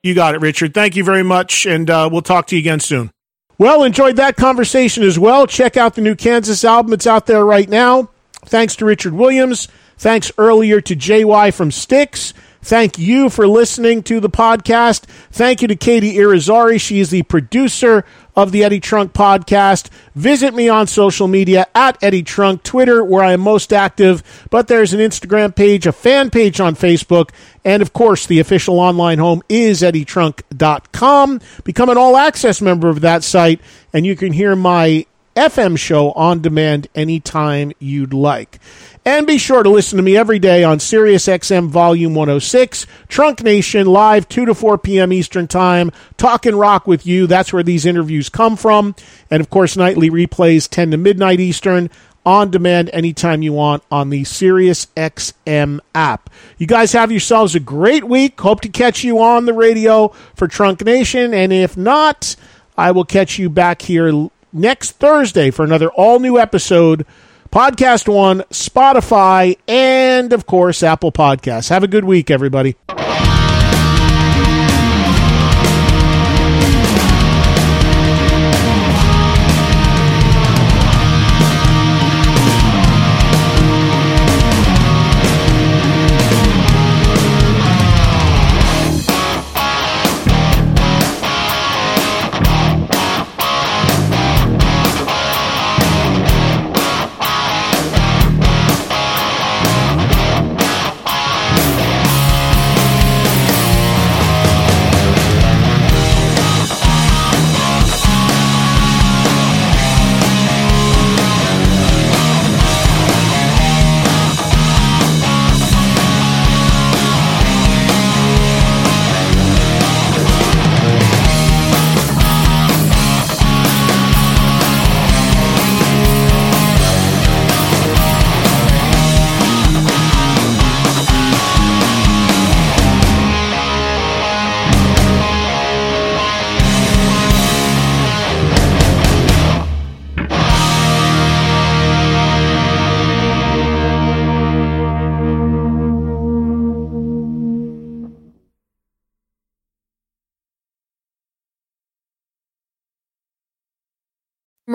[0.03, 0.75] You got it, Richard.
[0.75, 3.11] Thank you very much, and uh, we'll talk to you again soon.
[3.59, 5.47] Well, enjoyed that conversation as well.
[5.47, 6.93] Check out the new Kansas album.
[6.93, 8.11] It's out there right now.
[8.45, 9.67] Thanks to Richard Williams.
[9.97, 12.33] Thanks earlier to JY from Styx.
[12.63, 15.05] Thank you for listening to the podcast.
[15.31, 16.81] Thank you to Katie Irizarry.
[16.81, 18.05] She is the producer
[18.35, 19.89] of the Eddie Trunk podcast.
[20.15, 24.69] Visit me on social media at Eddie Trunk, Twitter, where I am most active, but
[24.69, 27.31] there's an Instagram page, a fan page on Facebook,
[27.65, 31.41] and of course, the official online home is eddietrunk.com.
[31.65, 33.61] Become an all access member of that site,
[33.93, 35.07] and you can hear my
[35.39, 38.59] FM show on demand anytime you'd like.
[39.05, 43.43] And be sure to listen to me every day on Sirius XM Volume 106, Trunk
[43.43, 45.13] Nation, live 2 to 4 p.m.
[45.13, 47.27] Eastern Time, talking rock with you.
[47.27, 48.95] That's where these interviews come from.
[49.31, 51.89] And of course, nightly replays 10 to midnight Eastern
[52.27, 56.29] on demand anytime you want on the Sirius XM app.
[56.59, 58.39] You guys have yourselves a great week.
[58.41, 61.33] Hope to catch you on the radio for Trunk Nation.
[61.33, 62.37] And if not,
[62.77, 67.07] I will catch you back here next Thursday for another all new episode
[67.51, 71.71] Podcast One, Spotify, and of course, Apple Podcasts.
[71.71, 72.77] Have a good week, everybody.